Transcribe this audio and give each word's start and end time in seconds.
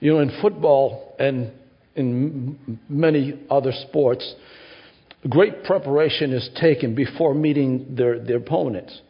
You 0.00 0.12
know, 0.12 0.20
in 0.20 0.30
football 0.40 1.14
and 1.18 1.52
in 1.94 2.80
many 2.88 3.40
other 3.50 3.72
sports, 3.88 4.34
great 5.28 5.64
preparation 5.64 6.32
is 6.32 6.48
taken 6.60 6.94
before 6.94 7.34
meeting 7.34 7.94
their, 7.96 8.22
their 8.22 8.36
opponents. 8.36 9.00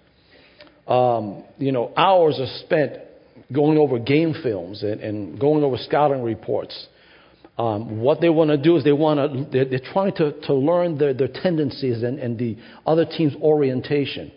Um, 0.87 1.45
you 1.59 1.73
know, 1.73 1.93
hours 1.97 2.39
are 2.39 2.65
spent 2.65 2.93
going 3.53 3.79
over 3.79 3.99
game 3.99 4.35
films 4.43 4.83
and, 4.83 5.01
and 5.01 5.41
going 5.41 5.65
over 5.65 5.77
scouting 5.77 6.23
reports. 6.23 6.87
Um, 7.59 8.01
what 8.01 8.21
they 8.21 8.29
want 8.29 8.51
to 8.51 8.59
do 8.59 8.77
is 8.77 8.85
they 8.85 8.93
want 8.93 9.19
to, 9.19 9.47
they're, 9.51 9.65
they're 9.65 9.93
trying 9.93 10.15
to, 10.17 10.41
to 10.43 10.55
learn 10.55 10.99
their, 10.99 11.15
their 11.15 11.29
tendencies 11.29 12.03
and, 12.03 12.19
and 12.19 12.39
the 12.39 12.57
other 12.87 13.05
team's 13.05 13.35
orientation. 13.37 14.31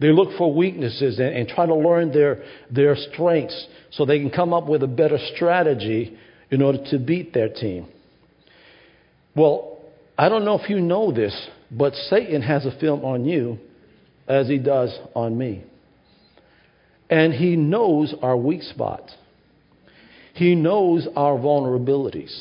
They 0.00 0.08
look 0.12 0.36
for 0.38 0.52
weaknesses 0.52 1.18
and, 1.18 1.28
and 1.28 1.48
try 1.48 1.66
to 1.66 1.74
learn 1.74 2.10
their, 2.10 2.42
their 2.70 2.96
strengths 2.96 3.66
so 3.90 4.06
they 4.06 4.18
can 4.18 4.30
come 4.30 4.54
up 4.54 4.66
with 4.66 4.82
a 4.82 4.86
better 4.86 5.18
strategy 5.34 6.16
in 6.50 6.62
order 6.62 6.78
to 6.90 6.98
beat 6.98 7.34
their 7.34 7.48
team. 7.48 7.86
Well, 9.36 9.78
I 10.16 10.28
don't 10.28 10.44
know 10.44 10.58
if 10.58 10.68
you 10.68 10.80
know 10.80 11.12
this, 11.12 11.34
but 11.70 11.94
Satan 11.94 12.42
has 12.42 12.66
a 12.66 12.76
film 12.78 13.04
on 13.04 13.24
you 13.24 13.58
as 14.26 14.48
he 14.48 14.58
does 14.58 14.96
on 15.14 15.36
me. 15.36 15.64
And 17.08 17.32
he 17.32 17.56
knows 17.56 18.14
our 18.22 18.36
weak 18.36 18.62
spots. 18.62 19.12
He 20.34 20.54
knows 20.54 21.06
our 21.16 21.36
vulnerabilities. 21.36 22.38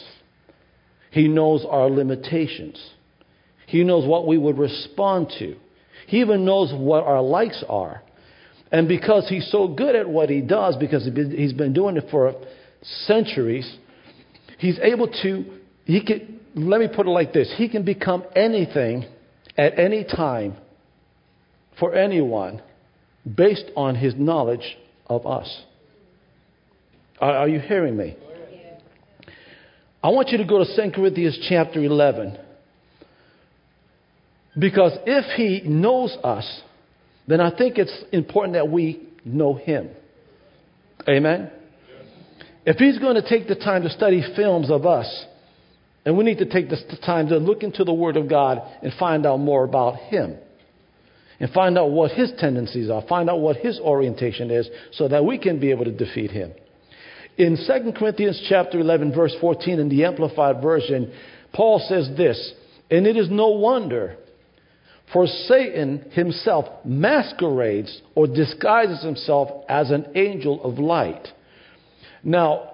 He 1.11 1.27
knows 1.27 1.65
our 1.67 1.89
limitations. 1.89 2.81
He 3.65 3.83
knows 3.83 4.07
what 4.07 4.27
we 4.27 4.37
would 4.37 4.57
respond 4.57 5.33
to. 5.39 5.55
He 6.09 6.21
even 6.21 6.43
knows 6.43 6.73
what 6.75 7.03
our 7.03 7.21
likes 7.21 7.63
are. 7.69 8.01
And 8.71 8.87
because 8.87 9.29
he's 9.29 9.49
so 9.51 9.67
good 9.67 9.95
at 9.95 10.09
what 10.09 10.31
he 10.31 10.41
does, 10.41 10.75
because 10.75 11.05
he's 11.05 11.53
been 11.53 11.71
doing 11.71 11.97
it 11.97 12.05
for 12.09 12.33
centuries, 13.05 13.71
he's 14.57 14.79
able 14.79 15.07
to, 15.21 15.45
he 15.85 16.03
can, 16.03 16.39
let 16.55 16.79
me 16.79 16.87
put 16.87 17.05
it 17.05 17.11
like 17.11 17.31
this 17.31 17.53
he 17.57 17.69
can 17.69 17.85
become 17.85 18.23
anything 18.35 19.05
at 19.55 19.77
any 19.77 20.03
time 20.03 20.57
for 21.79 21.93
anyone 21.93 22.59
based 23.35 23.65
on 23.75 23.93
his 23.93 24.15
knowledge 24.15 24.77
of 25.05 25.27
us. 25.27 25.61
Are, 27.21 27.35
are 27.35 27.47
you 27.47 27.59
hearing 27.59 27.95
me? 27.95 28.17
I 30.01 30.09
want 30.09 30.29
you 30.29 30.39
to 30.39 30.45
go 30.45 30.63
to 30.63 30.75
2 30.75 30.91
Corinthians 30.91 31.37
chapter 31.47 31.83
11. 31.83 32.48
Because 34.59 34.97
if 35.05 35.25
he 35.37 35.67
knows 35.67 36.17
us, 36.23 36.61
then 37.27 37.39
I 37.39 37.55
think 37.55 37.77
it's 37.77 38.03
important 38.11 38.55
that 38.55 38.69
we 38.69 39.07
know 39.23 39.53
him. 39.53 39.89
Amen? 41.07 41.51
If 42.65 42.77
he's 42.77 42.99
going 42.99 43.15
to 43.15 43.27
take 43.27 43.47
the 43.47 43.55
time 43.55 43.83
to 43.83 43.89
study 43.89 44.23
films 44.35 44.69
of 44.69 44.85
us, 44.85 45.25
and 46.05 46.17
we 46.17 46.23
need 46.23 46.39
to 46.39 46.49
take 46.49 46.69
the 46.69 46.77
time 47.05 47.27
to 47.29 47.37
look 47.37 47.63
into 47.63 47.83
the 47.83 47.93
Word 47.93 48.17
of 48.17 48.29
God 48.29 48.61
and 48.81 48.91
find 48.99 49.25
out 49.25 49.37
more 49.37 49.63
about 49.63 49.95
him 49.95 50.37
and 51.39 51.51
find 51.51 51.77
out 51.77 51.91
what 51.91 52.11
his 52.11 52.31
tendencies 52.37 52.89
are, 52.89 53.01
find 53.07 53.29
out 53.29 53.39
what 53.39 53.57
his 53.57 53.79
orientation 53.79 54.51
is, 54.51 54.67
so 54.91 55.07
that 55.07 55.23
we 55.23 55.37
can 55.37 55.59
be 55.59 55.71
able 55.71 55.85
to 55.85 55.91
defeat 55.91 56.31
him. 56.31 56.51
In 57.37 57.55
2 57.55 57.93
Corinthians 57.97 58.45
chapter 58.49 58.79
11, 58.79 59.13
verse 59.15 59.33
14, 59.39 59.79
in 59.79 59.87
the 59.87 60.03
Amplified 60.03 60.61
Version, 60.61 61.13
Paul 61.53 61.79
says 61.87 62.09
this, 62.17 62.53
and 62.91 63.07
it 63.07 63.15
is 63.15 63.29
no 63.29 63.49
wonder, 63.49 64.17
for 65.11 65.25
Satan 65.25 66.05
himself 66.11 66.65
masquerades 66.85 68.01
or 68.15 68.27
disguises 68.27 69.03
himself 69.03 69.65
as 69.67 69.89
an 69.91 70.07
angel 70.15 70.63
of 70.63 70.77
light. 70.77 71.27
Now, 72.23 72.73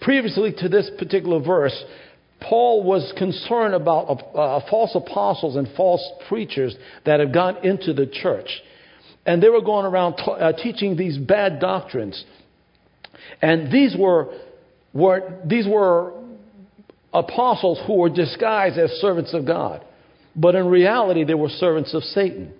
previously 0.00 0.52
to 0.58 0.68
this 0.68 0.90
particular 0.98 1.40
verse, 1.40 1.84
Paul 2.40 2.82
was 2.82 3.12
concerned 3.16 3.74
about 3.74 4.08
uh, 4.08 4.38
uh, 4.38 4.70
false 4.70 4.94
apostles 4.94 5.56
and 5.56 5.68
false 5.76 6.02
preachers 6.28 6.76
that 7.04 7.20
had 7.20 7.32
gone 7.32 7.64
into 7.64 7.92
the 7.92 8.06
church. 8.06 8.48
And 9.24 9.42
they 9.42 9.48
were 9.48 9.62
going 9.62 9.86
around 9.86 10.16
t- 10.16 10.24
uh, 10.26 10.52
teaching 10.52 10.96
these 10.96 11.18
bad 11.18 11.60
doctrines. 11.60 12.22
And 13.40 13.72
these 13.72 13.96
were, 13.98 14.34
were, 14.92 15.40
these 15.44 15.66
were 15.66 16.14
apostles 17.12 17.80
who 17.86 17.94
were 17.94 18.10
disguised 18.10 18.78
as 18.78 18.90
servants 19.00 19.32
of 19.34 19.46
God. 19.46 19.84
But 20.36 20.54
in 20.54 20.66
reality, 20.66 21.24
they 21.24 21.34
were 21.34 21.48
servants 21.48 21.94
of 21.94 22.02
Satan. 22.02 22.52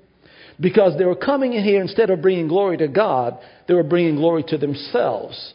Because 0.59 0.97
they 0.97 1.05
were 1.05 1.17
coming 1.17 1.53
in 1.53 1.63
here, 1.63 1.83
instead 1.83 2.09
of 2.09 2.23
bringing 2.23 2.49
glory 2.49 2.79
to 2.79 2.89
God, 2.89 3.39
they 3.69 3.75
were 3.75 3.83
bringing 3.83 4.17
glory 4.17 4.43
to 4.49 4.57
themselves 4.57 5.55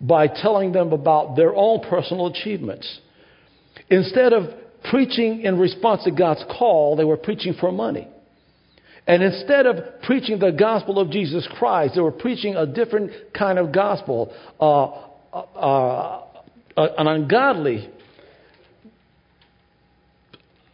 by 0.00 0.28
telling 0.28 0.72
them 0.72 0.92
about 0.92 1.34
their 1.36 1.54
own 1.54 1.80
personal 1.80 2.28
achievements. 2.28 3.00
Instead 3.90 4.32
of 4.32 4.44
preaching 4.90 5.42
in 5.42 5.58
response 5.58 6.04
to 6.04 6.12
God's 6.12 6.44
call, 6.56 6.96
they 6.96 7.04
were 7.04 7.16
preaching 7.16 7.54
for 7.58 7.72
money. 7.72 8.08
And 9.06 9.22
instead 9.22 9.66
of 9.66 10.02
preaching 10.02 10.38
the 10.38 10.52
gospel 10.52 11.00
of 11.00 11.10
Jesus 11.10 11.48
Christ, 11.58 11.94
they 11.96 12.00
were 12.00 12.12
preaching 12.12 12.54
a 12.54 12.66
different 12.66 13.10
kind 13.36 13.58
of 13.58 13.72
gospel, 13.72 14.32
uh, 14.60 15.36
uh, 15.36 16.22
uh, 16.76 16.88
an 16.98 17.08
ungodly. 17.08 17.90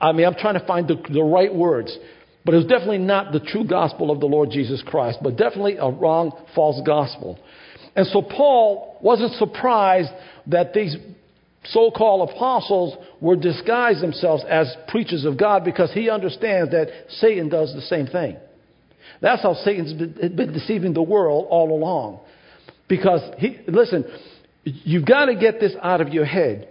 I 0.01 0.13
mean, 0.13 0.27
I'm 0.27 0.35
trying 0.35 0.59
to 0.59 0.67
find 0.67 0.87
the, 0.87 0.97
the 1.11 1.23
right 1.23 1.53
words, 1.53 1.97
but 2.45 2.55
it 2.55 2.59
was 2.59 2.67
definitely 2.67 2.99
not 2.99 3.33
the 3.33 3.41
true 3.41 3.67
gospel 3.67 4.11
of 4.11 4.21
the 4.21 4.27
Lord 4.27 4.51
Jesus 4.51 4.83
Christ, 4.87 5.19
but 5.23 5.37
definitely 5.37 5.77
a 5.77 5.91
wrong, 5.91 6.33
false 6.55 6.81
gospel. 6.87 7.39
And 7.97 8.07
so 8.07 8.23
Paul 8.23 8.99
wasn't 9.03 9.33
surprised 9.35 10.11
that 10.47 10.73
these 10.73 10.97
so 11.65 11.91
called 11.91 12.31
apostles 12.31 12.97
were 13.21 13.37
disguised 13.37 14.01
themselves 14.01 14.45
as 14.49 14.75
preachers 14.89 15.25
of 15.25 15.37
God 15.37 15.65
because 15.65 15.93
he 15.93 16.09
understands 16.09 16.71
that 16.71 16.89
Satan 17.09 17.49
does 17.49 17.75
the 17.75 17.83
same 17.83 18.07
thing. 18.07 18.37
That's 19.21 19.43
how 19.43 19.55
Satan's 19.55 19.93
been 19.93 20.53
deceiving 20.53 20.95
the 20.95 21.03
world 21.03 21.49
all 21.51 21.73
along. 21.73 22.21
Because 22.89 23.21
he, 23.39 23.59
listen, 23.67 24.05
you've 24.63 25.05
got 25.05 25.27
to 25.27 25.35
get 25.35 25.61
this 25.61 25.75
out 25.83 26.01
of 26.01 26.09
your 26.09 26.25
head 26.25 26.69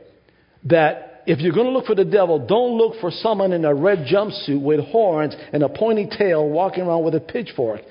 that 0.64 1.07
if 1.28 1.40
you're 1.40 1.54
going 1.54 1.66
to 1.66 1.74
look 1.74 1.86
for 1.86 1.94
the 1.94 2.06
devil, 2.06 2.40
don't 2.40 2.78
look 2.78 3.02
for 3.02 3.12
someone 3.12 3.52
in 3.52 3.66
a 3.66 3.76
red 3.76 4.08
jumpsuit 4.08 4.62
with 4.62 4.80
horns 4.80 5.36
and 5.52 5.62
a 5.62 5.68
pointy 5.68 6.08
tail 6.18 6.48
walking 6.48 6.84
around 6.84 7.04
with 7.04 7.16
a 7.16 7.20
pitchfork 7.20 7.82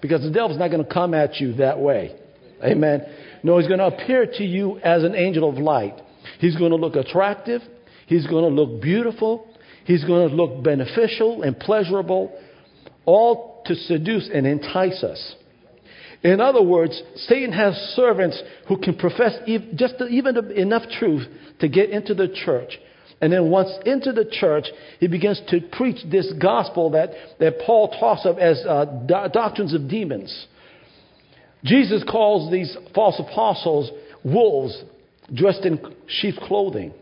because 0.00 0.22
the 0.22 0.30
devil's 0.30 0.58
not 0.58 0.70
going 0.70 0.82
to 0.82 0.90
come 0.92 1.12
at 1.12 1.36
you 1.36 1.52
that 1.54 1.78
way. 1.78 2.16
Amen. 2.64 3.02
No, 3.42 3.58
he's 3.58 3.68
going 3.68 3.80
to 3.80 3.86
appear 3.88 4.24
to 4.24 4.44
you 4.44 4.78
as 4.78 5.04
an 5.04 5.14
angel 5.14 5.46
of 5.46 5.56
light. 5.56 5.94
He's 6.38 6.56
going 6.56 6.70
to 6.70 6.76
look 6.76 6.96
attractive. 6.96 7.60
He's 8.06 8.26
going 8.26 8.44
to 8.44 8.62
look 8.62 8.80
beautiful. 8.80 9.46
He's 9.84 10.02
going 10.04 10.30
to 10.30 10.34
look 10.34 10.64
beneficial 10.64 11.42
and 11.42 11.58
pleasurable, 11.58 12.36
all 13.04 13.62
to 13.66 13.74
seduce 13.74 14.30
and 14.32 14.46
entice 14.46 15.04
us. 15.04 15.34
In 16.22 16.40
other 16.40 16.62
words, 16.62 17.00
Satan 17.16 17.52
has 17.52 17.74
servants 17.94 18.42
who 18.68 18.78
can 18.78 18.96
profess 18.96 19.34
just 19.74 19.94
even 20.08 20.50
enough 20.52 20.84
truth 20.98 21.28
to 21.60 21.68
get 21.68 21.90
into 21.90 22.14
the 22.14 22.28
church. 22.28 22.78
And 23.20 23.32
then 23.32 23.50
once 23.50 23.70
into 23.86 24.12
the 24.12 24.28
church, 24.30 24.66
he 25.00 25.06
begins 25.06 25.40
to 25.48 25.60
preach 25.72 25.98
this 26.10 26.32
gospel 26.40 26.90
that, 26.90 27.10
that 27.40 27.60
Paul 27.64 27.88
talks 27.98 28.26
of 28.26 28.38
as 28.38 28.62
uh, 28.66 28.84
do- 28.84 29.30
doctrines 29.32 29.72
of 29.72 29.88
demons. 29.88 30.46
Jesus 31.64 32.04
calls 32.08 32.52
these 32.52 32.76
false 32.94 33.18
apostles 33.18 33.90
wolves 34.24 34.84
dressed 35.34 35.64
in 35.64 35.80
sheep's 36.06 36.38
clothing. 36.46 36.92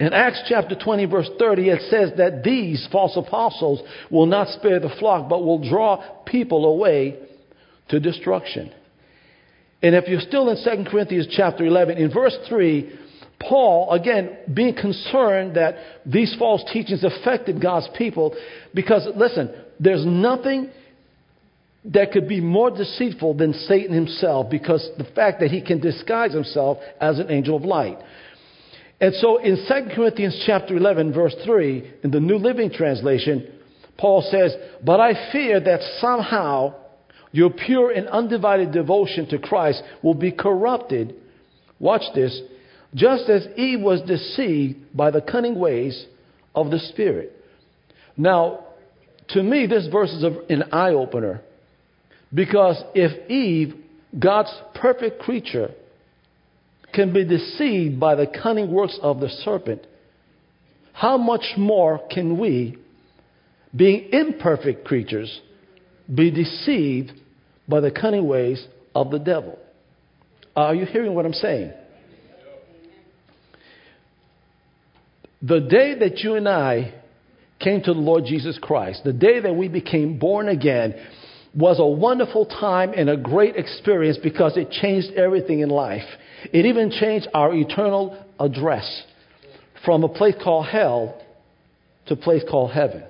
In 0.00 0.14
Acts 0.14 0.44
chapter 0.48 0.74
20, 0.74 1.04
verse 1.04 1.28
30, 1.38 1.68
it 1.68 1.82
says 1.90 2.12
that 2.16 2.42
these 2.42 2.88
false 2.90 3.16
apostles 3.16 3.82
will 4.10 4.24
not 4.24 4.48
spare 4.48 4.80
the 4.80 4.88
flock, 4.98 5.28
but 5.28 5.44
will 5.44 5.68
draw 5.68 6.02
people 6.24 6.64
away 6.64 7.18
to 7.90 8.00
destruction. 8.00 8.72
And 9.82 9.94
if 9.94 10.08
you're 10.08 10.20
still 10.20 10.48
in 10.48 10.56
2 10.56 10.90
Corinthians 10.90 11.28
chapter 11.30 11.64
11, 11.64 11.98
in 11.98 12.10
verse 12.10 12.36
3, 12.48 12.98
Paul, 13.40 13.90
again, 13.92 14.36
being 14.52 14.74
concerned 14.74 15.56
that 15.56 15.76
these 16.04 16.34
false 16.38 16.62
teachings 16.72 17.02
affected 17.02 17.60
God's 17.60 17.88
people, 17.96 18.34
because 18.74 19.08
listen, 19.16 19.50
there's 19.78 20.04
nothing 20.04 20.70
that 21.86 22.12
could 22.12 22.28
be 22.28 22.40
more 22.40 22.70
deceitful 22.70 23.34
than 23.34 23.54
Satan 23.54 23.94
himself 23.94 24.50
because 24.50 24.86
the 24.98 25.04
fact 25.04 25.40
that 25.40 25.50
he 25.50 25.62
can 25.62 25.80
disguise 25.80 26.34
himself 26.34 26.78
as 27.00 27.18
an 27.18 27.30
angel 27.30 27.56
of 27.56 27.62
light. 27.62 27.98
And 29.00 29.14
so 29.14 29.38
in 29.38 29.56
2 29.66 29.94
Corinthians 29.94 30.42
chapter 30.44 30.76
11 30.76 31.14
verse 31.14 31.34
3 31.42 31.90
in 32.04 32.10
the 32.10 32.20
New 32.20 32.36
Living 32.36 32.70
Translation, 32.70 33.50
Paul 33.96 34.20
says, 34.30 34.54
"But 34.84 35.00
I 35.00 35.32
fear 35.32 35.58
that 35.60 35.82
somehow 36.00 36.74
your 37.32 37.48
pure 37.48 37.90
and 37.90 38.06
undivided 38.08 38.72
devotion 38.72 39.26
to 39.26 39.38
Christ 39.38 39.82
will 40.02 40.14
be 40.14 40.30
corrupted." 40.30 41.14
Watch 41.78 42.02
this. 42.14 42.38
Just 42.94 43.28
as 43.28 43.46
Eve 43.56 43.80
was 43.80 44.00
deceived 44.02 44.96
by 44.96 45.10
the 45.10 45.20
cunning 45.20 45.58
ways 45.58 46.06
of 46.54 46.70
the 46.70 46.78
Spirit. 46.78 47.32
Now, 48.16 48.64
to 49.30 49.42
me, 49.42 49.66
this 49.66 49.86
verse 49.90 50.10
is 50.10 50.24
an 50.48 50.64
eye 50.72 50.90
opener 50.90 51.42
because 52.34 52.82
if 52.94 53.30
Eve, 53.30 53.74
God's 54.18 54.52
perfect 54.74 55.20
creature, 55.20 55.70
can 56.92 57.12
be 57.12 57.24
deceived 57.24 58.00
by 58.00 58.16
the 58.16 58.26
cunning 58.26 58.72
works 58.72 58.98
of 59.00 59.20
the 59.20 59.28
serpent, 59.28 59.86
how 60.92 61.16
much 61.16 61.44
more 61.56 62.00
can 62.10 62.38
we, 62.38 62.76
being 63.74 64.08
imperfect 64.12 64.84
creatures, 64.84 65.40
be 66.12 66.30
deceived 66.30 67.12
by 67.68 67.80
the 67.80 67.92
cunning 67.92 68.26
ways 68.26 68.66
of 68.94 69.10
the 69.10 69.18
devil? 69.18 69.58
Are 70.56 70.74
you 70.74 70.84
hearing 70.84 71.14
what 71.14 71.24
I'm 71.24 71.32
saying? 71.32 71.72
The 75.42 75.60
day 75.60 75.98
that 75.98 76.18
you 76.18 76.34
and 76.34 76.48
I 76.48 76.94
came 77.58 77.82
to 77.82 77.94
the 77.94 78.00
Lord 78.00 78.24
Jesus 78.26 78.58
Christ, 78.60 79.04
the 79.04 79.12
day 79.12 79.40
that 79.40 79.54
we 79.54 79.68
became 79.68 80.18
born 80.18 80.48
again, 80.48 80.94
was 81.54 81.78
a 81.78 81.86
wonderful 81.86 82.46
time 82.46 82.92
and 82.94 83.08
a 83.08 83.16
great 83.16 83.56
experience 83.56 84.18
because 84.22 84.56
it 84.56 84.70
changed 84.70 85.12
everything 85.12 85.60
in 85.60 85.68
life. 85.68 86.04
It 86.52 86.66
even 86.66 86.90
changed 86.90 87.28
our 87.34 87.54
eternal 87.54 88.22
address 88.38 89.04
from 89.84 90.04
a 90.04 90.08
place 90.08 90.34
called 90.42 90.66
hell 90.66 91.20
to 92.06 92.14
a 92.14 92.16
place 92.16 92.42
called 92.48 92.72
heaven. 92.72 93.02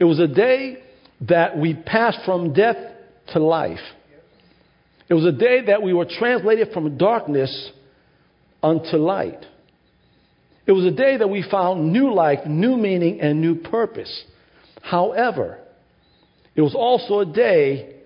It 0.00 0.04
was 0.04 0.18
a 0.18 0.26
day 0.26 0.82
that 1.28 1.56
we 1.56 1.74
passed 1.74 2.18
from 2.24 2.52
death 2.52 2.76
to 3.28 3.38
life. 3.38 3.78
It 5.08 5.14
was 5.14 5.26
a 5.26 5.32
day 5.32 5.66
that 5.66 5.82
we 5.82 5.92
were 5.92 6.06
translated 6.06 6.68
from 6.72 6.96
darkness 6.96 7.70
unto 8.62 8.96
light. 8.96 9.44
It 10.66 10.72
was 10.72 10.84
a 10.84 10.90
day 10.90 11.16
that 11.16 11.28
we 11.28 11.42
found 11.48 11.92
new 11.92 12.12
life, 12.12 12.46
new 12.46 12.76
meaning, 12.76 13.20
and 13.20 13.40
new 13.40 13.56
purpose. 13.56 14.24
However, 14.80 15.58
it 16.54 16.60
was 16.60 16.74
also 16.74 17.20
a 17.20 17.26
day 17.26 17.96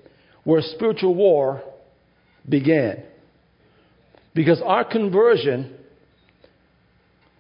where 0.45 0.63
spiritual 0.63 1.15
war 1.15 1.63
began. 2.49 3.03
Because 4.35 4.63
our 4.65 4.85
conversion 4.85 5.77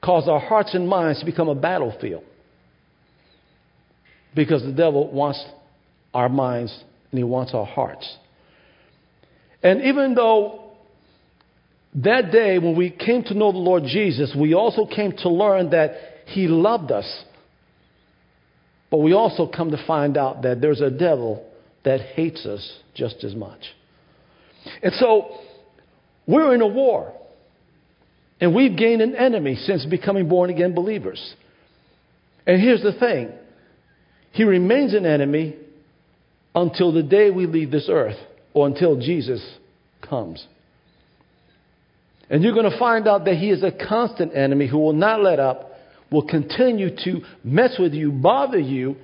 caused 0.03 0.29
our 0.29 0.41
hearts 0.41 0.75
and 0.75 0.89
minds 0.89 1.21
to 1.21 1.27
become 1.27 1.49
a 1.49 1.55
battlefield. 1.55 2.25
Because 4.35 4.63
the 4.63 4.73
devil 4.73 5.11
wants 5.11 5.43
our 6.13 6.29
minds 6.29 6.73
and 7.11 7.19
he 7.19 7.25
wants 7.25 7.55
our 7.55 7.65
hearts. 7.65 8.17
And 9.63 9.83
even 9.83 10.15
though 10.15 10.66
that 11.97 12.31
day 12.31 12.59
when 12.59 12.77
we 12.77 12.91
came 12.91 13.23
to 13.25 13.35
know 13.35 13.53
the 13.53 13.59
Lord 13.59 13.85
Jesus, 13.85 14.35
we 14.39 14.55
also 14.55 14.87
came 14.87 15.13
to 15.19 15.29
learn 15.29 15.71
that 15.71 15.93
he 16.27 16.49
loved 16.49 16.93
us 16.93 17.25
but 18.91 18.99
we 18.99 19.13
also 19.13 19.47
come 19.47 19.71
to 19.71 19.87
find 19.87 20.17
out 20.17 20.43
that 20.43 20.61
there's 20.61 20.81
a 20.81 20.91
devil 20.91 21.47
that 21.85 22.01
hates 22.01 22.47
us 22.47 22.79
just 22.95 23.25
as 23.25 23.35
much. 23.35 23.61
And 24.83 24.93
so 24.95 25.39
we're 26.27 26.55
in 26.55 26.61
a 26.61 26.67
war. 26.67 27.13
And 28.41 28.55
we've 28.55 28.77
gained 28.77 29.03
an 29.03 29.17
enemy 29.17 29.57
since 29.57 29.85
becoming 29.87 30.29
born 30.29 30.51
again 30.51 30.75
believers. 30.75 31.35
And 32.47 32.61
here's 32.61 32.83
the 32.83 32.93
thing 32.93 33.33
He 34.33 34.45
remains 34.45 34.95
an 34.95 35.07
enemy 35.07 35.57
until 36.55 36.93
the 36.93 37.03
day 37.03 37.31
we 37.31 37.47
leave 37.47 37.71
this 37.71 37.89
earth 37.91 38.19
or 38.55 38.67
until 38.67 38.99
Jesus 39.01 39.43
comes. 40.09 40.45
And 42.29 42.43
you're 42.43 42.55
going 42.55 42.71
to 42.71 42.79
find 42.79 43.07
out 43.07 43.25
that 43.25 43.37
He 43.37 43.51
is 43.51 43.63
a 43.63 43.71
constant 43.71 44.37
enemy 44.37 44.67
who 44.67 44.79
will 44.79 44.93
not 44.93 45.23
let 45.23 45.39
up 45.39 45.73
will 46.11 46.27
continue 46.27 46.95
to 47.05 47.21
mess 47.43 47.77
with 47.79 47.93
you, 47.93 48.13
bother 48.13 48.59
you, 48.59 48.97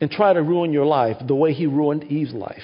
and 0.00 0.10
try 0.10 0.32
to 0.32 0.42
ruin 0.42 0.72
your 0.72 0.86
life 0.86 1.16
the 1.26 1.34
way 1.34 1.52
he 1.52 1.66
ruined 1.66 2.04
Eve's 2.04 2.32
life. 2.32 2.62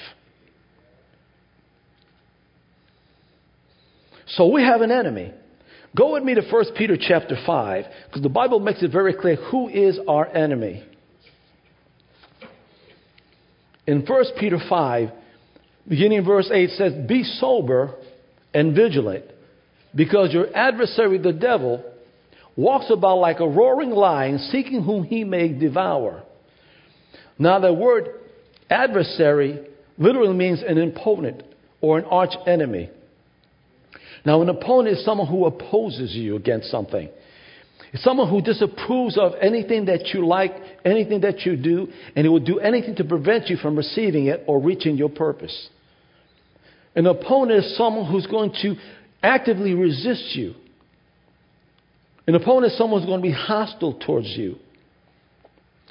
So 4.27 4.47
we 4.51 4.63
have 4.63 4.81
an 4.81 4.91
enemy. 4.91 5.31
Go 5.95 6.13
with 6.13 6.23
me 6.23 6.33
to 6.35 6.41
1 6.41 6.65
Peter 6.75 6.97
chapter 6.99 7.37
5, 7.45 7.85
because 8.07 8.23
the 8.23 8.29
Bible 8.29 8.59
makes 8.59 8.81
it 8.81 8.91
very 8.91 9.13
clear 9.13 9.35
who 9.35 9.67
is 9.67 9.99
our 10.07 10.27
enemy. 10.27 10.83
In 13.85 14.05
1 14.05 14.25
Peter 14.39 14.57
5, 14.69 15.09
beginning 15.87 16.25
verse 16.25 16.49
8, 16.51 16.69
says, 16.71 16.93
Be 17.07 17.23
sober 17.23 17.95
and 18.53 18.75
vigilant, 18.75 19.25
because 19.95 20.33
your 20.33 20.55
adversary, 20.55 21.17
the 21.17 21.33
devil, 21.33 21.83
walks 22.55 22.85
about 22.89 23.17
like 23.17 23.39
a 23.39 23.47
roaring 23.47 23.91
lion, 23.91 24.37
seeking 24.51 24.83
whom 24.83 25.03
he 25.03 25.23
may 25.23 25.49
devour. 25.49 26.23
Now, 27.37 27.59
the 27.59 27.73
word 27.73 28.09
adversary 28.69 29.67
literally 29.97 30.33
means 30.33 30.61
an 30.65 30.77
opponent 30.77 31.43
or 31.81 31.97
an 31.97 32.05
arch 32.05 32.33
enemy. 32.47 32.89
Now, 34.25 34.41
an 34.41 34.49
opponent 34.49 34.97
is 34.97 35.05
someone 35.05 35.27
who 35.27 35.45
opposes 35.45 36.13
you 36.13 36.35
against 36.35 36.71
something. 36.71 37.09
It's 37.91 38.03
someone 38.03 38.29
who 38.29 38.41
disapproves 38.41 39.17
of 39.19 39.33
anything 39.39 39.85
that 39.85 40.07
you 40.13 40.25
like, 40.25 40.53
anything 40.83 41.21
that 41.21 41.41
you 41.41 41.55
do, 41.55 41.87
and 42.15 42.25
it 42.25 42.29
will 42.29 42.39
do 42.39 42.59
anything 42.59 42.95
to 42.95 43.03
prevent 43.03 43.49
you 43.49 43.57
from 43.57 43.75
receiving 43.75 44.27
it 44.27 44.43
or 44.47 44.59
reaching 44.59 44.95
your 44.95 45.09
purpose. 45.09 45.69
An 46.95 47.05
opponent 47.05 47.65
is 47.65 47.77
someone 47.77 48.11
who's 48.11 48.25
going 48.27 48.51
to 48.61 48.75
actively 49.23 49.73
resists 49.73 50.35
you. 50.35 50.53
An 52.27 52.35
opponent 52.35 52.71
is 52.71 52.77
someone 52.77 53.01
who's 53.01 53.07
going 53.09 53.21
to 53.21 53.27
be 53.27 53.33
hostile 53.33 53.93
towards 54.05 54.27
you. 54.27 54.57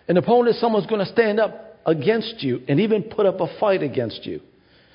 An 0.09 0.17
opponent 0.17 0.55
is 0.55 0.61
someone 0.61 0.83
who's 0.83 0.89
going 0.91 1.05
to 1.05 1.13
stand 1.13 1.41
up 1.41 1.81
against 1.85 2.43
you 2.43 2.63
and 2.69 2.81
even 2.81 3.03
put 3.03 3.27
up 3.27 3.41
a 3.41 3.59
fight 3.59 3.83
against 3.83 4.25
you 4.25 4.41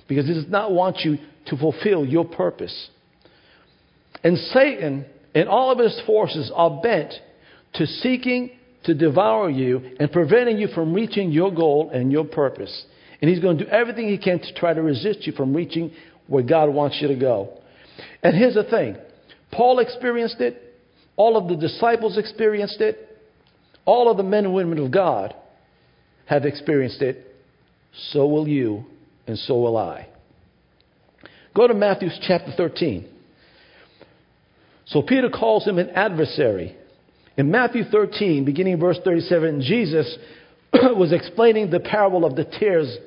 because 0.08 0.26
he 0.26 0.34
does 0.34 0.48
not 0.48 0.72
want 0.72 1.00
you 1.00 1.18
to 1.48 1.58
fulfill 1.58 2.06
your 2.06 2.26
purpose. 2.26 2.90
And 4.24 4.38
Satan 4.38 5.06
and 5.36 5.50
all 5.50 5.72
of 5.72 5.80
his 5.80 6.00
forces 6.06 6.52
are 6.56 6.82
bent 6.82 7.14
to 7.74 7.86
seeking 7.86 8.52
to 8.84 8.94
devour 8.94 9.50
you 9.50 9.96
and 10.00 10.12
preventing 10.12 10.58
you 10.58 10.68
from 10.70 10.94
reaching 10.94 11.32
your 11.32 11.54
goal 11.54 11.92
and 11.94 12.12
your 12.12 12.24
purpose. 12.24 12.86
And 13.22 13.30
he's 13.30 13.40
going 13.40 13.58
to 13.58 13.66
do 13.66 13.70
everything 13.70 14.08
he 14.08 14.18
can 14.18 14.40
to 14.40 14.54
try 14.56 14.74
to 14.74 14.82
resist 14.82 15.28
you 15.28 15.34
from 15.34 15.54
reaching 15.56 15.92
where 16.28 16.44
God 16.44 16.70
wants 16.70 16.98
you 17.02 17.08
to 17.10 17.16
go. 17.16 17.50
And 18.24 18.36
here's 18.36 18.56
the 18.56 18.64
thing 18.64 18.98
Paul 19.52 19.80
experienced 19.80 20.40
it, 20.42 20.62
all 21.18 21.36
of 21.36 21.48
the 21.48 21.56
disciples 21.56 22.18
experienced 22.18 22.80
it. 22.80 23.04
All 23.86 24.12
of 24.12 24.18
the 24.18 24.24
men 24.24 24.46
and 24.46 24.54
women 24.54 24.80
of 24.80 24.92
God 24.92 25.34
have 26.26 26.46
experienced 26.46 27.02
it. 27.02 27.26
So 28.12 28.28
will 28.28 28.48
you, 28.48 28.84
and 29.26 29.38
so 29.38 29.60
will 29.60 29.78
I. 29.78 30.10
Go 31.56 31.68
to 31.68 31.74
Matthew 31.74 32.10
chapter 32.22 32.52
13. 32.56 33.08
So 34.86 35.02
Peter 35.02 35.30
calls 35.30 35.66
him 35.66 35.80
an 35.80 35.90
adversary. 35.90 36.78
In 37.38 37.50
Matthew 37.50 37.84
13, 37.86 38.46
beginning 38.46 38.80
verse 38.80 39.00
37, 39.04 39.62
Jesus 39.62 40.18
was 40.74 41.14
explaining 41.14 41.72
the 41.72 41.80
parable 41.80 42.26
of 42.26 42.36
the 42.36 42.46
tares 42.46 42.98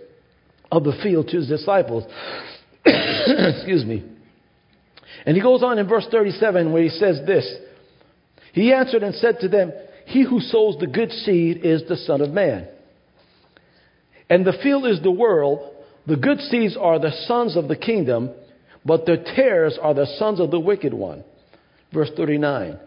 of 0.72 0.84
the 0.84 0.98
field 1.02 1.28
to 1.28 1.36
his 1.36 1.48
disciples. 1.48 2.04
Excuse 2.86 3.84
me. 3.84 4.04
And 5.26 5.36
he 5.36 5.42
goes 5.42 5.62
on 5.62 5.78
in 5.78 5.88
verse 5.88 6.06
37 6.10 6.72
where 6.72 6.82
he 6.82 6.88
says 6.88 7.20
this 7.26 7.46
he 8.52 8.72
answered 8.72 9.02
and 9.02 9.14
said 9.14 9.40
to 9.40 9.48
them, 9.48 9.72
He 10.06 10.24
who 10.24 10.40
sows 10.40 10.76
the 10.78 10.86
good 10.86 11.12
seed 11.12 11.64
is 11.64 11.84
the 11.88 11.96
Son 11.96 12.20
of 12.20 12.30
Man. 12.30 12.68
And 14.28 14.44
the 14.44 14.58
field 14.62 14.86
is 14.86 15.00
the 15.02 15.10
world. 15.10 15.74
The 16.06 16.16
good 16.16 16.40
seeds 16.40 16.76
are 16.76 16.98
the 16.98 17.12
sons 17.26 17.56
of 17.56 17.68
the 17.68 17.76
kingdom, 17.76 18.30
but 18.84 19.06
the 19.06 19.18
tares 19.36 19.78
are 19.80 19.94
the 19.94 20.06
sons 20.18 20.40
of 20.40 20.50
the 20.50 20.58
wicked 20.58 20.94
one. 20.94 21.24
Verse 21.92 22.10
39. 22.16 22.78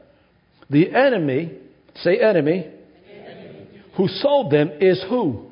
The 0.70 0.94
enemy, 0.94 1.58
say 1.96 2.20
enemy, 2.20 2.68
enemy. 3.10 3.68
who 3.96 4.08
sowed 4.08 4.50
them 4.50 4.72
is 4.82 5.04
who? 5.10 5.50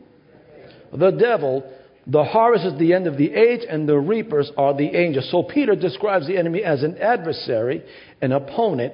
The 0.94 1.12
devil. 1.12 1.64
The 2.08 2.24
harvest 2.24 2.66
is 2.66 2.80
the 2.80 2.94
end 2.94 3.08
of 3.08 3.18
the 3.18 3.32
age, 3.32 3.62
and 3.70 3.88
the 3.88 3.98
reapers 3.98 4.52
are 4.58 4.76
the 4.76 4.96
angels. 4.96 5.30
So 5.32 5.44
Peter 5.44 5.76
describes 5.76 6.28
the 6.28 6.38
enemy 6.38 6.64
as 6.64 6.84
an 6.84 6.98
adversary, 6.98 7.84
an 8.22 8.32
opponent, 8.32 8.94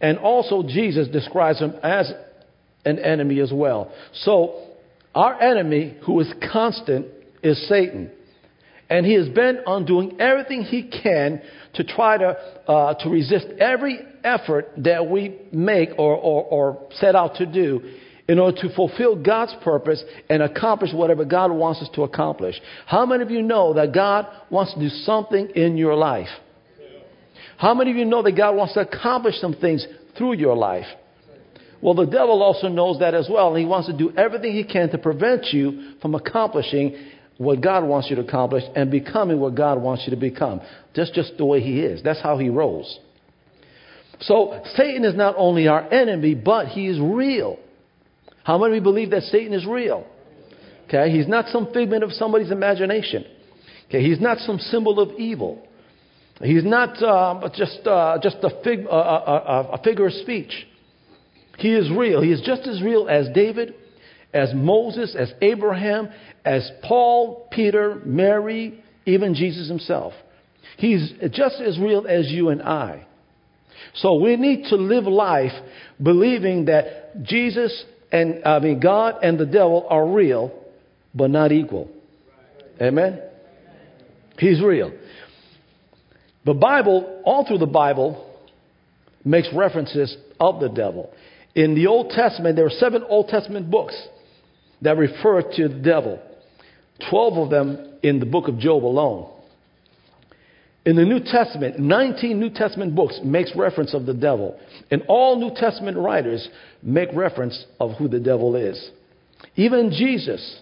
and 0.00 0.18
also, 0.18 0.62
Jesus 0.62 1.08
describes 1.08 1.58
him 1.58 1.74
as 1.82 2.12
an 2.84 2.98
enemy 2.98 3.40
as 3.40 3.50
well. 3.52 3.92
So, 4.12 4.66
our 5.14 5.40
enemy, 5.40 5.96
who 6.06 6.20
is 6.20 6.32
constant, 6.52 7.06
is 7.42 7.68
Satan. 7.68 8.10
And 8.88 9.04
he 9.04 9.14
has 9.14 9.28
been 9.28 9.58
on 9.66 9.84
doing 9.84 10.20
everything 10.20 10.62
he 10.62 10.84
can 10.84 11.42
to 11.74 11.84
try 11.84 12.16
to, 12.16 12.28
uh, 12.68 12.94
to 13.02 13.10
resist 13.10 13.46
every 13.58 13.98
effort 14.24 14.70
that 14.78 15.10
we 15.10 15.36
make 15.52 15.90
or, 15.98 16.14
or, 16.16 16.44
or 16.44 16.88
set 16.92 17.14
out 17.14 17.36
to 17.36 17.46
do 17.46 17.82
in 18.28 18.38
order 18.38 18.60
to 18.60 18.74
fulfill 18.74 19.16
God's 19.16 19.54
purpose 19.64 20.04
and 20.28 20.42
accomplish 20.42 20.92
whatever 20.92 21.24
God 21.24 21.50
wants 21.50 21.80
us 21.80 21.88
to 21.94 22.02
accomplish. 22.02 22.60
How 22.86 23.06
many 23.06 23.22
of 23.22 23.30
you 23.30 23.42
know 23.42 23.72
that 23.74 23.94
God 23.94 24.26
wants 24.50 24.74
to 24.74 24.80
do 24.80 24.88
something 24.88 25.48
in 25.54 25.78
your 25.78 25.94
life? 25.94 26.28
How 27.56 27.74
many 27.74 27.90
of 27.90 27.96
you 27.96 28.04
know 28.04 28.22
that 28.22 28.36
God 28.36 28.54
wants 28.54 28.74
to 28.74 28.80
accomplish 28.80 29.40
some 29.40 29.54
things 29.54 29.86
through 30.16 30.34
your 30.34 30.54
life? 30.54 30.86
Well, 31.80 31.94
the 31.94 32.06
devil 32.06 32.42
also 32.42 32.68
knows 32.68 32.98
that 32.98 33.14
as 33.14 33.28
well, 33.30 33.48
and 33.48 33.58
he 33.58 33.64
wants 33.64 33.88
to 33.88 33.96
do 33.96 34.12
everything 34.16 34.52
he 34.52 34.64
can 34.64 34.90
to 34.90 34.98
prevent 34.98 35.46
you 35.52 35.94
from 36.02 36.14
accomplishing 36.14 36.96
what 37.38 37.60
God 37.60 37.84
wants 37.84 38.10
you 38.10 38.16
to 38.16 38.22
accomplish 38.22 38.64
and 38.74 38.90
becoming 38.90 39.40
what 39.40 39.54
God 39.54 39.80
wants 39.80 40.02
you 40.04 40.10
to 40.10 40.20
become. 40.20 40.60
That's 40.94 41.10
just 41.12 41.36
the 41.38 41.44
way 41.44 41.60
he 41.60 41.80
is. 41.80 42.02
That's 42.02 42.20
how 42.20 42.36
he 42.36 42.48
rolls. 42.48 42.98
So 44.20 44.60
Satan 44.74 45.04
is 45.04 45.14
not 45.14 45.36
only 45.38 45.68
our 45.68 45.82
enemy, 45.92 46.34
but 46.34 46.66
he 46.66 46.88
is 46.88 46.98
real. 47.00 47.58
How 48.48 48.56
many 48.56 48.80
believe 48.80 49.10
that 49.10 49.24
Satan 49.24 49.52
is 49.52 49.66
real? 49.66 50.06
Okay, 50.86 51.10
he's 51.10 51.28
not 51.28 51.48
some 51.48 51.70
figment 51.74 52.02
of 52.02 52.12
somebody's 52.12 52.50
imagination. 52.50 53.26
Okay, 53.88 54.02
he's 54.02 54.22
not 54.22 54.38
some 54.38 54.58
symbol 54.58 55.00
of 55.00 55.18
evil. 55.18 55.68
He's 56.40 56.64
not 56.64 57.02
uh, 57.02 57.46
just, 57.54 57.86
uh, 57.86 58.16
just 58.22 58.38
a, 58.42 58.48
fig, 58.64 58.86
uh, 58.86 58.88
uh, 58.88 58.94
uh, 58.94 59.76
a 59.78 59.82
figure 59.82 60.06
of 60.06 60.14
speech. 60.14 60.66
He 61.58 61.74
is 61.74 61.90
real. 61.90 62.22
He 62.22 62.32
is 62.32 62.40
just 62.40 62.66
as 62.66 62.82
real 62.82 63.06
as 63.06 63.28
David, 63.34 63.74
as 64.32 64.54
Moses, 64.54 65.14
as 65.14 65.30
Abraham, 65.42 66.08
as 66.42 66.72
Paul, 66.84 67.48
Peter, 67.52 68.00
Mary, 68.06 68.82
even 69.04 69.34
Jesus 69.34 69.68
himself. 69.68 70.14
He's 70.78 71.12
just 71.32 71.60
as 71.60 71.78
real 71.78 72.06
as 72.08 72.30
you 72.30 72.48
and 72.48 72.62
I. 72.62 73.06
So 73.96 74.14
we 74.14 74.36
need 74.36 74.70
to 74.70 74.76
live 74.76 75.04
life 75.04 75.52
believing 76.02 76.64
that 76.64 77.22
Jesus 77.24 77.84
and 78.10 78.44
I 78.44 78.58
mean 78.58 78.80
God 78.80 79.16
and 79.22 79.38
the 79.38 79.46
devil 79.46 79.86
are 79.88 80.06
real, 80.06 80.52
but 81.14 81.30
not 81.30 81.52
equal. 81.52 81.90
Amen. 82.80 83.20
He's 84.38 84.62
real. 84.62 84.92
The 86.44 86.54
Bible, 86.54 87.22
all 87.24 87.44
through 87.46 87.58
the 87.58 87.66
Bible, 87.66 88.24
makes 89.24 89.48
references 89.52 90.16
of 90.40 90.60
the 90.60 90.68
devil. 90.68 91.12
In 91.54 91.74
the 91.74 91.88
Old 91.88 92.10
Testament, 92.10 92.56
there 92.56 92.66
are 92.66 92.70
seven 92.70 93.02
Old 93.08 93.28
Testament 93.28 93.70
books 93.70 93.96
that 94.82 94.96
refer 94.96 95.42
to 95.42 95.68
the 95.68 95.80
devil. 95.82 96.22
Twelve 97.10 97.36
of 97.36 97.50
them 97.50 97.98
in 98.02 98.20
the 98.20 98.26
book 98.26 98.48
of 98.48 98.58
Job 98.58 98.84
alone. 98.84 99.30
In 100.84 100.96
the 100.96 101.04
New 101.04 101.20
Testament, 101.20 101.78
19 101.78 102.40
New 102.40 102.48
Testament 102.48 102.94
books 102.94 103.20
makes 103.22 103.54
reference 103.54 103.92
of 103.92 104.06
the 104.06 104.14
devil. 104.14 104.58
And 104.90 105.02
all 105.06 105.36
New 105.38 105.54
Testament 105.54 105.98
writers 105.98 106.48
make 106.82 107.08
reference 107.12 107.64
of 107.80 107.92
who 107.92 108.08
the 108.08 108.20
devil 108.20 108.56
is. 108.56 108.90
Even 109.56 109.90
Jesus 109.90 110.60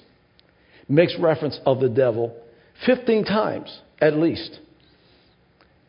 makes 0.88 1.14
reference 1.18 1.58
of 1.66 1.80
the 1.80 1.88
devil 1.88 2.37
15 2.85 3.25
times 3.25 3.80
at 4.00 4.14
least. 4.14 4.58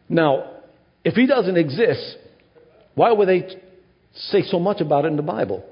Now, 0.10 0.52
if 1.04 1.14
he 1.16 1.28
doesn't 1.28 1.58
exist, 1.58 2.18
why 2.96 3.12
would 3.12 3.28
they 3.28 3.48
say 4.14 4.44
so 4.44 4.60
much 4.60 4.82
about 4.82 5.06
it 5.06 5.10
in 5.10 5.18
the 5.18 5.22
Bible? 5.22 5.64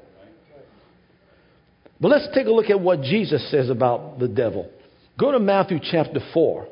But 1.99 2.09
let's 2.09 2.27
take 2.33 2.47
a 2.47 2.51
look 2.51 2.69
at 2.69 2.79
what 2.79 3.01
Jesus 3.01 3.49
says 3.49 3.69
about 3.69 4.19
the 4.19 4.27
devil. 4.27 4.69
Go 5.17 5.31
to 5.31 5.39
Matthew 5.39 5.79
chapter 5.81 6.19
4. 6.33 6.67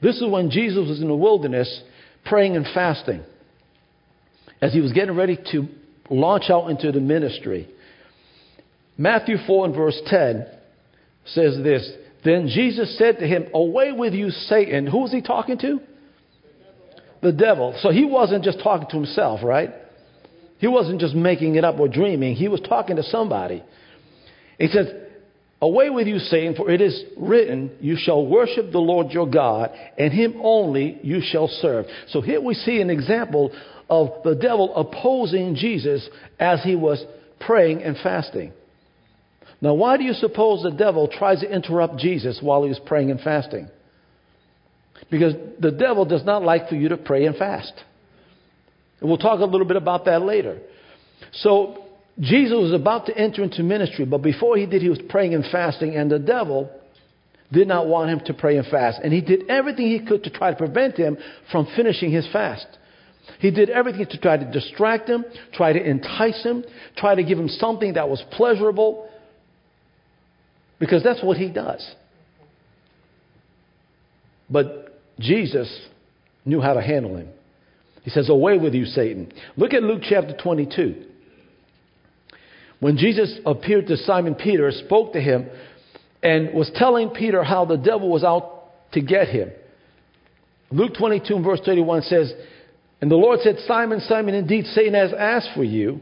This 0.00 0.16
is 0.16 0.30
when 0.30 0.50
Jesus 0.50 0.88
was 0.88 1.00
in 1.00 1.08
the 1.08 1.14
wilderness 1.14 1.82
praying 2.24 2.56
and 2.56 2.66
fasting 2.72 3.22
as 4.62 4.72
he 4.72 4.80
was 4.80 4.92
getting 4.92 5.16
ready 5.16 5.38
to 5.52 5.68
launch 6.10 6.50
out 6.50 6.68
into 6.70 6.92
the 6.92 7.00
ministry. 7.00 7.68
Matthew 8.98 9.36
4 9.46 9.66
and 9.66 9.74
verse 9.74 10.00
10 10.06 10.46
says 11.26 11.56
this 11.62 11.90
Then 12.24 12.48
Jesus 12.48 12.98
said 12.98 13.18
to 13.18 13.26
him, 13.26 13.46
Away 13.54 13.92
with 13.92 14.12
you, 14.12 14.30
Satan. 14.30 14.86
Who 14.86 14.98
was 14.98 15.12
he 15.12 15.22
talking 15.22 15.58
to? 15.58 15.80
The 17.22 17.32
devil. 17.32 17.78
So 17.80 17.90
he 17.90 18.04
wasn't 18.04 18.44
just 18.44 18.60
talking 18.62 18.88
to 18.90 18.96
himself, 18.96 19.40
right? 19.42 19.70
He 20.58 20.66
wasn't 20.66 21.00
just 21.00 21.14
making 21.14 21.54
it 21.54 21.64
up 21.64 21.78
or 21.78 21.88
dreaming. 21.88 22.34
He 22.34 22.48
was 22.48 22.60
talking 22.60 22.96
to 22.96 23.02
somebody. 23.02 23.62
He 24.58 24.68
says, 24.68 24.88
Away 25.62 25.90
with 25.90 26.06
you, 26.06 26.18
Satan, 26.18 26.54
for 26.54 26.70
it 26.70 26.80
is 26.80 27.02
written, 27.18 27.70
You 27.80 27.96
shall 27.98 28.26
worship 28.26 28.72
the 28.72 28.78
Lord 28.78 29.10
your 29.10 29.28
God, 29.28 29.70
and 29.98 30.12
him 30.12 30.40
only 30.42 30.98
you 31.02 31.20
shall 31.22 31.48
serve. 31.48 31.86
So 32.08 32.22
here 32.22 32.40
we 32.40 32.54
see 32.54 32.80
an 32.80 32.88
example 32.88 33.52
of 33.90 34.22
the 34.24 34.34
devil 34.34 34.74
opposing 34.74 35.56
Jesus 35.56 36.08
as 36.38 36.62
he 36.62 36.76
was 36.76 37.04
praying 37.40 37.82
and 37.82 37.96
fasting. 38.02 38.52
Now, 39.60 39.74
why 39.74 39.96
do 39.98 40.04
you 40.04 40.14
suppose 40.14 40.62
the 40.62 40.70
devil 40.70 41.08
tries 41.08 41.40
to 41.40 41.52
interrupt 41.52 41.98
Jesus 41.98 42.38
while 42.40 42.62
he 42.62 42.70
was 42.70 42.80
praying 42.86 43.10
and 43.10 43.20
fasting? 43.20 43.68
Because 45.10 45.34
the 45.58 45.72
devil 45.72 46.04
does 46.04 46.24
not 46.24 46.42
like 46.42 46.68
for 46.68 46.76
you 46.76 46.88
to 46.90 46.96
pray 46.96 47.26
and 47.26 47.36
fast. 47.36 47.72
And 49.00 49.08
we'll 49.08 49.18
talk 49.18 49.40
a 49.40 49.44
little 49.44 49.66
bit 49.66 49.76
about 49.76 50.04
that 50.06 50.22
later. 50.22 50.58
So 51.32 51.84
Jesus 52.18 52.52
was 52.52 52.72
about 52.72 53.06
to 53.06 53.16
enter 53.16 53.42
into 53.42 53.62
ministry, 53.62 54.04
but 54.04 54.18
before 54.22 54.56
he 54.56 54.66
did, 54.66 54.82
he 54.82 54.88
was 54.88 55.00
praying 55.08 55.34
and 55.34 55.44
fasting, 55.50 55.96
and 55.96 56.10
the 56.10 56.18
devil 56.18 56.70
did 57.52 57.66
not 57.66 57.86
want 57.86 58.10
him 58.10 58.20
to 58.26 58.34
pray 58.34 58.56
and 58.56 58.66
fast. 58.66 59.00
And 59.02 59.12
he 59.12 59.20
did 59.20 59.50
everything 59.50 59.86
he 59.86 60.06
could 60.06 60.22
to 60.24 60.30
try 60.30 60.50
to 60.50 60.56
prevent 60.56 60.96
him 60.96 61.18
from 61.50 61.66
finishing 61.76 62.12
his 62.12 62.26
fast. 62.32 62.66
He 63.38 63.50
did 63.50 63.70
everything 63.70 64.06
to 64.06 64.18
try 64.18 64.36
to 64.36 64.50
distract 64.50 65.08
him, 65.08 65.24
try 65.52 65.72
to 65.72 65.82
entice 65.82 66.42
him, 66.42 66.64
try 66.96 67.14
to 67.14 67.22
give 67.22 67.38
him 67.38 67.48
something 67.48 67.94
that 67.94 68.08
was 68.08 68.22
pleasurable, 68.32 69.08
because 70.78 71.02
that's 71.02 71.22
what 71.22 71.36
he 71.36 71.50
does. 71.50 71.94
But 74.50 74.98
Jesus 75.18 75.88
knew 76.44 76.60
how 76.60 76.74
to 76.74 76.82
handle 76.82 77.16
him. 77.16 77.28
He 78.02 78.10
says, 78.10 78.28
Away 78.28 78.58
with 78.58 78.74
you, 78.74 78.86
Satan. 78.86 79.32
Look 79.56 79.74
at 79.74 79.82
Luke 79.82 80.02
chapter 80.08 80.36
22. 80.36 81.04
When 82.80 82.96
Jesus 82.96 83.38
appeared 83.44 83.86
to 83.88 83.96
Simon 83.98 84.34
Peter, 84.34 84.70
spoke 84.70 85.12
to 85.12 85.20
him, 85.20 85.48
and 86.22 86.54
was 86.54 86.70
telling 86.74 87.10
Peter 87.10 87.42
how 87.42 87.64
the 87.66 87.76
devil 87.76 88.10
was 88.10 88.24
out 88.24 88.92
to 88.92 89.00
get 89.00 89.28
him. 89.28 89.50
Luke 90.70 90.92
22 90.98 91.36
and 91.36 91.44
verse 91.44 91.60
31 91.64 92.02
says, 92.02 92.32
And 93.00 93.10
the 93.10 93.16
Lord 93.16 93.40
said, 93.40 93.56
Simon, 93.66 94.00
Simon, 94.00 94.34
indeed 94.34 94.66
Satan 94.66 94.94
has 94.94 95.12
asked 95.12 95.50
for 95.54 95.64
you 95.64 96.00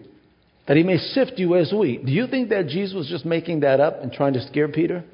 that 0.66 0.76
he 0.76 0.82
may 0.82 0.98
sift 0.98 1.32
you 1.36 1.56
as 1.56 1.72
wheat. 1.72 2.04
Do 2.04 2.12
you 2.12 2.26
think 2.26 2.50
that 2.50 2.66
Jesus 2.66 2.94
was 2.94 3.08
just 3.08 3.24
making 3.24 3.60
that 3.60 3.80
up 3.80 4.02
and 4.02 4.12
trying 4.12 4.34
to 4.34 4.46
scare 4.48 4.68
Peter? 4.68 5.04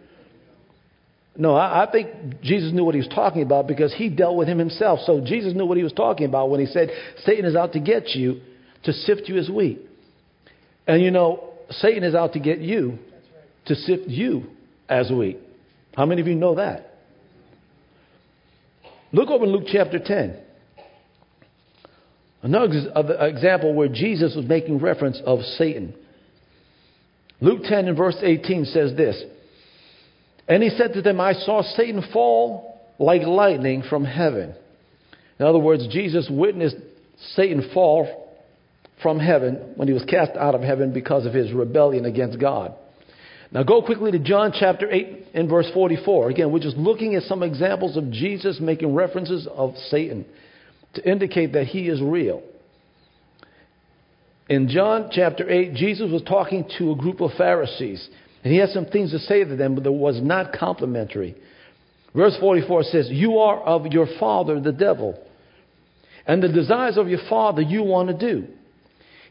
No, 1.37 1.55
I, 1.55 1.85
I 1.85 1.91
think 1.91 2.41
Jesus 2.43 2.73
knew 2.73 2.85
what 2.85 2.95
he 2.95 3.01
was 3.01 3.09
talking 3.09 3.43
about 3.43 3.67
because 3.67 3.93
he 3.95 4.09
dealt 4.09 4.37
with 4.37 4.49
him 4.49 4.59
himself. 4.59 5.01
So 5.05 5.21
Jesus 5.25 5.53
knew 5.55 5.67
what 5.67 5.77
he 5.77 5.83
was 5.83 5.93
talking 5.93 6.27
about 6.27 6.51
when 6.51 6.61
he 6.61 6.67
said, 6.67 6.91
Satan 7.25 7.45
is 7.45 7.57
out 7.57 7.73
to 7.73 7.81
get 7.81 8.11
you 8.11 8.41
to 8.85 8.93
sift 8.93 9.23
you 9.27 9.37
as 9.39 9.51
wheat. 9.51 9.81
And 10.87 11.03
you 11.03 11.11
know, 11.11 11.51
Satan 11.71 12.05
is 12.05 12.15
out 12.15 12.35
to 12.35 12.41
get 12.41 12.61
you 12.61 12.99
to 13.67 13.75
sift 13.75 14.09
you 14.09 14.45
as 14.89 15.11
wheat. 15.11 15.39
How 15.97 16.07
many 16.07 16.21
of 16.21 16.27
you 16.27 16.35
know 16.35 16.57
that? 16.57 16.99
Look 19.13 19.31
over 19.31 19.45
in 19.45 19.53
Luke 19.53 19.65
chapter 19.71 19.99
10. 19.99 20.41
Another 22.45 22.93
example 23.21 23.73
where 23.73 23.89
Jesus 23.89 24.37
was 24.37 24.45
making 24.45 24.79
reference 24.79 25.19
of 25.25 25.41
Satan. 25.57 25.95
Luke 27.41 27.63
10 27.65 27.89
and 27.89 27.97
verse 27.97 28.17
18 28.21 28.67
says 28.67 28.95
this 28.95 29.21
And 30.47 30.63
he 30.63 30.69
said 30.69 30.93
to 30.93 31.01
them, 31.01 31.23
I 31.23 31.33
saw 31.33 31.63
Satan 31.63 32.05
fall 32.13 32.79
like 32.99 33.23
lightning 33.23 33.83
from 33.89 34.05
heaven. 34.05 34.55
In 35.41 35.47
other 35.47 35.59
words, 35.59 35.89
Jesus 35.91 36.29
witnessed 36.31 36.77
Satan 37.35 37.71
fall 37.73 38.37
from 39.03 39.19
heaven 39.19 39.73
when 39.77 39.89
he 39.89 39.95
was 39.95 40.05
cast 40.05 40.33
out 40.33 40.55
of 40.55 40.61
heaven 40.61 40.93
because 40.93 41.25
of 41.25 41.33
his 41.33 41.51
rebellion 41.51 42.05
against 42.05 42.39
God. 42.39 42.75
Now 43.53 43.63
go 43.63 43.81
quickly 43.81 44.11
to 44.11 44.19
John 44.19 44.53
chapter 44.55 44.91
8 44.91 45.29
and 45.33 45.49
verse 45.49 45.71
44. 45.73 46.29
Again, 46.29 46.53
we're 46.53 46.59
just 46.59 46.77
looking 46.77 47.15
at 47.15 47.23
some 47.23 47.43
examples 47.43 47.97
of 47.97 48.11
Jesus 48.11 48.61
making 48.61 48.95
references 48.95 49.49
of 49.51 49.75
Satan 49.89 50.27
to 50.95 51.11
indicate 51.11 51.53
that 51.53 51.67
he 51.67 51.89
is 51.89 52.01
real. 52.01 52.43
In 54.49 54.69
John 54.69 55.09
chapter 55.11 55.49
8, 55.49 55.75
Jesus 55.75 56.11
was 56.11 56.23
talking 56.23 56.69
to 56.79 56.93
a 56.93 56.97
group 56.97 57.21
of 57.21 57.33
Pharisees, 57.39 58.07
and 58.43 58.53
he 58.53 58.59
had 58.59 58.71
some 58.71 58.87
things 58.87 59.11
to 59.13 59.19
say 59.19 59.43
to 59.43 59.57
them, 59.57 59.75
but 59.75 59.85
that 59.85 59.93
was 59.93 60.21
not 60.21 60.53
complimentary. 60.53 61.35
Verse 62.15 62.37
44 62.39 62.83
says, 62.85 63.09
You 63.11 63.39
are 63.39 63.61
of 63.61 63.87
your 63.87 64.07
father, 64.21 64.61
the 64.61 64.73
devil, 64.73 65.19
and 66.27 66.43
the 66.43 66.49
desires 66.49 66.99
of 66.99 67.09
your 67.09 67.21
father 67.29 67.63
you 67.63 67.83
want 67.83 68.09
to 68.09 68.15
do. 68.19 68.47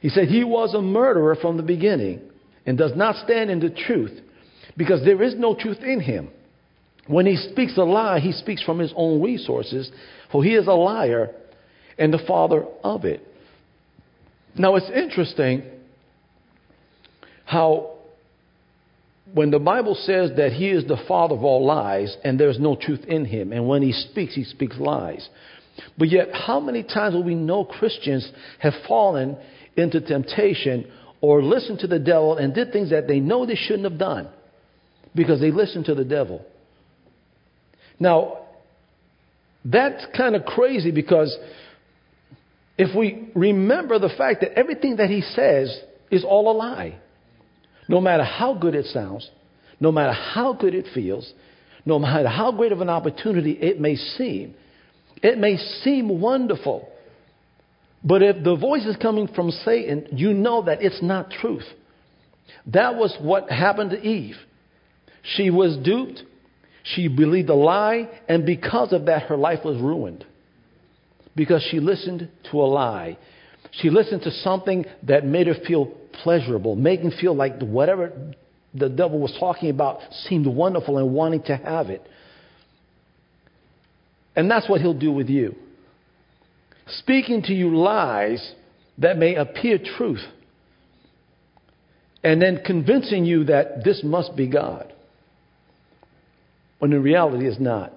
He 0.01 0.09
said 0.09 0.27
he 0.27 0.43
was 0.43 0.73
a 0.73 0.81
murderer 0.81 1.35
from 1.35 1.57
the 1.57 1.63
beginning 1.63 2.21
and 2.65 2.77
does 2.77 2.95
not 2.95 3.23
stand 3.23 3.49
in 3.49 3.59
the 3.59 3.69
truth 3.69 4.19
because 4.75 5.03
there 5.05 5.21
is 5.21 5.35
no 5.35 5.55
truth 5.55 5.79
in 5.79 5.99
him. 5.99 6.29
When 7.07 7.25
he 7.25 7.35
speaks 7.35 7.77
a 7.77 7.83
lie, 7.83 8.19
he 8.19 8.31
speaks 8.31 8.63
from 8.63 8.79
his 8.79 8.93
own 8.95 9.21
resources, 9.21 9.91
for 10.31 10.43
he 10.43 10.55
is 10.55 10.67
a 10.67 10.73
liar 10.73 11.31
and 11.97 12.13
the 12.13 12.23
father 12.27 12.65
of 12.83 13.05
it. 13.05 13.21
Now 14.55 14.75
it's 14.75 14.89
interesting 14.89 15.63
how 17.45 17.91
when 19.33 19.51
the 19.51 19.59
Bible 19.59 19.95
says 19.95 20.31
that 20.37 20.51
he 20.51 20.69
is 20.69 20.85
the 20.85 21.01
father 21.07 21.35
of 21.35 21.43
all 21.43 21.65
lies 21.65 22.15
and 22.23 22.39
there's 22.39 22.59
no 22.59 22.75
truth 22.75 23.03
in 23.07 23.25
him, 23.25 23.51
and 23.51 23.67
when 23.67 23.81
he 23.81 23.91
speaks, 23.91 24.35
he 24.35 24.43
speaks 24.43 24.77
lies. 24.77 25.27
But 25.97 26.09
yet, 26.09 26.27
how 26.33 26.59
many 26.59 26.83
times 26.83 27.15
will 27.15 27.23
we 27.23 27.33
know 27.33 27.65
Christians 27.65 28.29
have 28.59 28.73
fallen 28.87 29.37
into 29.75 30.01
temptation 30.01 30.91
or 31.21 31.41
listened 31.41 31.79
to 31.79 31.87
the 31.87 31.99
devil 31.99 32.37
and 32.37 32.53
did 32.53 32.71
things 32.71 32.89
that 32.89 33.07
they 33.07 33.19
know 33.19 33.45
they 33.45 33.55
shouldn't 33.55 33.89
have 33.89 33.97
done 33.97 34.27
because 35.15 35.39
they 35.39 35.51
listened 35.51 35.85
to 35.85 35.95
the 35.95 36.03
devil. 36.03 36.45
Now, 37.99 38.39
that's 39.63 40.05
kind 40.17 40.35
of 40.35 40.43
crazy 40.43 40.91
because 40.91 41.35
if 42.77 42.95
we 42.95 43.29
remember 43.35 43.99
the 43.99 44.09
fact 44.17 44.41
that 44.41 44.57
everything 44.57 44.97
that 44.97 45.09
he 45.09 45.21
says 45.21 45.75
is 46.09 46.23
all 46.23 46.51
a 46.51 46.55
lie, 46.55 46.99
no 47.87 48.01
matter 48.01 48.23
how 48.23 48.53
good 48.53 48.75
it 48.75 48.85
sounds, 48.87 49.29
no 49.79 49.91
matter 49.91 50.13
how 50.13 50.53
good 50.53 50.73
it 50.73 50.87
feels, 50.93 51.31
no 51.85 51.99
matter 51.99 52.29
how 52.29 52.51
great 52.51 52.71
of 52.71 52.81
an 52.81 52.89
opportunity 52.89 53.51
it 53.51 53.79
may 53.79 53.95
seem, 53.95 54.55
it 55.21 55.37
may 55.37 55.57
seem 55.57 56.21
wonderful. 56.21 56.87
But 58.03 58.21
if 58.21 58.43
the 58.43 58.55
voice 58.55 58.85
is 58.85 58.97
coming 58.97 59.27
from 59.27 59.51
Satan, 59.51 60.07
you 60.11 60.33
know 60.33 60.63
that 60.63 60.81
it's 60.81 61.01
not 61.01 61.31
truth. 61.31 61.65
That 62.67 62.95
was 62.95 63.15
what 63.21 63.49
happened 63.49 63.91
to 63.91 64.01
Eve. 64.01 64.35
She 65.35 65.49
was 65.49 65.77
duped, 65.77 66.21
she 66.83 67.07
believed 67.07 67.49
a 67.49 67.55
lie, 67.55 68.09
and 68.27 68.45
because 68.45 68.91
of 68.91 69.05
that, 69.05 69.23
her 69.23 69.37
life 69.37 69.63
was 69.63 69.77
ruined. 69.77 70.25
Because 71.35 71.65
she 71.71 71.79
listened 71.79 72.29
to 72.51 72.61
a 72.61 72.67
lie. 72.67 73.17
She 73.71 73.89
listened 73.89 74.21
to 74.23 74.31
something 74.31 74.85
that 75.03 75.25
made 75.25 75.47
her 75.47 75.55
feel 75.67 75.87
pleasurable, 76.23 76.75
making 76.75 77.11
feel 77.19 77.35
like 77.35 77.59
whatever 77.59 78.11
the 78.73 78.89
devil 78.89 79.19
was 79.19 79.35
talking 79.39 79.69
about 79.69 79.99
seemed 80.27 80.47
wonderful 80.47 80.97
and 80.97 81.13
wanting 81.13 81.43
to 81.43 81.55
have 81.55 81.89
it. 81.89 82.01
And 84.35 84.49
that's 84.49 84.67
what 84.67 84.81
he'll 84.81 84.93
do 84.93 85.11
with 85.11 85.29
you. 85.29 85.55
Speaking 86.87 87.41
to 87.43 87.53
you 87.53 87.75
lies 87.75 88.53
that 88.97 89.17
may 89.17 89.35
appear 89.35 89.79
truth, 89.97 90.23
and 92.23 92.41
then 92.41 92.61
convincing 92.65 93.25
you 93.25 93.45
that 93.45 93.83
this 93.83 94.01
must 94.03 94.35
be 94.35 94.47
God, 94.47 94.91
when 96.79 96.93
in 96.93 97.01
reality 97.01 97.47
it's 97.47 97.59
not. 97.59 97.91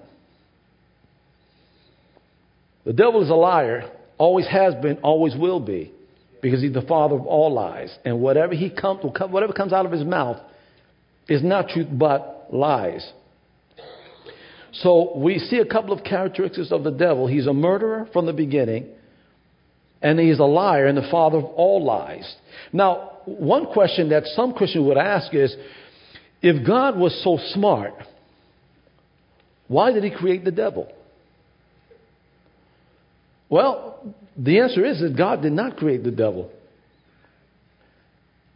The 2.87 2.93
devil 2.93 3.21
is 3.21 3.29
a 3.29 3.35
liar, 3.35 3.91
always 4.17 4.47
has 4.47 4.73
been, 4.75 4.99
always 4.99 5.35
will 5.35 5.59
be, 5.59 5.91
because 6.41 6.61
he's 6.61 6.71
the 6.71 6.83
father 6.83 7.15
of 7.15 7.25
all 7.25 7.51
lies. 7.51 7.93
And 8.05 8.21
whatever 8.21 8.53
he 8.53 8.69
comes, 8.69 9.01
whatever 9.03 9.51
comes 9.51 9.73
out 9.73 9.85
of 9.85 9.91
his 9.91 10.05
mouth 10.05 10.37
is 11.27 11.43
not 11.43 11.67
truth 11.67 11.87
but 11.91 12.47
lies. 12.49 13.11
So 14.71 15.17
we 15.17 15.37
see 15.37 15.57
a 15.57 15.65
couple 15.65 15.91
of 15.91 16.05
characteristics 16.05 16.71
of 16.71 16.85
the 16.85 16.91
devil. 16.91 17.27
He's 17.27 17.45
a 17.45 17.53
murderer 17.53 18.07
from 18.13 18.25
the 18.25 18.31
beginning, 18.31 18.87
and 20.01 20.17
he's 20.17 20.39
a 20.39 20.45
liar 20.45 20.87
and 20.87 20.97
the 20.97 21.09
father 21.11 21.39
of 21.39 21.43
all 21.43 21.83
lies. 21.83 22.35
Now, 22.71 23.17
one 23.25 23.65
question 23.65 24.07
that 24.09 24.23
some 24.27 24.53
Christians 24.53 24.87
would 24.87 24.97
ask 24.97 25.33
is 25.33 25.53
if 26.41 26.65
God 26.65 26.97
was 26.97 27.21
so 27.21 27.37
smart, 27.53 27.95
why 29.67 29.91
did 29.91 30.05
he 30.05 30.09
create 30.09 30.45
the 30.45 30.51
devil? 30.51 30.89
Well, 33.49 34.15
the 34.37 34.59
answer 34.59 34.85
is 34.85 34.99
that 35.01 35.15
God 35.17 35.41
did 35.41 35.53
not 35.53 35.77
create 35.77 36.03
the 36.03 36.11
devil. 36.11 36.51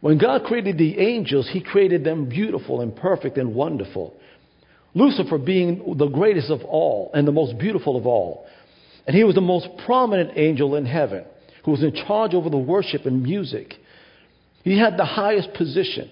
When 0.00 0.18
God 0.18 0.44
created 0.44 0.78
the 0.78 0.98
angels, 0.98 1.48
He 1.50 1.62
created 1.62 2.04
them 2.04 2.28
beautiful 2.28 2.80
and 2.80 2.94
perfect 2.94 3.38
and 3.38 3.54
wonderful. 3.54 4.14
Lucifer 4.94 5.38
being 5.38 5.94
the 5.96 6.08
greatest 6.08 6.50
of 6.50 6.62
all 6.64 7.10
and 7.14 7.26
the 7.26 7.32
most 7.32 7.58
beautiful 7.58 7.96
of 7.96 8.06
all. 8.06 8.46
And 9.06 9.16
he 9.16 9.24
was 9.24 9.34
the 9.34 9.40
most 9.40 9.68
prominent 9.86 10.36
angel 10.36 10.76
in 10.76 10.86
heaven 10.86 11.24
who 11.64 11.70
was 11.70 11.82
in 11.82 11.94
charge 11.94 12.34
over 12.34 12.50
the 12.50 12.58
worship 12.58 13.06
and 13.06 13.22
music. 13.22 13.74
He 14.62 14.78
had 14.78 14.96
the 14.96 15.04
highest 15.04 15.54
position. 15.54 16.10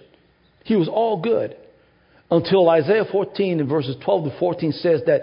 He 0.64 0.76
was 0.76 0.88
all 0.88 1.20
good 1.20 1.56
until 2.30 2.68
Isaiah 2.70 3.04
14 3.10 3.60
and 3.60 3.68
verses 3.68 3.96
12 4.04 4.32
to 4.32 4.38
14 4.38 4.72
says 4.72 5.02
that, 5.06 5.22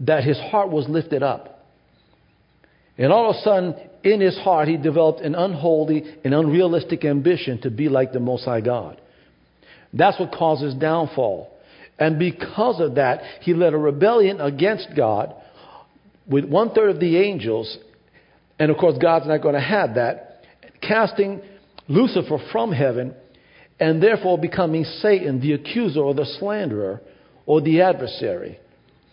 that 0.00 0.24
his 0.24 0.38
heart 0.38 0.70
was 0.70 0.88
lifted 0.88 1.22
up. 1.22 1.55
And 2.98 3.12
all 3.12 3.30
of 3.30 3.36
a 3.36 3.40
sudden, 3.40 3.74
in 4.02 4.20
his 4.20 4.36
heart, 4.38 4.68
he 4.68 4.76
developed 4.76 5.20
an 5.20 5.34
unholy 5.34 6.04
and 6.24 6.32
unrealistic 6.32 7.04
ambition 7.04 7.60
to 7.62 7.70
be 7.70 7.88
like 7.88 8.12
the 8.12 8.20
Most 8.20 8.44
High 8.44 8.60
God. 8.60 9.00
That's 9.92 10.18
what 10.18 10.32
causes 10.32 10.74
downfall. 10.74 11.52
And 11.98 12.18
because 12.18 12.80
of 12.80 12.96
that, 12.96 13.22
he 13.40 13.54
led 13.54 13.74
a 13.74 13.78
rebellion 13.78 14.40
against 14.40 14.88
God 14.96 15.34
with 16.26 16.44
one 16.44 16.70
third 16.70 16.90
of 16.90 17.00
the 17.00 17.18
angels. 17.18 17.78
And 18.58 18.70
of 18.70 18.76
course, 18.76 18.98
God's 19.00 19.26
not 19.26 19.42
going 19.42 19.54
to 19.54 19.60
have 19.60 19.94
that. 19.94 20.42
Casting 20.80 21.42
Lucifer 21.88 22.38
from 22.52 22.72
heaven 22.72 23.14
and 23.78 24.02
therefore 24.02 24.38
becoming 24.38 24.84
Satan, 24.84 25.40
the 25.40 25.52
accuser 25.52 26.00
or 26.00 26.14
the 26.14 26.26
slanderer 26.38 27.00
or 27.44 27.60
the 27.60 27.82
adversary. 27.82 28.58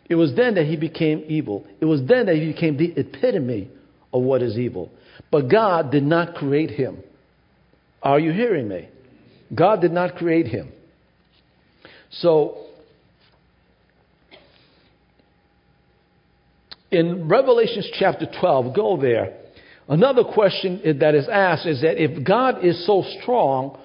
It 0.09 0.15
was 0.15 0.35
then 0.35 0.55
that 0.55 0.65
he 0.65 0.75
became 0.75 1.23
evil. 1.27 1.65
It 1.79 1.85
was 1.85 2.01
then 2.07 2.25
that 2.25 2.35
he 2.35 2.51
became 2.51 2.77
the 2.77 2.93
epitome 2.97 3.69
of 4.11 4.21
what 4.21 4.41
is 4.41 4.57
evil. 4.57 4.91
But 5.31 5.49
God 5.49 5.91
did 5.91 6.03
not 6.03 6.35
create 6.35 6.71
him. 6.71 6.99
Are 8.01 8.19
you 8.19 8.31
hearing 8.31 8.67
me? 8.67 8.89
God 9.53 9.81
did 9.81 9.91
not 9.91 10.15
create 10.15 10.47
him. 10.47 10.71
So, 12.11 12.57
in 16.91 17.27
Revelations 17.27 17.89
chapter 17.97 18.27
12, 18.39 18.75
go 18.75 18.97
there. 19.01 19.37
Another 19.87 20.23
question 20.23 20.99
that 20.99 21.15
is 21.15 21.27
asked 21.27 21.65
is 21.65 21.81
that 21.81 22.01
if 22.01 22.25
God 22.25 22.63
is 22.63 22.85
so 22.85 23.03
strong, 23.21 23.79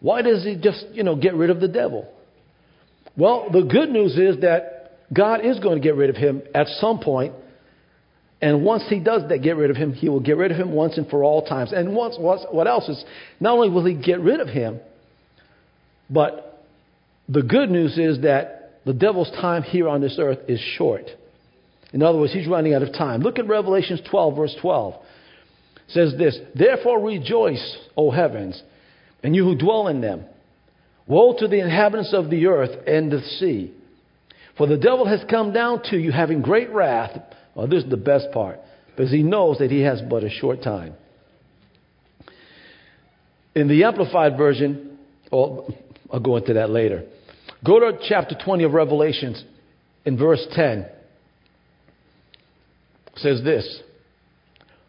why 0.00 0.22
does 0.22 0.44
he 0.44 0.56
just, 0.56 0.86
you 0.92 1.02
know, 1.02 1.16
get 1.16 1.34
rid 1.34 1.50
of 1.50 1.60
the 1.60 1.68
devil? 1.68 2.08
Well, 3.16 3.48
the 3.50 3.62
good 3.62 3.90
news 3.90 4.16
is 4.16 4.40
that 4.42 4.77
God 5.12 5.44
is 5.44 5.58
going 5.58 5.76
to 5.76 5.82
get 5.82 5.94
rid 5.96 6.10
of 6.10 6.16
him 6.16 6.42
at 6.54 6.66
some 6.80 7.00
point 7.00 7.34
and 8.40 8.64
once 8.64 8.84
he 8.88 9.00
does 9.00 9.22
that, 9.28 9.38
get 9.38 9.56
rid 9.56 9.70
of 9.70 9.76
him, 9.76 9.92
he 9.92 10.08
will 10.08 10.20
get 10.20 10.36
rid 10.36 10.52
of 10.52 10.56
him 10.56 10.72
once 10.72 10.96
and 10.96 11.08
for 11.08 11.24
all 11.24 11.44
times. 11.44 11.72
And 11.72 11.94
once, 11.94 12.16
once, 12.18 12.42
what 12.50 12.68
else 12.68 12.88
is, 12.88 13.04
not 13.40 13.54
only 13.54 13.68
will 13.68 13.84
he 13.84 13.94
get 13.94 14.20
rid 14.20 14.40
of 14.40 14.48
him, 14.48 14.78
but 16.08 16.64
the 17.28 17.42
good 17.42 17.70
news 17.70 17.98
is 17.98 18.22
that 18.22 18.80
the 18.86 18.92
devil's 18.92 19.30
time 19.32 19.62
here 19.62 19.88
on 19.88 20.00
this 20.00 20.16
earth 20.20 20.38
is 20.48 20.60
short. 20.76 21.04
In 21.92 22.02
other 22.02 22.18
words, 22.18 22.32
he's 22.32 22.46
running 22.46 22.74
out 22.74 22.82
of 22.82 22.92
time. 22.92 23.22
Look 23.22 23.38
at 23.38 23.48
Revelations 23.48 24.00
12, 24.08 24.36
verse 24.36 24.56
12. 24.60 24.94
It 24.94 25.00
says 25.88 26.14
this 26.16 26.38
Therefore 26.54 27.00
rejoice, 27.00 27.76
O 27.96 28.10
heavens, 28.10 28.62
and 29.22 29.34
you 29.34 29.44
who 29.44 29.56
dwell 29.56 29.88
in 29.88 30.00
them. 30.00 30.24
Woe 31.08 31.34
to 31.38 31.48
the 31.48 31.58
inhabitants 31.58 32.12
of 32.12 32.30
the 32.30 32.46
earth 32.46 32.86
and 32.86 33.10
the 33.10 33.20
sea. 33.40 33.74
For 34.58 34.66
the 34.66 34.76
devil 34.76 35.06
has 35.06 35.24
come 35.30 35.52
down 35.52 35.82
to 35.84 35.96
you 35.96 36.12
having 36.12 36.42
great 36.42 36.70
wrath 36.70 37.18
well, 37.58 37.66
this 37.66 37.82
is 37.82 37.90
the 37.90 37.96
best 37.96 38.30
part 38.30 38.60
because 38.90 39.10
he 39.10 39.24
knows 39.24 39.58
that 39.58 39.72
he 39.72 39.80
has 39.80 40.00
but 40.00 40.22
a 40.22 40.30
short 40.30 40.62
time. 40.62 40.94
In 43.56 43.66
the 43.66 43.82
Amplified 43.82 44.38
Version, 44.38 44.96
oh, 45.32 45.68
I'll 46.12 46.20
go 46.20 46.36
into 46.36 46.52
that 46.52 46.70
later. 46.70 47.02
Go 47.66 47.80
to 47.80 47.98
chapter 48.08 48.36
20 48.36 48.62
of 48.62 48.74
Revelations 48.74 49.42
in 50.04 50.16
verse 50.16 50.46
10. 50.52 50.78
It 50.78 50.90
says 53.16 53.42
this 53.42 53.82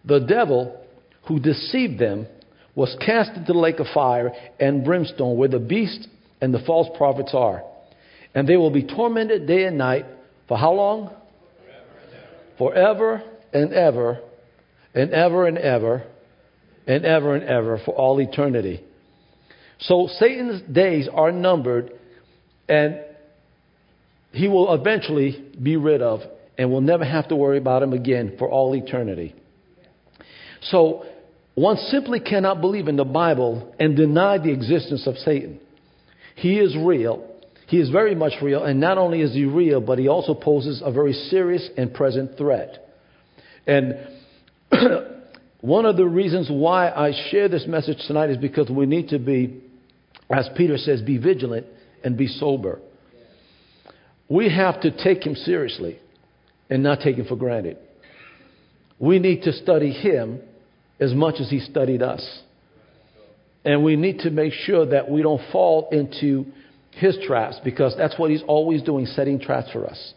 The 0.06 0.20
devil 0.20 0.80
who 1.28 1.40
deceived 1.40 1.98
them 2.00 2.28
was 2.76 2.96
cast 3.04 3.32
into 3.32 3.52
the 3.52 3.58
lake 3.58 3.80
of 3.80 3.88
fire 3.96 4.32
and 4.60 4.86
brimstone 4.86 5.38
where 5.38 5.50
the 5.50 5.58
beast 5.58 6.08
and 6.40 6.54
the 6.54 6.62
false 6.68 6.96
prophets 7.00 7.32
are. 7.34 7.64
And 8.34 8.48
they 8.48 8.58
will 8.58 8.72
be 8.72 8.84
tormented 8.84 9.48
day 9.48 9.66
and 9.66 9.78
night 9.78 10.06
for 10.48 10.58
how 10.58 10.74
long? 10.74 11.12
forever 12.60 13.24
and 13.54 13.74
ever 13.74 14.20
and 14.94 15.12
ever 15.12 15.48
and 15.48 15.58
ever 15.58 16.04
and 16.86 17.06
ever 17.06 17.36
and 17.36 17.44
ever 17.44 17.82
for 17.84 17.96
all 17.96 18.20
eternity. 18.20 18.84
So 19.80 20.10
Satan's 20.20 20.62
days 20.72 21.08
are 21.12 21.32
numbered 21.32 21.92
and 22.68 23.00
he 24.32 24.48
will 24.48 24.76
eventually 24.76 25.52
be 25.60 25.78
rid 25.78 26.04
of 26.04 26.20
and 26.58 26.70
we'll 26.70 26.82
never 26.82 27.06
have 27.06 27.30
to 27.30 27.36
worry 27.36 27.58
about 27.58 27.82
him 27.82 27.94
again 27.94 28.36
for 28.38 28.50
all 28.50 28.76
eternity. 28.76 29.34
So 30.64 31.06
one 31.56 31.78
simply 31.78 32.20
cannot 32.20 32.60
believe 32.60 32.90
in 32.90 32.98
the 32.98 33.06
Bible 33.06 33.74
and 33.80 33.96
deny 33.96 34.38
the 34.38 34.52
existence 34.52 35.08
of 35.08 35.16
Satan. 35.18 35.62
He 36.36 36.60
is 36.60 36.76
real 36.78 37.26
he 37.70 37.80
is 37.80 37.92
very 37.92 38.16
much 38.16 38.34
real, 38.42 38.64
and 38.64 38.80
not 38.80 38.98
only 38.98 39.22
is 39.22 39.32
he 39.32 39.46
real, 39.46 39.80
but 39.80 40.00
he 40.00 40.08
also 40.08 40.34
poses 40.34 40.82
a 40.84 40.92
very 40.92 41.14
serious 41.14 41.70
and 41.78 41.94
present 41.94 42.36
threat. 42.36 42.84
And 43.68 43.96
one 45.62 45.86
of 45.86 45.96
the 45.96 46.06
reasons 46.08 46.50
why 46.50 46.90
I 46.90 47.12
share 47.30 47.48
this 47.48 47.68
message 47.68 48.00
tonight 48.08 48.32
is 48.32 48.38
because 48.38 48.72
we 48.72 48.88
need 48.88 49.10
to 49.10 49.20
be, 49.20 49.62
as 50.32 50.50
Peter 50.58 50.78
says, 50.78 51.04
be 51.04 51.20
vigilant 51.20 51.68
and 52.04 52.18
be 52.18 52.26
sober. 52.26 52.80
We 54.28 54.50
have 54.50 54.82
to 54.82 54.90
take 54.90 55.24
him 55.24 55.36
seriously 55.36 56.00
and 56.72 56.82
not 56.82 57.02
take 57.02 57.18
him 57.18 57.28
for 57.28 57.36
granted. 57.36 57.78
We 58.98 59.20
need 59.20 59.44
to 59.44 59.54
study 59.54 59.92
him 59.92 60.42
as 61.00 61.14
much 61.14 61.36
as 61.40 61.52
he 61.52 61.60
studied 61.60 62.02
us. 62.02 62.42
And 63.64 63.84
we 63.84 63.96
need 63.96 64.22
to 64.22 64.32
make 64.32 64.54
sure 64.54 64.88
that 64.88 65.08
we 65.08 65.22
don't 65.22 65.42
fall 65.52 65.90
into 65.92 66.48
his 67.00 67.18
traps 67.26 67.60
because 67.64 67.96
that's 67.98 68.18
what 68.20 68.30
he's 68.30 68.44
always 68.48 68.82
doing, 68.84 69.06
setting 69.06 69.40
traps 69.40 69.72
for 69.72 69.88
us. 69.88 70.14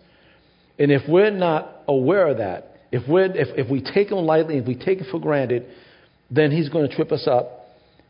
And 0.78 0.90
if 0.90 1.02
we're 1.08 1.30
not 1.30 1.82
aware 1.86 2.28
of 2.28 2.38
that 2.38 2.60
If, 2.92 3.08
we're, 3.08 3.24
if, 3.24 3.48
if 3.56 3.70
we 3.70 3.80
take 3.80 4.10
him 4.10 4.18
lightly, 4.18 4.58
if 4.58 4.66
we 4.66 4.74
take 4.74 5.00
it 5.00 5.06
for 5.10 5.18
granted, 5.18 5.64
then 6.30 6.50
he's 6.50 6.68
going 6.68 6.86
to 6.88 6.94
trip 6.94 7.10
us 7.10 7.26
up 7.26 7.44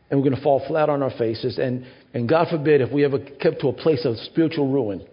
and 0.09 0.19
we're 0.19 0.27
going 0.29 0.35
to 0.35 0.43
fall 0.43 0.61
flat 0.67 0.89
on 0.89 1.01
our 1.01 1.11
faces. 1.17 1.57
And, 1.57 1.85
and 2.13 2.27
God 2.27 2.47
forbid 2.49 2.81
if 2.81 2.91
we 2.91 3.05
ever 3.05 3.19
kept 3.19 3.61
to 3.61 3.69
a 3.69 3.73
place 3.73 4.05
of 4.05 4.17
spiritual 4.17 4.69
ruin. 4.71 5.07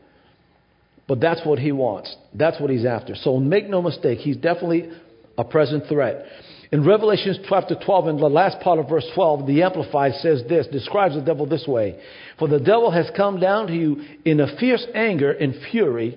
But 1.07 1.21
that's 1.21 1.47
what 1.47 1.59
he 1.59 1.73
wants. 1.73 2.15
That's 2.35 2.61
what 2.61 2.71
he's 2.71 2.85
after. 2.85 3.15
So 3.15 3.39
make 3.39 3.69
no 3.69 3.81
mistake, 3.81 4.19
he's 4.19 4.37
definitely 4.37 4.91
a 5.39 5.45
present 5.45 5.85
threat. 5.89 6.25
In 6.73 6.85
Revelation 6.85 7.35
chapter 7.49 7.75
12, 7.75 8.09
in 8.09 8.17
the 8.19 8.29
last 8.29 8.61
part 8.61 8.79
of 8.79 8.89
verse 8.89 9.07
12, 9.15 9.47
the 9.47 9.63
Amplified 9.63 10.13
says 10.21 10.43
this, 10.49 10.69
describes 10.69 11.17
the 11.17 11.21
devil 11.21 11.47
this 11.47 11.67
way 11.67 12.01
For 12.39 12.47
the 12.47 12.61
devil 12.61 12.91
has 12.93 13.11
come 13.17 13.41
down 13.41 13.67
to 13.67 13.75
you 13.75 14.03
in 14.25 14.39
a 14.39 14.57
fierce 14.57 14.87
anger 14.95 15.33
and 15.33 15.55
fury, 15.71 16.17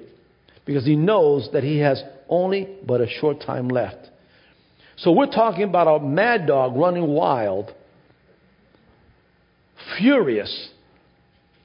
because 0.65 0.85
he 0.85 0.95
knows 0.95 1.49
that 1.53 1.63
he 1.63 1.79
has 1.79 2.03
only 2.29 2.67
but 2.85 3.01
a 3.01 3.07
short 3.07 3.41
time 3.41 3.67
left. 3.67 4.09
So 4.97 5.11
we're 5.11 5.31
talking 5.31 5.63
about 5.63 5.87
a 5.87 6.05
mad 6.05 6.45
dog 6.45 6.75
running 6.75 7.07
wild, 7.07 7.73
furious, 9.97 10.69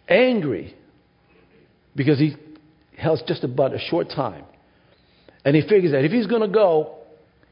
angry, 0.08 0.74
because 1.94 2.18
he 2.18 2.36
has 2.96 3.22
just 3.26 3.44
about 3.44 3.74
a 3.74 3.78
short 3.78 4.08
time. 4.08 4.44
And 5.44 5.54
he 5.54 5.62
figures 5.62 5.92
that 5.92 6.04
if 6.04 6.10
he's 6.10 6.26
going 6.26 6.40
to 6.42 6.48
go, 6.48 6.97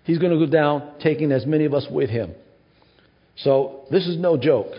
he's 0.06 0.18
going 0.18 0.32
to 0.32 0.38
go 0.38 0.50
down 0.50 0.92
taking 1.00 1.32
as 1.32 1.44
many 1.44 1.66
of 1.66 1.74
us 1.74 1.86
with 1.90 2.08
him. 2.08 2.32
So 3.36 3.82
this 3.90 4.06
is 4.06 4.16
no 4.16 4.38
joke. 4.38 4.72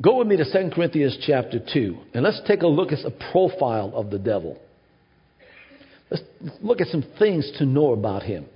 Go 0.00 0.18
with 0.18 0.28
me 0.28 0.36
to 0.36 0.44
2 0.44 0.70
Corinthians 0.74 1.18
chapter 1.26 1.58
2, 1.72 1.96
and 2.12 2.22
let's 2.22 2.40
take 2.46 2.62
a 2.62 2.66
look 2.66 2.92
at 2.92 2.98
a 3.04 3.10
profile 3.32 3.92
of 3.94 4.10
the 4.10 4.18
devil. 4.18 4.58
Let's 6.10 6.22
look 6.60 6.80
at 6.80 6.88
some 6.88 7.04
things 7.18 7.50
to 7.58 7.64
know 7.64 7.92
about 7.92 8.22
him. 8.22 8.46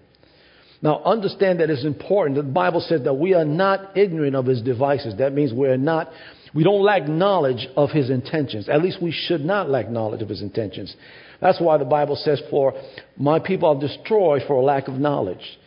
Now, 0.83 1.03
understand 1.05 1.61
that 1.61 1.71
it's 1.71 1.85
important. 1.85 2.37
That 2.37 2.43
the 2.43 2.53
Bible 2.53 2.81
says 2.81 3.03
that 3.05 3.15
we 3.15 3.35
are 3.35 3.45
not 3.45 3.97
ignorant 3.97 4.37
of 4.37 4.47
his 4.47 4.63
devices. 4.63 5.15
That 5.19 5.33
means 5.33 5.53
we're 5.53 5.77
not, 5.77 6.11
we 6.55 6.63
don't 6.63 6.83
lack 6.83 7.09
knowledge 7.09 7.67
of 7.77 7.91
his 7.91 8.11
intentions. 8.11 8.69
At 8.69 8.83
least 8.83 9.03
we 9.03 9.11
should 9.11 9.45
not 9.45 9.69
lack 9.69 9.89
knowledge 9.89 10.23
of 10.23 10.29
his 10.29 10.43
intentions. 10.43 10.95
That's 11.41 11.61
why 11.61 11.79
the 11.79 11.85
Bible 11.85 12.17
says, 12.17 12.43
For 12.51 12.75
my 13.17 13.39
people 13.39 13.69
are 13.69 13.81
destroyed 13.81 14.43
for 14.47 14.55
a 14.55 14.63
lack 14.63 14.89
of 14.89 14.95
knowledge. 14.95 15.59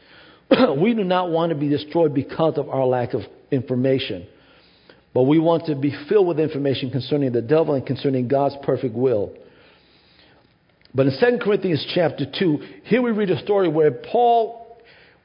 we 0.77 0.93
do 0.93 1.03
not 1.03 1.29
want 1.29 1.51
to 1.51 1.55
be 1.55 1.69
destroyed 1.69 2.13
because 2.13 2.57
of 2.57 2.69
our 2.69 2.86
lack 2.86 3.13
of 3.13 3.21
information. 3.51 4.27
But 5.13 5.23
we 5.23 5.39
want 5.39 5.65
to 5.65 5.75
be 5.75 5.95
filled 6.07 6.27
with 6.27 6.39
information 6.39 6.89
concerning 6.89 7.31
the 7.34 7.41
devil 7.41 7.73
and 7.73 7.86
concerning 7.86 8.27
God's 8.27 8.55
perfect 8.63 8.95
will. 8.95 9.34
But 10.93 11.07
in 11.07 11.13
2 11.19 11.38
Corinthians 11.43 11.86
chapter 11.93 12.25
2, 12.38 12.57
here 12.84 13.01
we 13.01 13.12
read 13.12 13.29
a 13.29 13.41
story 13.43 13.69
where 13.69 13.91
Paul 13.91 14.62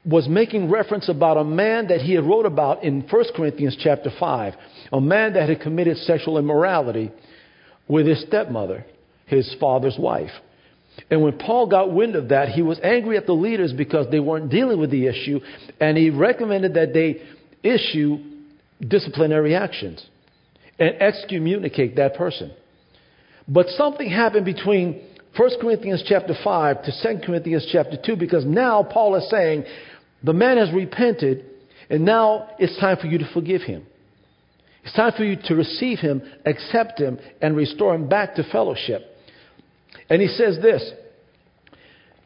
was 0.05 0.27
making 0.29 0.69
reference 0.69 1.09
about 1.09 1.35
a 1.35 1.43
man 1.43 1.87
that 1.87 1.99
he 1.99 2.13
had 2.13 2.23
wrote 2.23 2.45
about 2.45 2.83
in 2.83 3.01
1 3.01 3.25
Corinthians 3.35 3.77
chapter 3.81 4.09
5, 4.17 4.53
a 4.93 5.01
man 5.01 5.33
that 5.33 5.49
had 5.49 5.59
committed 5.59 5.97
sexual 5.97 6.37
immorality 6.37 7.11
with 7.89 8.07
his 8.07 8.21
stepmother, 8.21 8.85
his 9.27 9.55
father's 9.59 9.97
wife. 9.99 10.31
And 11.11 11.21
when 11.21 11.37
Paul 11.37 11.67
got 11.67 11.93
wind 11.93 12.15
of 12.15 12.29
that, 12.29 12.49
he 12.49 12.61
was 12.61 12.79
angry 12.83 13.17
at 13.17 13.27
the 13.27 13.33
leaders 13.33 13.71
because 13.71 14.07
they 14.09 14.19
weren't 14.19 14.49
dealing 14.49 14.79
with 14.79 14.89
the 14.89 15.07
issue, 15.07 15.39
and 15.79 15.97
he 15.97 16.09
recommended 16.09 16.73
that 16.73 16.93
they 16.93 17.21
issue 17.63 18.17
disciplinary 18.85 19.55
actions 19.55 20.03
and 20.79 21.01
excommunicate 21.01 21.95
that 21.97 22.15
person. 22.15 22.51
But 23.47 23.67
something 23.69 24.09
happened 24.09 24.45
between 24.45 25.01
1 25.35 25.49
Corinthians 25.61 26.03
chapter 26.07 26.33
5 26.43 26.83
to 26.83 26.91
2 27.03 27.25
Corinthians 27.25 27.67
chapter 27.71 27.97
2 28.03 28.15
because 28.15 28.45
now 28.45 28.83
Paul 28.83 29.15
is 29.15 29.29
saying 29.29 29.65
the 30.23 30.33
man 30.33 30.57
has 30.57 30.73
repented, 30.73 31.45
and 31.89 32.03
now 32.03 32.49
it's 32.59 32.77
time 32.79 32.97
for 32.99 33.07
you 33.07 33.19
to 33.19 33.29
forgive 33.33 33.61
him. 33.61 33.85
It's 34.83 34.95
time 34.95 35.11
for 35.15 35.23
you 35.23 35.37
to 35.45 35.55
receive 35.55 35.99
him, 35.99 36.21
accept 36.45 36.99
him, 36.99 37.19
and 37.41 37.55
restore 37.55 37.93
him 37.93 38.09
back 38.09 38.35
to 38.35 38.43
fellowship. 38.51 39.16
And 40.09 40.21
he 40.21 40.27
says 40.27 40.57
this 40.61 40.91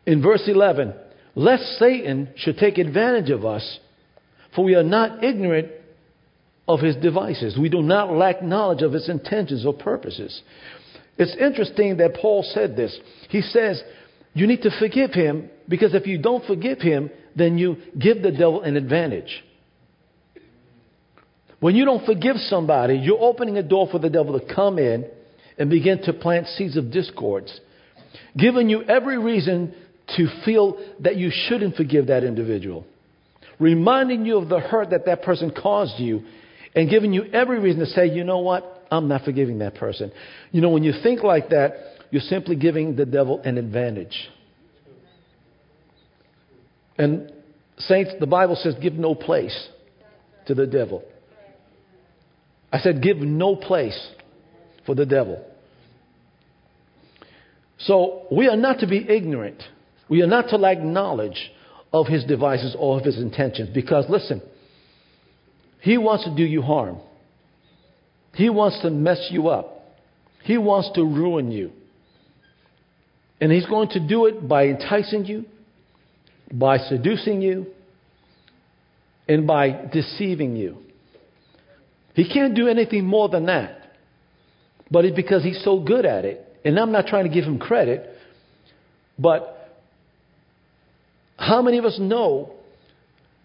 in 0.05 0.21
verse 0.21 0.43
11 0.47 0.93
Lest 1.35 1.63
Satan 1.79 2.29
should 2.35 2.57
take 2.57 2.77
advantage 2.77 3.29
of 3.29 3.45
us, 3.45 3.79
for 4.53 4.65
we 4.65 4.75
are 4.75 4.83
not 4.83 5.23
ignorant 5.23 5.69
of 6.67 6.81
his 6.81 6.95
devices. 6.97 7.57
We 7.57 7.69
do 7.69 7.81
not 7.81 8.11
lack 8.11 8.43
knowledge 8.43 8.81
of 8.81 8.93
his 8.93 9.07
intentions 9.09 9.65
or 9.65 9.73
purposes. 9.73 10.41
It's 11.17 11.35
interesting 11.39 11.97
that 11.97 12.15
Paul 12.15 12.43
said 12.53 12.75
this. 12.75 12.97
He 13.29 13.41
says, 13.41 13.81
You 14.33 14.47
need 14.47 14.61
to 14.63 14.71
forgive 14.79 15.11
him 15.13 15.49
because 15.69 15.93
if 15.93 16.05
you 16.05 16.17
don't 16.17 16.45
forgive 16.45 16.79
him, 16.79 17.09
then 17.35 17.57
you 17.57 17.77
give 17.97 18.21
the 18.21 18.31
devil 18.31 18.61
an 18.61 18.75
advantage. 18.75 19.43
When 21.59 21.75
you 21.75 21.85
don't 21.85 22.05
forgive 22.05 22.37
somebody, 22.37 22.95
you're 22.97 23.21
opening 23.21 23.57
a 23.57 23.63
door 23.63 23.87
for 23.91 23.99
the 23.99 24.09
devil 24.09 24.37
to 24.37 24.53
come 24.53 24.79
in 24.79 25.05
and 25.57 25.69
begin 25.69 26.01
to 26.03 26.13
plant 26.13 26.47
seeds 26.47 26.75
of 26.75 26.91
discords, 26.91 27.59
giving 28.37 28.69
you 28.69 28.83
every 28.83 29.17
reason 29.17 29.73
to 30.15 30.27
feel 30.45 30.77
that 31.01 31.15
you 31.15 31.31
shouldn't 31.47 31.75
forgive 31.75 32.07
that 32.07 32.23
individual, 32.23 32.85
reminding 33.59 34.25
you 34.25 34.37
of 34.37 34.49
the 34.49 34.59
hurt 34.59 34.89
that 34.91 35.05
that 35.05 35.21
person 35.23 35.51
caused 35.51 35.99
you, 35.99 36.23
and 36.75 36.89
giving 36.89 37.13
you 37.13 37.23
every 37.25 37.59
reason 37.59 37.81
to 37.81 37.85
say, 37.85 38.07
you 38.07 38.23
know 38.23 38.39
what, 38.39 38.85
I'm 38.89 39.07
not 39.07 39.23
forgiving 39.23 39.59
that 39.59 39.75
person. 39.75 40.11
You 40.51 40.61
know, 40.61 40.69
when 40.69 40.83
you 40.83 40.93
think 41.03 41.21
like 41.23 41.49
that, 41.49 41.73
you're 42.11 42.21
simply 42.21 42.55
giving 42.55 42.95
the 42.95 43.05
devil 43.05 43.41
an 43.41 43.57
advantage. 43.57 44.29
And, 46.97 47.31
saints, 47.77 48.11
the 48.19 48.27
Bible 48.27 48.55
says, 48.55 48.75
give 48.81 48.93
no 48.93 49.15
place 49.15 49.69
to 50.47 50.53
the 50.53 50.67
devil. 50.67 51.03
I 52.71 52.79
said, 52.79 53.01
give 53.01 53.17
no 53.17 53.55
place 53.55 53.99
for 54.85 54.95
the 54.95 55.05
devil. 55.05 55.45
So, 57.85 58.27
we 58.31 58.47
are 58.47 58.57
not 58.57 58.79
to 58.79 58.87
be 58.87 59.05
ignorant. 59.07 59.61
We 60.09 60.21
are 60.21 60.27
not 60.27 60.49
to 60.49 60.57
lack 60.57 60.79
knowledge 60.79 61.51
of 61.93 62.07
his 62.07 62.23
devices 62.23 62.75
or 62.77 62.99
of 62.99 63.05
his 63.05 63.17
intentions. 63.17 63.69
Because, 63.73 64.05
listen, 64.09 64.41
he 65.81 65.97
wants 65.97 66.25
to 66.25 66.35
do 66.35 66.43
you 66.43 66.61
harm, 66.61 66.99
he 68.33 68.49
wants 68.49 68.79
to 68.81 68.89
mess 68.89 69.27
you 69.31 69.47
up, 69.47 69.95
he 70.43 70.57
wants 70.57 70.91
to 70.95 71.03
ruin 71.03 71.51
you. 71.51 71.71
And 73.39 73.51
he's 73.51 73.65
going 73.65 73.89
to 73.89 73.99
do 73.99 74.27
it 74.27 74.47
by 74.47 74.67
enticing 74.67 75.25
you, 75.25 75.45
by 76.53 76.77
seducing 76.77 77.41
you 77.41 77.65
and 79.27 79.47
by 79.47 79.89
deceiving 79.91 80.55
you. 80.55 80.77
He 82.13 82.31
can't 82.31 82.53
do 82.53 82.67
anything 82.67 83.05
more 83.05 83.29
than 83.29 83.47
that. 83.47 83.79
But 84.91 85.05
it's 85.05 85.15
because 85.15 85.43
he's 85.43 85.63
so 85.63 85.79
good 85.79 86.05
at 86.05 86.25
it. 86.25 86.50
And 86.63 86.79
I'm 86.79 86.91
not 86.91 87.07
trying 87.07 87.23
to 87.23 87.33
give 87.33 87.43
him 87.43 87.59
credit, 87.59 88.07
but 89.17 89.57
how 91.37 91.61
many 91.61 91.77
of 91.77 91.85
us 91.85 91.97
know 91.99 92.53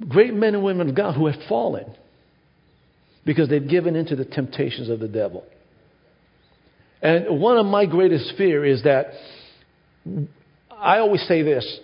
great 0.07 0.35
men 0.35 0.55
and 0.55 0.62
women 0.62 0.88
of 0.88 0.94
God 0.94 1.14
who 1.14 1.26
have 1.26 1.40
fallen 1.48 1.94
because 3.24 3.48
they've 3.48 3.66
given 3.66 3.96
into 3.96 4.16
the 4.16 4.24
temptations 4.24 4.90
of 4.90 5.00
the 5.00 5.09
devil? 5.09 5.44
And 7.00 7.40
one 7.40 7.57
of 7.57 7.66
my 7.66 7.87
greatest 7.87 8.35
fear 8.37 8.64
is 8.64 8.83
that 8.85 9.12
I 10.70 10.98
always 10.98 11.22
say 11.26 11.42
this 11.42 11.81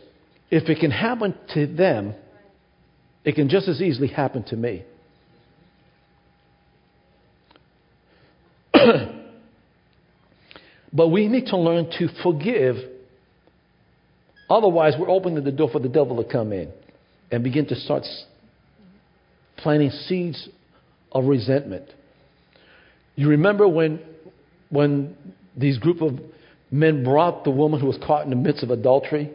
if 0.51 0.69
it 0.69 0.81
can 0.81 0.91
happen 0.91 1.35
to 1.55 1.67
them, 1.67 2.15
it 3.25 3.35
can 3.35 3.49
just 3.49 3.69
as 3.69 3.81
easily 3.81 4.09
happen 4.09 4.43
to 4.45 4.57
me. 4.57 4.85
But 10.93 11.09
we 11.09 11.29
need 11.29 11.47
to 11.47 11.57
learn 11.57 11.91
to 11.99 12.09
forgive. 12.23 12.77
Otherwise, 14.51 14.95
we're 14.99 15.11
opening 15.11 15.43
the 15.43 15.53
door 15.53 15.71
for 15.71 15.79
the 15.79 15.89
devil 15.89 16.23
to 16.23 16.31
come 16.31 16.53
in 16.53 16.71
and 17.31 17.43
begin 17.43 17.67
to 17.67 17.75
start 17.75 18.05
planting 19.57 19.91
seeds 19.91 20.49
of 21.11 21.25
resentment. 21.25 21.87
You 23.15 23.29
remember 23.29 23.69
when, 23.69 24.01
when 24.71 25.17
these 25.57 25.79
group 25.79 26.03
of 26.03 26.19
men 26.71 27.05
brought 27.05 27.45
the 27.45 27.51
woman 27.51 27.81
who 27.81 27.87
was 27.87 27.99
caught 28.07 28.25
in 28.25 28.31
the 28.31 28.37
midst 28.37 28.63
of 28.63 28.71
adultery? 28.71 29.33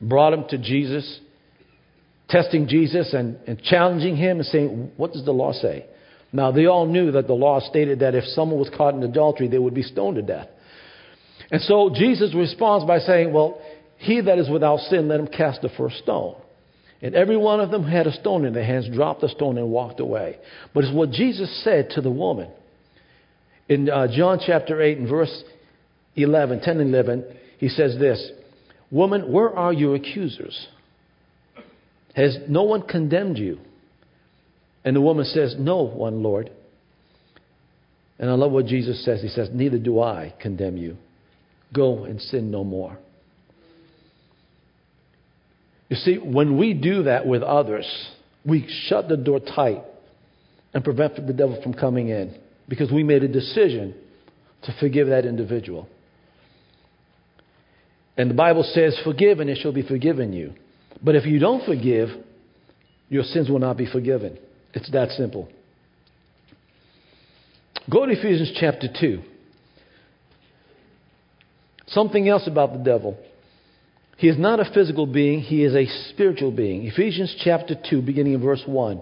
brought 0.00 0.32
him 0.32 0.44
to 0.48 0.58
Jesus, 0.58 1.20
testing 2.28 2.66
Jesus 2.66 3.12
and, 3.12 3.38
and 3.46 3.62
challenging 3.62 4.16
him 4.16 4.38
and 4.38 4.46
saying, 4.46 4.92
What 4.96 5.12
does 5.12 5.24
the 5.24 5.32
law 5.32 5.52
say? 5.52 5.86
Now, 6.32 6.52
they 6.52 6.66
all 6.66 6.86
knew 6.86 7.12
that 7.12 7.26
the 7.26 7.34
law 7.34 7.60
stated 7.60 8.00
that 8.00 8.14
if 8.14 8.24
someone 8.24 8.58
was 8.58 8.70
caught 8.76 8.94
in 8.94 9.02
adultery, 9.02 9.48
they 9.48 9.58
would 9.58 9.74
be 9.74 9.82
stoned 9.82 10.16
to 10.16 10.22
death. 10.22 10.48
And 11.50 11.60
so 11.62 11.90
Jesus 11.94 12.34
responds 12.34 12.86
by 12.86 12.98
saying, 12.98 13.32
Well, 13.32 13.60
he 13.98 14.20
that 14.20 14.38
is 14.38 14.48
without 14.48 14.78
sin, 14.80 15.08
let 15.08 15.20
him 15.20 15.26
cast 15.26 15.62
the 15.62 15.68
first 15.76 15.98
stone. 15.98 16.36
And 17.02 17.14
every 17.14 17.36
one 17.36 17.60
of 17.60 17.70
them 17.70 17.84
had 17.84 18.06
a 18.06 18.12
stone 18.12 18.44
in 18.44 18.52
their 18.52 18.64
hands, 18.64 18.88
dropped 18.92 19.22
the 19.22 19.28
stone, 19.28 19.56
and 19.58 19.70
walked 19.70 20.00
away. 20.00 20.38
But 20.74 20.84
it's 20.84 20.94
what 20.94 21.10
Jesus 21.10 21.62
said 21.64 21.90
to 21.90 22.00
the 22.00 22.10
woman. 22.10 22.50
In 23.68 23.88
uh, 23.88 24.08
John 24.14 24.40
chapter 24.44 24.80
8 24.82 24.98
and 24.98 25.08
verse 25.08 25.44
11, 26.16 26.60
10 26.60 26.80
and 26.80 26.94
11, 26.94 27.24
he 27.58 27.68
says 27.68 27.96
this 27.98 28.30
Woman, 28.90 29.32
where 29.32 29.56
are 29.56 29.72
your 29.72 29.94
accusers? 29.94 30.68
Has 32.14 32.36
no 32.48 32.64
one 32.64 32.82
condemned 32.82 33.38
you? 33.38 33.60
And 34.84 34.96
the 34.96 35.00
woman 35.00 35.24
says, 35.24 35.54
No 35.58 35.82
one, 35.82 36.22
Lord. 36.22 36.50
And 38.18 38.28
I 38.28 38.34
love 38.34 38.52
what 38.52 38.66
Jesus 38.66 39.04
says. 39.04 39.22
He 39.22 39.28
says, 39.28 39.48
Neither 39.52 39.78
do 39.78 40.00
I 40.00 40.34
condemn 40.40 40.76
you. 40.76 40.96
Go 41.72 42.04
and 42.04 42.20
sin 42.20 42.50
no 42.50 42.64
more. 42.64 42.98
You 45.88 45.96
see, 45.96 46.16
when 46.16 46.56
we 46.56 46.72
do 46.72 47.04
that 47.04 47.26
with 47.26 47.42
others, 47.42 47.86
we 48.44 48.66
shut 48.88 49.08
the 49.08 49.16
door 49.16 49.40
tight 49.40 49.82
and 50.72 50.84
prevent 50.84 51.14
the 51.26 51.32
devil 51.32 51.60
from 51.62 51.74
coming 51.74 52.08
in 52.08 52.38
because 52.68 52.92
we 52.92 53.02
made 53.02 53.24
a 53.24 53.28
decision 53.28 53.94
to 54.62 54.74
forgive 54.78 55.08
that 55.08 55.24
individual. 55.24 55.88
And 58.16 58.30
the 58.30 58.34
Bible 58.34 58.62
says, 58.62 58.98
Forgive 59.02 59.40
and 59.40 59.50
it 59.50 59.58
shall 59.60 59.72
be 59.72 59.82
forgiven 59.82 60.32
you. 60.32 60.54
But 61.02 61.16
if 61.16 61.26
you 61.26 61.38
don't 61.38 61.64
forgive, 61.64 62.10
your 63.08 63.24
sins 63.24 63.48
will 63.48 63.58
not 63.58 63.76
be 63.76 63.86
forgiven. 63.90 64.38
It's 64.74 64.90
that 64.92 65.10
simple. 65.10 65.48
Go 67.90 68.06
to 68.06 68.12
Ephesians 68.12 68.52
chapter 68.60 68.88
2. 69.00 69.22
Something 71.90 72.28
else 72.28 72.46
about 72.46 72.72
the 72.72 72.78
devil. 72.78 73.18
He 74.16 74.28
is 74.28 74.38
not 74.38 74.60
a 74.60 74.70
physical 74.72 75.06
being, 75.06 75.40
he 75.40 75.64
is 75.64 75.74
a 75.74 75.86
spiritual 76.10 76.50
being. 76.50 76.86
Ephesians 76.86 77.34
chapter 77.42 77.74
2, 77.88 78.02
beginning 78.02 78.34
in 78.34 78.42
verse 78.42 78.62
1. 78.66 79.00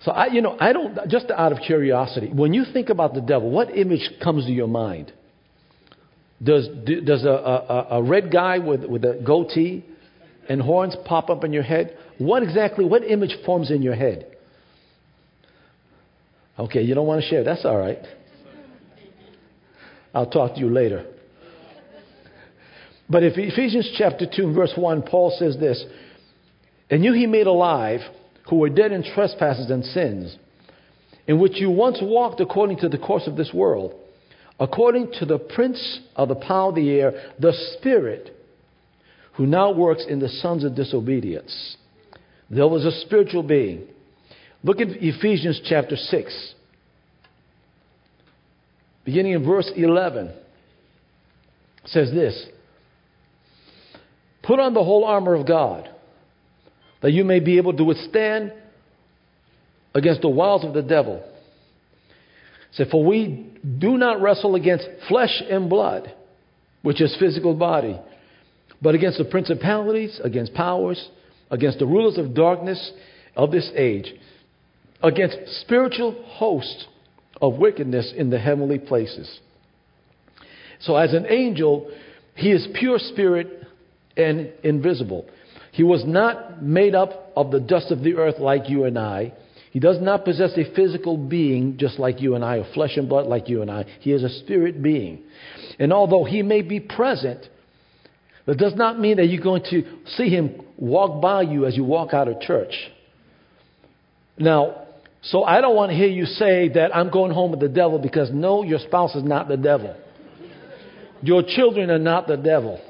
So 0.00 0.12
I, 0.12 0.26
you 0.26 0.40
know, 0.40 0.56
I 0.58 0.72
don't, 0.72 0.96
just 1.08 1.26
out 1.30 1.52
of 1.52 1.58
curiosity, 1.58 2.30
when 2.32 2.54
you 2.54 2.64
think 2.72 2.88
about 2.88 3.14
the 3.14 3.20
devil, 3.20 3.50
what 3.50 3.76
image 3.76 4.10
comes 4.22 4.46
to 4.46 4.52
your 4.52 4.66
mind? 4.66 5.12
Does, 6.42 6.68
does 7.04 7.24
a, 7.24 7.28
a, 7.28 7.86
a 7.98 8.02
red 8.02 8.32
guy 8.32 8.58
with, 8.58 8.84
with 8.84 9.04
a 9.04 9.22
goatee 9.24 9.84
and 10.48 10.60
horns 10.60 10.96
pop 11.04 11.30
up 11.30 11.44
in 11.44 11.52
your 11.52 11.62
head? 11.62 11.96
What 12.18 12.42
exactly, 12.42 12.84
what 12.84 13.04
image 13.04 13.36
forms 13.44 13.70
in 13.70 13.82
your 13.82 13.94
head? 13.94 14.36
Okay, 16.58 16.82
you 16.82 16.94
don't 16.94 17.06
want 17.06 17.22
to 17.22 17.28
share. 17.28 17.44
That's 17.44 17.64
all 17.64 17.76
right. 17.76 18.00
I'll 20.16 20.24
talk 20.24 20.54
to 20.54 20.60
you 20.60 20.70
later. 20.70 21.04
But 23.08 23.22
if 23.22 23.34
Ephesians 23.36 23.94
chapter 23.98 24.26
2 24.26 24.54
verse 24.54 24.72
1, 24.74 25.02
Paul 25.02 25.36
says 25.38 25.58
this, 25.58 25.84
And 26.88 27.04
you 27.04 27.12
he 27.12 27.26
made 27.26 27.46
alive 27.46 28.00
who 28.48 28.56
were 28.56 28.70
dead 28.70 28.92
in 28.92 29.02
trespasses 29.02 29.68
and 29.68 29.84
sins, 29.84 30.34
in 31.26 31.38
which 31.38 31.60
you 31.60 31.70
once 31.70 31.98
walked 32.00 32.40
according 32.40 32.78
to 32.78 32.88
the 32.88 32.96
course 32.96 33.26
of 33.26 33.36
this 33.36 33.50
world, 33.52 33.92
according 34.58 35.12
to 35.18 35.26
the 35.26 35.38
prince 35.38 36.00
of 36.16 36.28
the 36.28 36.34
power 36.34 36.70
of 36.70 36.76
the 36.76 36.90
air, 36.98 37.32
the 37.38 37.52
Spirit, 37.76 38.34
who 39.34 39.46
now 39.46 39.70
works 39.70 40.06
in 40.08 40.18
the 40.18 40.30
sons 40.30 40.64
of 40.64 40.74
disobedience. 40.74 41.76
There 42.48 42.66
was 42.66 42.86
a 42.86 43.00
spiritual 43.02 43.42
being. 43.42 43.86
Look 44.64 44.80
at 44.80 44.88
Ephesians 44.88 45.60
chapter 45.68 45.94
6, 45.94 46.54
beginning 49.06 49.32
in 49.32 49.46
verse 49.46 49.70
11. 49.74 50.34
says 51.86 52.10
this 52.10 52.46
Put 54.42 54.60
on 54.60 54.74
the 54.74 54.84
whole 54.84 55.04
armor 55.04 55.34
of 55.34 55.46
God 55.46 55.88
that 57.00 57.12
you 57.12 57.24
may 57.24 57.40
be 57.40 57.56
able 57.56 57.72
to 57.74 57.84
withstand 57.84 58.52
against 59.94 60.22
the 60.22 60.28
wiles 60.28 60.64
of 60.64 60.74
the 60.74 60.82
devil. 60.82 61.24
Say, 62.72 62.84
for 62.90 63.02
we 63.04 63.52
do 63.78 63.96
not 63.96 64.20
wrestle 64.20 64.56
against 64.56 64.86
flesh 65.08 65.42
and 65.48 65.70
blood, 65.70 66.12
which 66.82 67.00
is 67.00 67.16
physical 67.18 67.54
body, 67.54 67.98
but 68.82 68.94
against 68.94 69.18
the 69.18 69.24
principalities, 69.24 70.20
against 70.22 70.52
powers, 70.52 71.08
against 71.50 71.78
the 71.78 71.86
rulers 71.86 72.18
of 72.18 72.34
darkness 72.34 72.92
of 73.36 73.52
this 73.52 73.70
age, 73.76 74.12
against 75.02 75.36
spiritual 75.62 76.22
hosts 76.26 76.86
of 77.40 77.54
wickedness 77.54 78.12
in 78.16 78.30
the 78.30 78.38
heavenly 78.38 78.78
places. 78.78 79.40
So, 80.80 80.96
as 80.96 81.14
an 81.14 81.26
angel, 81.26 81.90
he 82.34 82.52
is 82.52 82.66
pure 82.78 82.98
spirit 82.98 83.66
and 84.16 84.52
invisible. 84.62 85.26
He 85.72 85.82
was 85.82 86.04
not 86.06 86.62
made 86.62 86.94
up 86.94 87.32
of 87.36 87.50
the 87.50 87.60
dust 87.60 87.90
of 87.90 88.02
the 88.02 88.14
earth 88.14 88.38
like 88.38 88.68
you 88.68 88.84
and 88.84 88.98
I. 88.98 89.32
He 89.70 89.78
does 89.78 90.00
not 90.00 90.24
possess 90.24 90.52
a 90.56 90.74
physical 90.74 91.18
being 91.18 91.76
just 91.76 91.98
like 91.98 92.22
you 92.22 92.34
and 92.34 92.42
I, 92.42 92.58
or 92.58 92.66
flesh 92.72 92.96
and 92.96 93.08
blood 93.08 93.26
like 93.26 93.48
you 93.48 93.60
and 93.60 93.70
I. 93.70 93.84
He 94.00 94.12
is 94.12 94.22
a 94.22 94.30
spirit 94.40 94.82
being. 94.82 95.24
And 95.78 95.92
although 95.92 96.24
he 96.24 96.42
may 96.42 96.62
be 96.62 96.80
present, 96.80 97.46
that 98.46 98.56
does 98.56 98.74
not 98.74 98.98
mean 98.98 99.18
that 99.18 99.26
you're 99.26 99.42
going 99.42 99.64
to 99.70 99.82
see 100.06 100.30
him 100.30 100.62
walk 100.78 101.20
by 101.20 101.42
you 101.42 101.66
as 101.66 101.76
you 101.76 101.84
walk 101.84 102.14
out 102.14 102.28
of 102.28 102.40
church. 102.40 102.72
Now, 104.38 104.85
so 105.30 105.42
I 105.42 105.60
don't 105.60 105.74
want 105.74 105.90
to 105.90 105.96
hear 105.96 106.08
you 106.08 106.24
say 106.24 106.68
that 106.70 106.94
I'm 106.94 107.10
going 107.10 107.32
home 107.32 107.50
with 107.50 107.60
the 107.60 107.68
devil 107.68 107.98
because 107.98 108.30
no, 108.32 108.62
your 108.62 108.78
spouse 108.78 109.14
is 109.14 109.24
not 109.24 109.48
the 109.48 109.56
devil. 109.56 109.96
Your 111.22 111.42
children 111.42 111.90
are 111.90 111.98
not 111.98 112.28
the 112.28 112.36
devil. 112.36 112.80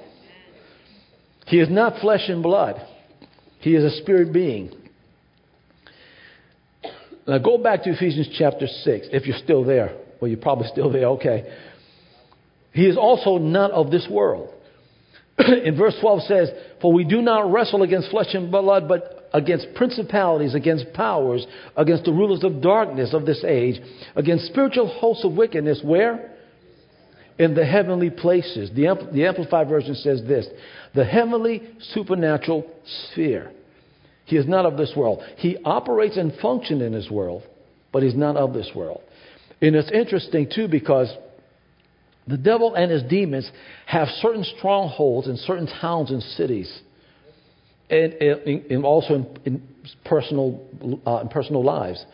He 1.46 1.58
is 1.60 1.70
not 1.70 2.00
flesh 2.00 2.28
and 2.28 2.42
blood, 2.42 2.76
he 3.60 3.74
is 3.74 3.84
a 3.84 4.02
spirit 4.02 4.32
being. 4.32 4.72
Now 7.26 7.38
go 7.38 7.58
back 7.58 7.82
to 7.84 7.90
Ephesians 7.90 8.28
chapter 8.38 8.66
6, 8.66 9.08
if 9.12 9.26
you're 9.26 9.38
still 9.38 9.64
there. 9.64 9.96
Well, 10.20 10.30
you're 10.30 10.40
probably 10.40 10.68
still 10.68 10.92
there, 10.92 11.06
okay. 11.08 11.52
He 12.72 12.86
is 12.86 12.96
also 12.96 13.38
not 13.38 13.70
of 13.72 13.90
this 13.90 14.06
world. 14.10 14.52
In 15.38 15.76
verse 15.76 15.94
12 16.00 16.22
says, 16.22 16.50
For 16.80 16.92
we 16.92 17.04
do 17.04 17.22
not 17.22 17.50
wrestle 17.50 17.82
against 17.82 18.10
flesh 18.10 18.32
and 18.34 18.50
blood, 18.50 18.86
but 18.86 19.15
against 19.36 19.74
principalities, 19.74 20.54
against 20.54 20.90
powers, 20.94 21.46
against 21.76 22.04
the 22.04 22.10
rulers 22.10 22.42
of 22.42 22.62
darkness 22.62 23.12
of 23.12 23.26
this 23.26 23.44
age, 23.44 23.78
against 24.16 24.46
spiritual 24.46 24.88
hosts 24.88 25.24
of 25.26 25.32
wickedness. 25.32 25.82
Where? 25.84 26.32
In 27.38 27.54
the 27.54 27.66
heavenly 27.66 28.08
places. 28.08 28.70
The, 28.74 29.08
the 29.12 29.26
Amplified 29.26 29.68
Version 29.68 29.94
says 29.94 30.22
this 30.26 30.46
the 30.94 31.04
heavenly 31.04 31.68
supernatural 31.92 32.66
sphere. 33.10 33.52
He 34.24 34.36
is 34.36 34.48
not 34.48 34.64
of 34.64 34.78
this 34.78 34.94
world. 34.96 35.22
He 35.36 35.58
operates 35.64 36.16
and 36.16 36.32
functions 36.40 36.80
in 36.80 36.92
this 36.92 37.10
world, 37.10 37.42
but 37.92 38.02
he's 38.02 38.14
not 38.14 38.36
of 38.36 38.54
this 38.54 38.70
world. 38.74 39.02
And 39.60 39.76
it's 39.76 39.90
interesting, 39.92 40.50
too, 40.52 40.66
because 40.66 41.14
the 42.26 42.38
devil 42.38 42.74
and 42.74 42.90
his 42.90 43.02
demons 43.02 43.50
have 43.84 44.08
certain 44.22 44.44
strongholds 44.56 45.28
in 45.28 45.36
certain 45.36 45.68
towns 45.80 46.10
and 46.10 46.22
cities, 46.22 46.80
and, 47.90 48.12
and, 48.14 48.70
and 48.70 48.84
also 48.84 49.14
in, 49.14 49.38
in 49.44 49.62
personal, 50.04 50.60
uh, 51.06 51.20
in 51.20 51.28
personal 51.28 51.64
lives. 51.64 52.04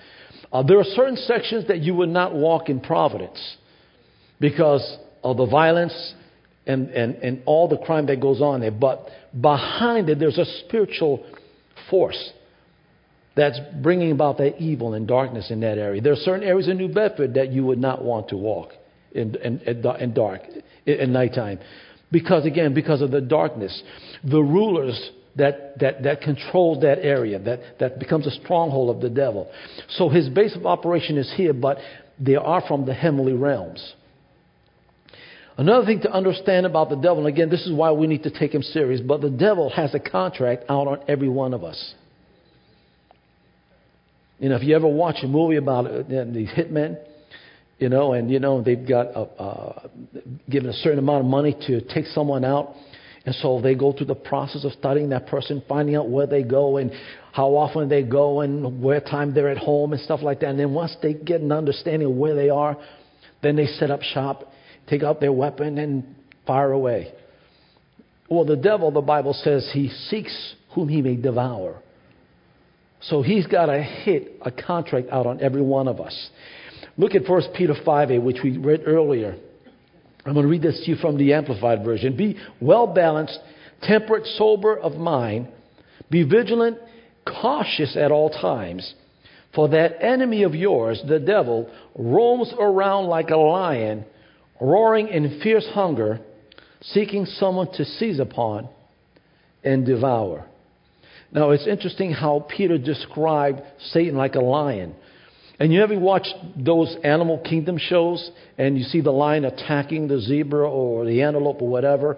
Uh, 0.52 0.62
there 0.62 0.78
are 0.78 0.84
certain 0.84 1.16
sections 1.16 1.66
that 1.68 1.78
you 1.80 1.94
would 1.94 2.10
not 2.10 2.34
walk 2.34 2.68
in 2.68 2.80
Providence 2.80 3.56
because 4.38 4.98
of 5.24 5.36
the 5.38 5.46
violence 5.46 6.14
and, 6.66 6.90
and, 6.90 7.14
and 7.16 7.42
all 7.46 7.68
the 7.68 7.78
crime 7.78 8.06
that 8.06 8.20
goes 8.20 8.40
on 8.40 8.60
there. 8.60 8.70
But 8.70 9.08
behind 9.40 10.10
it, 10.10 10.18
there's 10.18 10.38
a 10.38 10.44
spiritual 10.66 11.24
force 11.88 12.32
that's 13.34 13.58
bringing 13.82 14.12
about 14.12 14.36
that 14.38 14.60
evil 14.60 14.92
and 14.92 15.08
darkness 15.08 15.50
in 15.50 15.60
that 15.60 15.78
area. 15.78 16.02
There 16.02 16.12
are 16.12 16.16
certain 16.16 16.46
areas 16.46 16.68
in 16.68 16.76
New 16.76 16.92
Bedford 16.92 17.34
that 17.34 17.50
you 17.50 17.64
would 17.64 17.78
not 17.78 18.04
want 18.04 18.28
to 18.28 18.36
walk 18.36 18.72
in, 19.12 19.34
in, 19.36 19.58
in 19.60 20.12
dark, 20.12 20.42
in 20.84 21.12
nighttime. 21.12 21.58
Because, 22.10 22.44
again, 22.44 22.74
because 22.74 23.00
of 23.00 23.10
the 23.10 23.22
darkness. 23.22 23.82
The 24.22 24.40
rulers 24.40 25.10
that, 25.36 25.78
that, 25.80 26.02
that 26.02 26.20
controls 26.20 26.82
that 26.82 26.98
area, 26.98 27.38
that, 27.38 27.60
that 27.80 27.98
becomes 27.98 28.26
a 28.26 28.30
stronghold 28.30 28.94
of 28.94 29.02
the 29.02 29.08
devil. 29.08 29.50
So 29.90 30.08
his 30.08 30.28
base 30.28 30.54
of 30.56 30.66
operation 30.66 31.16
is 31.16 31.32
here, 31.36 31.52
but 31.52 31.78
they 32.18 32.36
are 32.36 32.62
from 32.66 32.84
the 32.84 32.94
heavenly 32.94 33.32
realms. 33.32 33.94
Another 35.56 35.84
thing 35.84 36.00
to 36.00 36.10
understand 36.10 36.66
about 36.66 36.88
the 36.88 36.96
devil, 36.96 37.18
and 37.18 37.26
again, 37.26 37.50
this 37.50 37.66
is 37.66 37.72
why 37.72 37.92
we 37.92 38.06
need 38.06 38.22
to 38.22 38.30
take 38.30 38.54
him 38.54 38.62
serious, 38.62 39.00
but 39.00 39.20
the 39.20 39.30
devil 39.30 39.68
has 39.70 39.94
a 39.94 40.00
contract 40.00 40.64
out 40.68 40.86
on 40.86 41.00
every 41.08 41.28
one 41.28 41.52
of 41.52 41.62
us. 41.62 41.94
You 44.38 44.48
know, 44.48 44.56
if 44.56 44.62
you 44.62 44.74
ever 44.74 44.88
watch 44.88 45.16
a 45.22 45.28
movie 45.28 45.56
about 45.56 45.86
uh, 45.86 46.02
these 46.08 46.48
hitmen, 46.48 46.98
you 47.78 47.88
know, 47.88 48.12
and 48.12 48.30
you 48.30 48.40
know 48.40 48.62
they've 48.62 48.88
got 48.88 49.06
a, 49.08 49.20
uh, 49.20 49.88
given 50.48 50.70
a 50.70 50.72
certain 50.72 50.98
amount 50.98 51.20
of 51.20 51.26
money 51.26 51.54
to 51.66 51.80
take 51.80 52.06
someone 52.06 52.44
out, 52.44 52.74
and 53.24 53.34
so 53.36 53.60
they 53.60 53.74
go 53.74 53.92
through 53.92 54.06
the 54.06 54.14
process 54.14 54.64
of 54.64 54.72
studying 54.72 55.10
that 55.10 55.26
person, 55.28 55.62
finding 55.68 55.94
out 55.94 56.08
where 56.08 56.26
they 56.26 56.42
go 56.42 56.78
and 56.78 56.90
how 57.32 57.54
often 57.54 57.88
they 57.88 58.02
go 58.02 58.40
and 58.40 58.82
where 58.82 59.00
time 59.00 59.32
they're 59.32 59.48
at 59.48 59.58
home 59.58 59.92
and 59.92 60.02
stuff 60.02 60.20
like 60.22 60.40
that. 60.40 60.48
And 60.50 60.58
then 60.58 60.74
once 60.74 60.96
they 61.02 61.14
get 61.14 61.40
an 61.40 61.52
understanding 61.52 62.08
of 62.08 62.16
where 62.16 62.34
they 62.34 62.50
are, 62.50 62.76
then 63.42 63.56
they 63.56 63.66
set 63.66 63.90
up 63.90 64.02
shop 64.02 64.52
take 64.88 65.02
out 65.02 65.20
their 65.20 65.32
weapon 65.32 65.78
and 65.78 66.14
fire 66.46 66.72
away. 66.72 67.12
Well, 68.28 68.44
the 68.44 68.56
devil, 68.56 68.90
the 68.90 69.00
Bible 69.00 69.34
says, 69.34 69.70
he 69.72 69.88
seeks 69.88 70.54
whom 70.74 70.88
he 70.88 71.02
may 71.02 71.16
devour. 71.16 71.82
So 73.02 73.22
he's 73.22 73.46
got 73.46 73.68
a 73.68 73.82
hit, 73.82 74.40
a 74.42 74.50
contract 74.50 75.08
out 75.10 75.26
on 75.26 75.40
every 75.40 75.62
one 75.62 75.88
of 75.88 76.00
us. 76.00 76.30
Look 76.96 77.14
at 77.14 77.28
1 77.28 77.42
Peter 77.54 77.74
5 77.84 78.10
a, 78.10 78.18
which 78.18 78.38
we 78.42 78.56
read 78.58 78.82
earlier. 78.86 79.36
I'm 80.24 80.34
going 80.34 80.44
to 80.44 80.50
read 80.50 80.62
this 80.62 80.80
to 80.84 80.90
you 80.90 80.96
from 80.96 81.18
the 81.18 81.32
Amplified 81.32 81.84
Version. 81.84 82.16
Be 82.16 82.36
well 82.60 82.86
balanced, 82.86 83.38
temperate, 83.82 84.26
sober 84.38 84.78
of 84.78 84.94
mind. 84.94 85.48
Be 86.10 86.22
vigilant, 86.22 86.78
cautious 87.26 87.96
at 87.96 88.12
all 88.12 88.30
times. 88.30 88.94
For 89.54 89.68
that 89.68 90.02
enemy 90.02 90.44
of 90.44 90.54
yours, 90.54 91.02
the 91.06 91.18
devil, 91.18 91.70
roams 91.96 92.52
around 92.58 93.06
like 93.06 93.30
a 93.30 93.36
lion, 93.36 94.04
roaring 94.60 95.08
in 95.08 95.40
fierce 95.42 95.68
hunger, 95.74 96.20
seeking 96.80 97.26
someone 97.26 97.70
to 97.72 97.84
seize 97.84 98.18
upon 98.18 98.68
and 99.64 99.84
devour. 99.84 100.46
Now, 101.32 101.50
it's 101.50 101.66
interesting 101.66 102.12
how 102.12 102.46
Peter 102.56 102.78
described 102.78 103.62
Satan 103.78 104.16
like 104.16 104.34
a 104.34 104.40
lion. 104.40 104.94
And 105.62 105.72
you 105.72 105.80
ever 105.80 105.96
watch 105.96 106.26
those 106.56 106.96
animal 107.04 107.38
kingdom 107.38 107.78
shows 107.78 108.32
and 108.58 108.76
you 108.76 108.82
see 108.82 109.00
the 109.00 109.12
lion 109.12 109.44
attacking 109.44 110.08
the 110.08 110.18
zebra 110.18 110.68
or 110.68 111.04
the 111.04 111.22
antelope 111.22 111.62
or 111.62 111.68
whatever? 111.68 112.16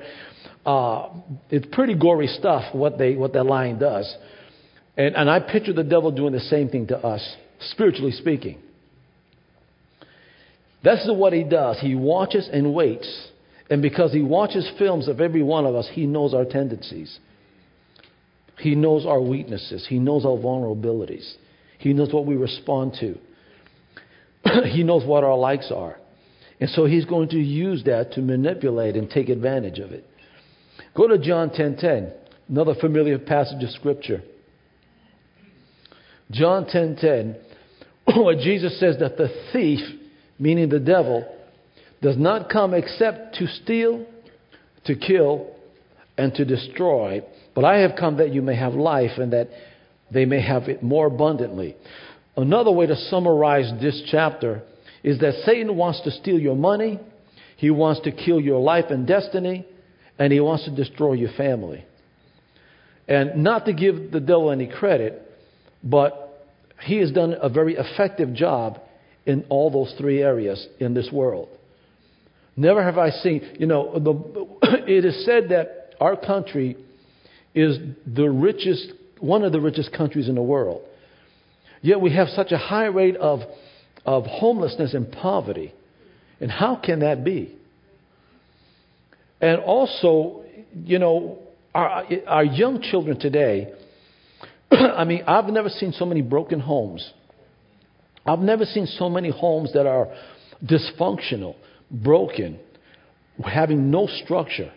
Uh, 0.64 1.10
it's 1.50 1.66
pretty 1.70 1.94
gory 1.94 2.26
stuff 2.26 2.74
what, 2.74 2.96
they, 2.96 3.16
what 3.16 3.34
that 3.34 3.44
lion 3.44 3.78
does. 3.78 4.10
And, 4.96 5.14
and 5.14 5.28
I 5.28 5.40
picture 5.40 5.74
the 5.74 5.84
devil 5.84 6.10
doing 6.10 6.32
the 6.32 6.40
same 6.40 6.70
thing 6.70 6.86
to 6.86 6.96
us, 6.96 7.36
spiritually 7.60 8.12
speaking. 8.12 8.62
This 10.82 11.00
is 11.00 11.10
what 11.12 11.34
he 11.34 11.44
does. 11.44 11.78
He 11.80 11.94
watches 11.94 12.48
and 12.50 12.72
waits. 12.72 13.28
And 13.68 13.82
because 13.82 14.10
he 14.10 14.22
watches 14.22 14.66
films 14.78 15.06
of 15.06 15.20
every 15.20 15.42
one 15.42 15.66
of 15.66 15.74
us, 15.74 15.86
he 15.92 16.06
knows 16.06 16.32
our 16.32 16.46
tendencies. 16.46 17.18
He 18.56 18.74
knows 18.74 19.04
our 19.04 19.20
weaknesses. 19.20 19.86
He 19.86 19.98
knows 19.98 20.24
our 20.24 20.38
vulnerabilities. 20.38 21.30
He 21.76 21.92
knows 21.92 22.10
what 22.10 22.24
we 22.24 22.36
respond 22.36 22.96
to. 23.00 23.18
he 24.70 24.82
knows 24.82 25.04
what 25.04 25.24
our 25.24 25.36
likes 25.36 25.70
are. 25.74 25.96
And 26.60 26.70
so 26.70 26.84
he's 26.86 27.04
going 27.04 27.28
to 27.30 27.36
use 27.38 27.84
that 27.84 28.12
to 28.12 28.22
manipulate 28.22 28.96
and 28.96 29.10
take 29.10 29.28
advantage 29.28 29.78
of 29.78 29.92
it. 29.92 30.06
Go 30.94 31.08
to 31.08 31.18
John 31.18 31.50
10:10, 31.50 31.56
10, 31.56 31.76
10, 31.76 32.12
another 32.48 32.74
familiar 32.80 33.18
passage 33.18 33.62
of 33.62 33.70
scripture. 33.70 34.22
John 36.30 36.64
10:10, 36.66 37.00
10, 37.00 37.36
10, 38.06 38.22
where 38.24 38.36
Jesus 38.36 38.78
says 38.78 38.96
that 39.00 39.16
the 39.16 39.28
thief, 39.52 39.80
meaning 40.38 40.68
the 40.68 40.80
devil, 40.80 41.26
does 42.02 42.16
not 42.16 42.50
come 42.50 42.74
except 42.74 43.36
to 43.36 43.46
steal, 43.46 44.06
to 44.84 44.94
kill, 44.94 45.54
and 46.16 46.34
to 46.34 46.44
destroy. 46.44 47.22
But 47.54 47.64
I 47.64 47.78
have 47.78 47.92
come 47.98 48.18
that 48.18 48.32
you 48.32 48.42
may 48.42 48.56
have 48.56 48.74
life 48.74 49.18
and 49.18 49.32
that 49.32 49.48
they 50.12 50.24
may 50.24 50.40
have 50.40 50.64
it 50.68 50.82
more 50.82 51.06
abundantly. 51.06 51.76
Another 52.36 52.70
way 52.70 52.86
to 52.86 52.96
summarize 52.96 53.70
this 53.80 54.02
chapter 54.10 54.62
is 55.02 55.18
that 55.20 55.34
Satan 55.44 55.76
wants 55.76 56.00
to 56.02 56.10
steal 56.10 56.38
your 56.38 56.56
money, 56.56 56.98
he 57.56 57.70
wants 57.70 58.00
to 58.02 58.12
kill 58.12 58.40
your 58.40 58.60
life 58.60 58.86
and 58.90 59.06
destiny, 59.06 59.66
and 60.18 60.32
he 60.32 60.40
wants 60.40 60.64
to 60.64 60.74
destroy 60.74 61.12
your 61.12 61.32
family. 61.36 61.84
And 63.06 63.44
not 63.44 63.66
to 63.66 63.72
give 63.72 64.10
the 64.10 64.20
devil 64.20 64.50
any 64.50 64.66
credit, 64.66 65.20
but 65.82 66.42
he 66.80 66.98
has 66.98 67.12
done 67.12 67.34
a 67.40 67.48
very 67.48 67.76
effective 67.76 68.34
job 68.34 68.80
in 69.26 69.44
all 69.48 69.70
those 69.70 69.94
three 69.98 70.22
areas 70.22 70.66
in 70.80 70.94
this 70.94 71.10
world. 71.12 71.48
Never 72.56 72.82
have 72.82 72.98
I 72.98 73.10
seen, 73.10 73.56
you 73.58 73.66
know, 73.66 73.98
the, 73.98 74.84
it 74.86 75.04
is 75.04 75.24
said 75.24 75.50
that 75.50 75.94
our 76.00 76.16
country 76.16 76.76
is 77.54 77.78
the 78.06 78.28
richest, 78.28 78.92
one 79.20 79.44
of 79.44 79.52
the 79.52 79.60
richest 79.60 79.92
countries 79.92 80.28
in 80.28 80.34
the 80.34 80.42
world. 80.42 80.82
Yet 81.84 82.00
we 82.00 82.14
have 82.14 82.28
such 82.28 82.50
a 82.50 82.56
high 82.56 82.86
rate 82.86 83.14
of, 83.16 83.40
of 84.06 84.24
homelessness 84.24 84.94
and 84.94 85.12
poverty. 85.12 85.74
And 86.40 86.50
how 86.50 86.76
can 86.76 87.00
that 87.00 87.22
be? 87.22 87.54
And 89.38 89.60
also, 89.60 90.44
you 90.74 90.98
know, 90.98 91.40
our, 91.74 92.06
our 92.26 92.42
young 92.42 92.80
children 92.80 93.20
today, 93.20 93.74
I 94.70 95.04
mean, 95.04 95.24
I've 95.26 95.44
never 95.44 95.68
seen 95.68 95.92
so 95.92 96.06
many 96.06 96.22
broken 96.22 96.58
homes. 96.58 97.06
I've 98.24 98.38
never 98.38 98.64
seen 98.64 98.86
so 98.86 99.10
many 99.10 99.30
homes 99.30 99.74
that 99.74 99.86
are 99.86 100.08
dysfunctional, 100.64 101.54
broken, 101.90 102.60
having 103.44 103.90
no 103.90 104.06
structure 104.24 104.72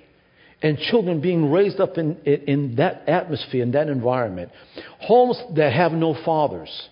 and 0.61 0.77
children 0.77 1.21
being 1.21 1.53
raised 1.53 1.79
up 1.79 1.97
in, 1.97 2.17
in, 2.25 2.41
in, 2.47 2.75
that 2.75 3.07
atmosphere, 3.07 3.63
in 3.63 3.71
that 3.71 3.87
environment. 3.87 4.51
Homes 4.99 5.41
that 5.55 5.71
have 5.71 5.93
no 5.93 6.13
fathers. 6.25 6.89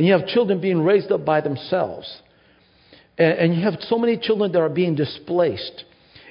And 0.00 0.06
you 0.06 0.14
have 0.14 0.26
children 0.28 0.62
being 0.62 0.82
raised 0.82 1.12
up 1.12 1.26
by 1.26 1.42
themselves. 1.42 2.10
And, 3.18 3.38
and 3.38 3.54
you 3.54 3.62
have 3.64 3.74
so 3.80 3.98
many 3.98 4.16
children 4.16 4.50
that 4.52 4.58
are 4.58 4.70
being 4.70 4.94
displaced. 4.94 5.84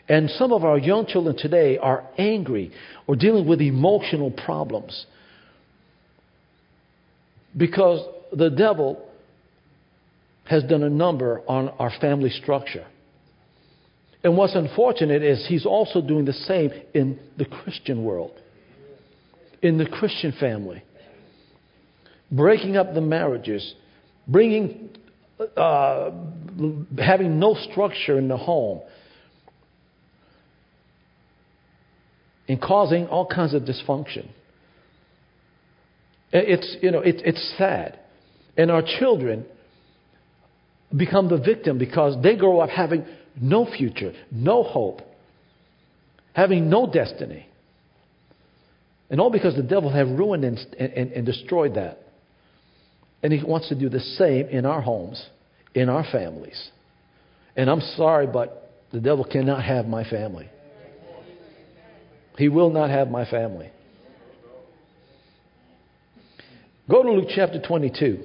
And 0.08 0.28
some 0.28 0.52
of 0.52 0.64
our 0.64 0.80
young 0.80 1.06
children 1.06 1.38
today 1.38 1.78
are 1.78 2.04
angry 2.18 2.72
or 3.06 3.16
dealing 3.16 3.48
with 3.48 3.62
emotional 3.62 4.32
problems. 4.32 5.06
Because 7.56 8.04
the 8.36 8.50
devil 8.50 9.08
has 10.46 10.64
done 10.64 10.82
a 10.82 10.90
number 10.90 11.44
on 11.48 11.70
our 11.78 11.92
family 12.02 12.32
structure. 12.32 12.88
And 14.24 14.36
what's 14.36 14.56
unfortunate 14.56 15.22
is 15.22 15.46
he's 15.48 15.68
also 15.68 16.02
doing 16.02 16.26
the 16.26 16.34
same 16.34 16.72
in 16.96 17.20
the 17.38 17.46
Christian 17.46 18.04
world, 18.04 18.32
in 19.62 19.78
the 19.78 19.86
Christian 19.86 20.34
family. 20.40 20.82
Breaking 22.32 22.78
up 22.78 22.94
the 22.94 23.02
marriages, 23.02 23.74
bringing, 24.28 24.90
uh, 25.58 26.12
having 26.98 27.40
no 27.40 27.56
structure 27.72 28.18
in 28.18 28.28
the 28.28 28.38
home, 28.38 28.82
and 32.48 32.62
causing 32.62 33.08
all 33.08 33.26
kinds 33.28 33.54
of 33.54 33.64
dysfunction. 33.64 34.28
It's, 36.32 36.78
you 36.82 36.92
know, 36.92 37.00
it, 37.00 37.22
it's 37.24 37.56
sad. 37.58 38.00
And 38.58 38.70
our 38.70 38.84
children 39.00 39.46
become 40.96 41.30
the 41.30 41.38
victim 41.38 41.78
because 41.78 42.22
they 42.22 42.36
grow 42.36 42.60
up 42.60 42.70
having 42.70 43.06
no 43.40 43.66
future, 43.66 44.14
no 44.32 44.64
hope, 44.64 45.02
having 46.34 46.70
no 46.70 46.92
destiny. 46.92 47.48
And 49.10 49.20
all 49.20 49.32
because 49.32 49.56
the 49.56 49.64
devil 49.64 49.92
have 49.92 50.08
ruined 50.08 50.44
and, 50.44 50.58
and, 50.80 51.12
and 51.12 51.26
destroyed 51.26 51.76
that. 51.76 52.00
And 53.22 53.34
he 53.34 53.44
wants 53.44 53.70
to 53.70 53.76
do 53.76 53.90
the 53.90 54.00
same 54.00 54.48
in 54.48 54.66
our 54.66 54.82
homes, 54.82 55.24
in 55.74 55.90
our 55.90 56.06
families. 56.12 56.70
And 57.56 57.70
I'm 57.70 57.82
sorry, 57.82 58.28
but 58.28 58.72
the 58.92 59.00
devil 59.00 59.26
cannot 59.26 59.64
have 59.64 59.86
my 59.86 60.10
family. 60.10 60.50
He 62.38 62.48
will 62.48 62.70
not 62.70 62.90
have 62.90 63.10
my 63.10 63.30
family. 63.30 63.70
Go 66.90 67.04
to 67.04 67.12
Luke 67.12 67.28
chapter 67.36 67.62
22. 67.62 68.24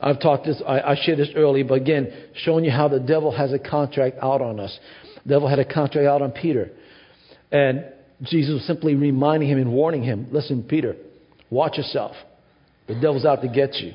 I've 0.00 0.20
taught 0.20 0.44
this, 0.44 0.60
I, 0.66 0.80
I 0.80 0.96
shared 1.00 1.18
this 1.18 1.28
earlier, 1.36 1.64
but 1.64 1.74
again, 1.74 2.12
showing 2.34 2.64
you 2.64 2.72
how 2.72 2.88
the 2.88 2.98
devil 2.98 3.30
has 3.30 3.52
a 3.52 3.58
contract 3.58 4.16
out 4.20 4.40
on 4.40 4.58
us. 4.58 4.76
The 5.24 5.34
devil 5.34 5.46
had 5.46 5.60
a 5.60 5.64
contract 5.64 6.08
out 6.08 6.22
on 6.22 6.32
Peter. 6.32 6.70
And 7.52 7.84
Jesus 8.22 8.54
was 8.54 8.66
simply 8.66 8.94
reminding 8.94 9.48
him 9.48 9.58
and 9.58 9.72
warning 9.72 10.02
him 10.02 10.28
listen, 10.30 10.62
Peter, 10.62 10.96
watch 11.50 11.76
yourself. 11.76 12.14
The 12.86 12.94
devil's 12.94 13.24
out 13.24 13.42
to 13.42 13.48
get 13.48 13.74
you. 13.76 13.92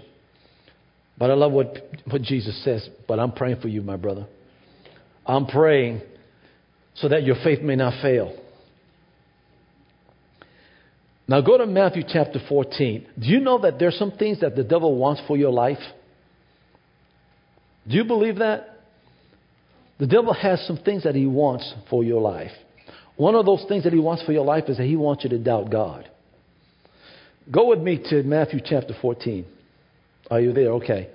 But 1.17 1.31
I 1.31 1.33
love 1.33 1.51
what, 1.51 1.75
what 2.05 2.21
Jesus 2.21 2.63
says, 2.63 2.87
but 3.07 3.19
I'm 3.19 3.31
praying 3.31 3.61
for 3.61 3.67
you, 3.67 3.81
my 3.81 3.95
brother. 3.95 4.27
I'm 5.25 5.47
praying 5.47 6.01
so 6.95 7.09
that 7.09 7.23
your 7.23 7.35
faith 7.43 7.61
may 7.61 7.75
not 7.75 8.01
fail. 8.01 8.37
Now 11.27 11.41
go 11.41 11.57
to 11.57 11.65
Matthew 11.65 12.03
chapter 12.07 12.39
14. 12.47 13.07
Do 13.19 13.27
you 13.27 13.39
know 13.39 13.59
that 13.59 13.79
there's 13.79 13.97
some 13.97 14.11
things 14.11 14.39
that 14.41 14.55
the 14.55 14.63
devil 14.63 14.95
wants 14.95 15.21
for 15.27 15.35
your 15.35 15.51
life? 15.51 15.79
Do 17.87 17.95
you 17.95 18.05
believe 18.05 18.37
that? 18.37 18.81
The 19.99 20.07
devil 20.07 20.33
has 20.33 20.65
some 20.67 20.77
things 20.77 21.03
that 21.03 21.15
he 21.15 21.25
wants 21.25 21.73
for 21.89 22.03
your 22.03 22.21
life. 22.21 22.51
One 23.17 23.33
of 23.33 23.45
those 23.45 23.65
things 23.67 23.83
that 23.83 23.93
he 23.93 23.99
wants 23.99 24.23
for 24.23 24.31
your 24.31 24.45
life 24.45 24.65
is 24.67 24.77
that 24.77 24.85
he 24.85 24.95
wants 24.95 25.23
you 25.23 25.31
to 25.31 25.39
doubt 25.39 25.71
God. 25.71 26.09
Go 27.51 27.69
with 27.69 27.79
me 27.79 28.03
to 28.09 28.23
Matthew 28.23 28.59
chapter 28.63 28.93
14. 29.01 29.45
Are 30.29 30.39
you 30.39 30.53
there? 30.53 30.73
Okay. 30.73 31.09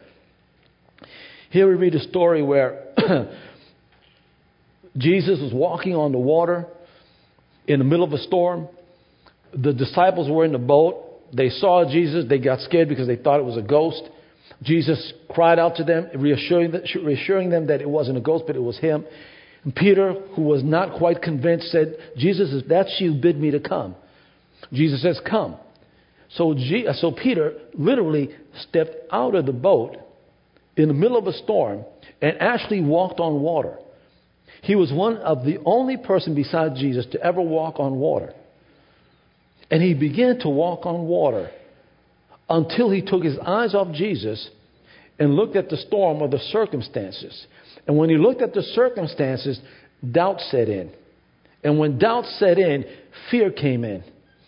Here 1.50 1.68
we 1.68 1.74
read 1.74 1.94
a 1.94 2.00
story 2.00 2.42
where 2.42 2.86
Jesus 4.96 5.38
was 5.40 5.52
walking 5.52 5.94
on 5.94 6.12
the 6.12 6.18
water 6.18 6.66
in 7.66 7.78
the 7.78 7.84
middle 7.84 8.04
of 8.04 8.12
a 8.12 8.18
storm. 8.18 8.68
The 9.54 9.72
disciples 9.72 10.30
were 10.30 10.44
in 10.44 10.52
the 10.52 10.58
boat. 10.58 11.04
They 11.34 11.50
saw 11.50 11.88
Jesus. 11.88 12.24
They 12.28 12.38
got 12.38 12.60
scared 12.60 12.88
because 12.88 13.06
they 13.06 13.16
thought 13.16 13.38
it 13.38 13.44
was 13.44 13.56
a 13.56 13.62
ghost. 13.62 14.02
Jesus 14.62 15.12
cried 15.28 15.58
out 15.58 15.76
to 15.76 15.84
them, 15.84 16.08
reassuring, 16.16 16.72
reassuring 17.04 17.50
them 17.50 17.66
that 17.68 17.80
it 17.80 17.88
wasn't 17.88 18.16
a 18.16 18.20
ghost, 18.20 18.44
but 18.46 18.56
it 18.56 18.62
was 18.62 18.78
him. 18.78 19.04
And 19.64 19.74
Peter, 19.74 20.14
who 20.34 20.42
was 20.42 20.62
not 20.64 20.98
quite 20.98 21.22
convinced, 21.22 21.70
said, 21.70 21.96
Jesus, 22.16 22.50
if 22.52 22.68
that's 22.68 22.96
you, 23.00 23.14
bid 23.14 23.38
me 23.38 23.52
to 23.52 23.60
come. 23.60 23.94
Jesus 24.72 25.02
says, 25.02 25.20
Come. 25.28 25.56
So, 26.30 26.54
G- 26.54 26.86
uh, 26.88 26.94
so 26.94 27.12
Peter 27.12 27.54
literally 27.74 28.30
stepped 28.68 28.96
out 29.12 29.34
of 29.34 29.46
the 29.46 29.52
boat 29.52 29.96
in 30.76 30.88
the 30.88 30.94
middle 30.94 31.18
of 31.18 31.26
a 31.26 31.32
storm 31.32 31.84
and 32.20 32.40
actually 32.40 32.80
walked 32.80 33.20
on 33.20 33.40
water. 33.42 33.76
He 34.62 34.74
was 34.74 34.92
one 34.92 35.16
of 35.18 35.44
the 35.44 35.58
only 35.64 35.96
person 35.96 36.34
besides 36.34 36.80
Jesus 36.80 37.06
to 37.12 37.20
ever 37.20 37.42
walk 37.42 37.78
on 37.78 37.96
water. 37.96 38.32
And 39.70 39.82
he 39.82 39.94
began 39.94 40.38
to 40.40 40.48
walk 40.48 40.86
on 40.86 41.06
water 41.06 41.50
until 42.48 42.90
he 42.90 43.02
took 43.02 43.24
his 43.24 43.38
eyes 43.38 43.74
off 43.74 43.94
Jesus 43.94 44.50
and 45.18 45.34
looked 45.34 45.56
at 45.56 45.68
the 45.68 45.76
storm 45.76 46.22
or 46.22 46.28
the 46.28 46.38
circumstances. 46.38 47.46
And 47.86 47.96
when 47.96 48.10
he 48.10 48.16
looked 48.16 48.42
at 48.42 48.54
the 48.54 48.62
circumstances, 48.62 49.60
doubt 50.08 50.40
set 50.50 50.68
in. 50.68 50.90
And 51.64 51.78
when 51.78 51.98
doubt 51.98 52.24
set 52.38 52.58
in, 52.58 52.84
fear 53.30 53.50
came 53.50 53.84
in. 53.84 54.04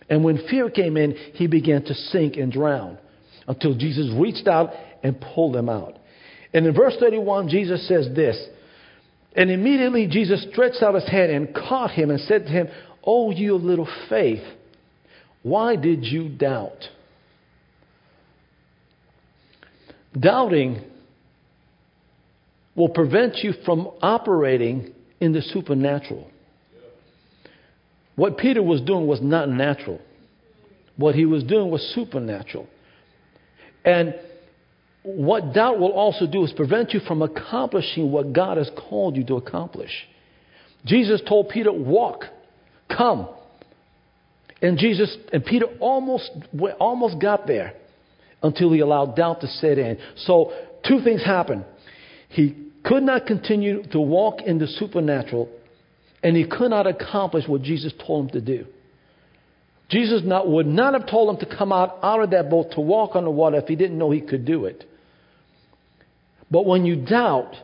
And 0.08 0.24
when 0.24 0.46
fear 0.48 0.70
came 0.70 0.96
in, 0.96 1.12
he 1.34 1.46
began 1.46 1.84
to 1.84 1.94
sink 1.94 2.36
and 2.36 2.52
drown 2.52 2.98
until 3.46 3.74
Jesus 3.74 4.10
reached 4.18 4.46
out 4.46 4.70
and 5.02 5.20
pulled 5.34 5.56
him 5.56 5.68
out. 5.68 5.96
And 6.52 6.66
in 6.66 6.74
verse 6.74 6.94
31, 7.00 7.48
Jesus 7.48 7.86
says 7.88 8.08
this 8.14 8.42
And 9.34 9.50
immediately 9.50 10.06
Jesus 10.06 10.46
stretched 10.52 10.82
out 10.82 10.94
his 10.94 11.08
hand 11.08 11.32
and 11.32 11.54
caught 11.54 11.90
him 11.90 12.10
and 12.10 12.20
said 12.20 12.46
to 12.46 12.50
him, 12.50 12.68
Oh, 13.04 13.30
you 13.30 13.56
little 13.56 13.88
faith, 14.08 14.42
why 15.42 15.76
did 15.76 16.04
you 16.04 16.28
doubt? 16.28 16.88
Doubting 20.18 20.82
will 22.74 22.88
prevent 22.88 23.36
you 23.38 23.52
from 23.64 23.88
operating 24.02 24.92
in 25.20 25.32
the 25.32 25.42
supernatural. 25.42 26.30
What 28.16 28.38
Peter 28.38 28.62
was 28.62 28.80
doing 28.80 29.06
was 29.06 29.20
not 29.20 29.48
natural. 29.48 30.00
What 30.96 31.14
he 31.14 31.26
was 31.26 31.42
doing 31.44 31.70
was 31.70 31.82
supernatural. 31.94 32.68
And 33.84 34.14
what 35.02 35.52
doubt 35.52 35.78
will 35.78 35.92
also 35.92 36.26
do 36.26 36.44
is 36.44 36.52
prevent 36.52 36.92
you 36.94 37.00
from 37.00 37.22
accomplishing 37.22 38.10
what 38.10 38.32
God 38.32 38.56
has 38.56 38.70
called 38.88 39.16
you 39.16 39.24
to 39.26 39.34
accomplish. 39.34 39.90
Jesus 40.86 41.20
told 41.28 41.48
Peter, 41.48 41.72
Walk, 41.72 42.24
come. 42.88 43.28
And 44.62 44.78
Jesus 44.78 45.14
and 45.32 45.44
Peter 45.44 45.66
almost 45.80 46.30
almost 46.80 47.20
got 47.20 47.46
there 47.46 47.74
until 48.42 48.72
he 48.72 48.80
allowed 48.80 49.16
doubt 49.16 49.40
to 49.40 49.46
set 49.46 49.78
in. 49.78 49.98
So 50.16 50.52
two 50.86 51.02
things 51.02 51.22
happened. 51.24 51.64
He 52.28 52.63
could 52.84 53.02
not 53.02 53.26
continue 53.26 53.82
to 53.90 54.00
walk 54.00 54.42
in 54.42 54.58
the 54.58 54.66
supernatural, 54.66 55.48
and 56.22 56.36
he 56.36 56.46
could 56.46 56.70
not 56.70 56.86
accomplish 56.86 57.48
what 57.48 57.62
Jesus 57.62 57.92
told 58.06 58.26
him 58.26 58.30
to 58.32 58.40
do. 58.40 58.66
Jesus 59.90 60.22
not, 60.24 60.48
would 60.48 60.66
not 60.66 60.94
have 60.94 61.08
told 61.08 61.34
him 61.34 61.48
to 61.48 61.56
come 61.56 61.72
out, 61.72 61.98
out 62.02 62.22
of 62.22 62.30
that 62.30 62.50
boat 62.50 62.72
to 62.72 62.80
walk 62.80 63.16
on 63.16 63.24
the 63.24 63.30
water 63.30 63.56
if 63.56 63.66
he 63.66 63.76
didn't 63.76 63.98
know 63.98 64.10
he 64.10 64.20
could 64.20 64.44
do 64.44 64.64
it. 64.64 64.84
But 66.50 66.66
when 66.66 66.84
you 66.84 66.96
doubt, 66.96 67.54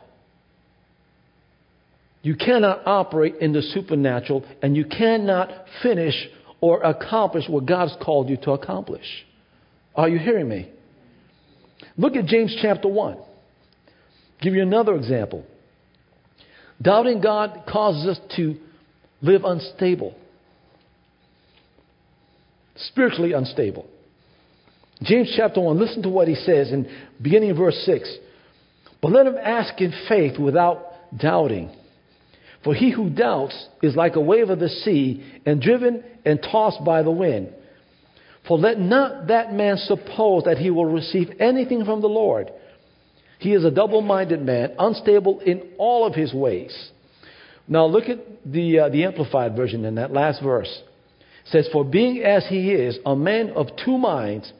you 2.21 2.35
cannot 2.35 2.85
operate 2.85 3.35
in 3.41 3.53
the 3.53 3.61
supernatural 3.61 4.45
and 4.61 4.77
you 4.77 4.85
cannot 4.85 5.49
finish 5.81 6.13
or 6.59 6.81
accomplish 6.83 7.45
what 7.49 7.65
God's 7.65 7.95
called 8.03 8.29
you 8.29 8.37
to 8.37 8.51
accomplish. 8.51 9.05
Are 9.95 10.07
you 10.07 10.19
hearing 10.19 10.47
me? 10.47 10.71
Look 11.97 12.15
at 12.15 12.25
James 12.25 12.55
chapter 12.61 12.87
1. 12.87 13.17
Give 14.41 14.55
you 14.55 14.63
another 14.63 14.95
example. 14.95 15.45
Doubting 16.81 17.21
God 17.21 17.63
causes 17.71 18.17
us 18.17 18.19
to 18.37 18.57
live 19.21 19.43
unstable, 19.43 20.15
spiritually 22.75 23.33
unstable. 23.33 23.85
James 25.03 25.31
chapter 25.35 25.61
1, 25.61 25.79
listen 25.79 26.03
to 26.03 26.09
what 26.09 26.27
he 26.27 26.35
says 26.35 26.71
in 26.71 26.89
beginning 27.21 27.51
of 27.51 27.57
verse 27.57 27.79
6. 27.85 28.17
But 29.01 29.11
let 29.11 29.27
him 29.27 29.35
ask 29.41 29.79
in 29.79 29.93
faith 30.07 30.39
without 30.39 30.85
doubting. 31.17 31.75
For 32.63 32.75
he 32.75 32.91
who 32.91 33.09
doubts 33.09 33.67
is 33.81 33.95
like 33.95 34.15
a 34.15 34.21
wave 34.21 34.49
of 34.49 34.59
the 34.59 34.69
sea 34.69 35.23
and 35.45 35.61
driven 35.61 36.03
and 36.25 36.41
tossed 36.41 36.83
by 36.85 37.01
the 37.01 37.11
wind. 37.11 37.51
For 38.47 38.57
let 38.57 38.79
not 38.79 39.27
that 39.27 39.53
man 39.53 39.77
suppose 39.77 40.43
that 40.45 40.57
he 40.57 40.69
will 40.69 40.85
receive 40.85 41.31
anything 41.39 41.85
from 41.85 42.01
the 42.01 42.07
Lord. 42.07 42.51
He 43.41 43.53
is 43.53 43.65
a 43.65 43.71
double 43.71 44.01
minded 44.01 44.39
man, 44.43 44.75
unstable 44.77 45.39
in 45.39 45.63
all 45.79 46.05
of 46.05 46.13
his 46.13 46.31
ways. 46.31 46.91
Now 47.67 47.87
look 47.87 48.07
at 48.07 48.19
the, 48.45 48.81
uh, 48.81 48.89
the 48.89 49.03
Amplified 49.03 49.55
version 49.55 49.83
in 49.83 49.95
that 49.95 50.13
last 50.13 50.43
verse. 50.43 50.69
It 51.19 51.49
says, 51.49 51.69
For 51.73 51.83
being 51.83 52.21
as 52.21 52.45
he 52.47 52.71
is, 52.71 52.99
a 53.03 53.15
man 53.15 53.49
of 53.55 53.69
two 53.83 53.97
minds, 53.97 54.53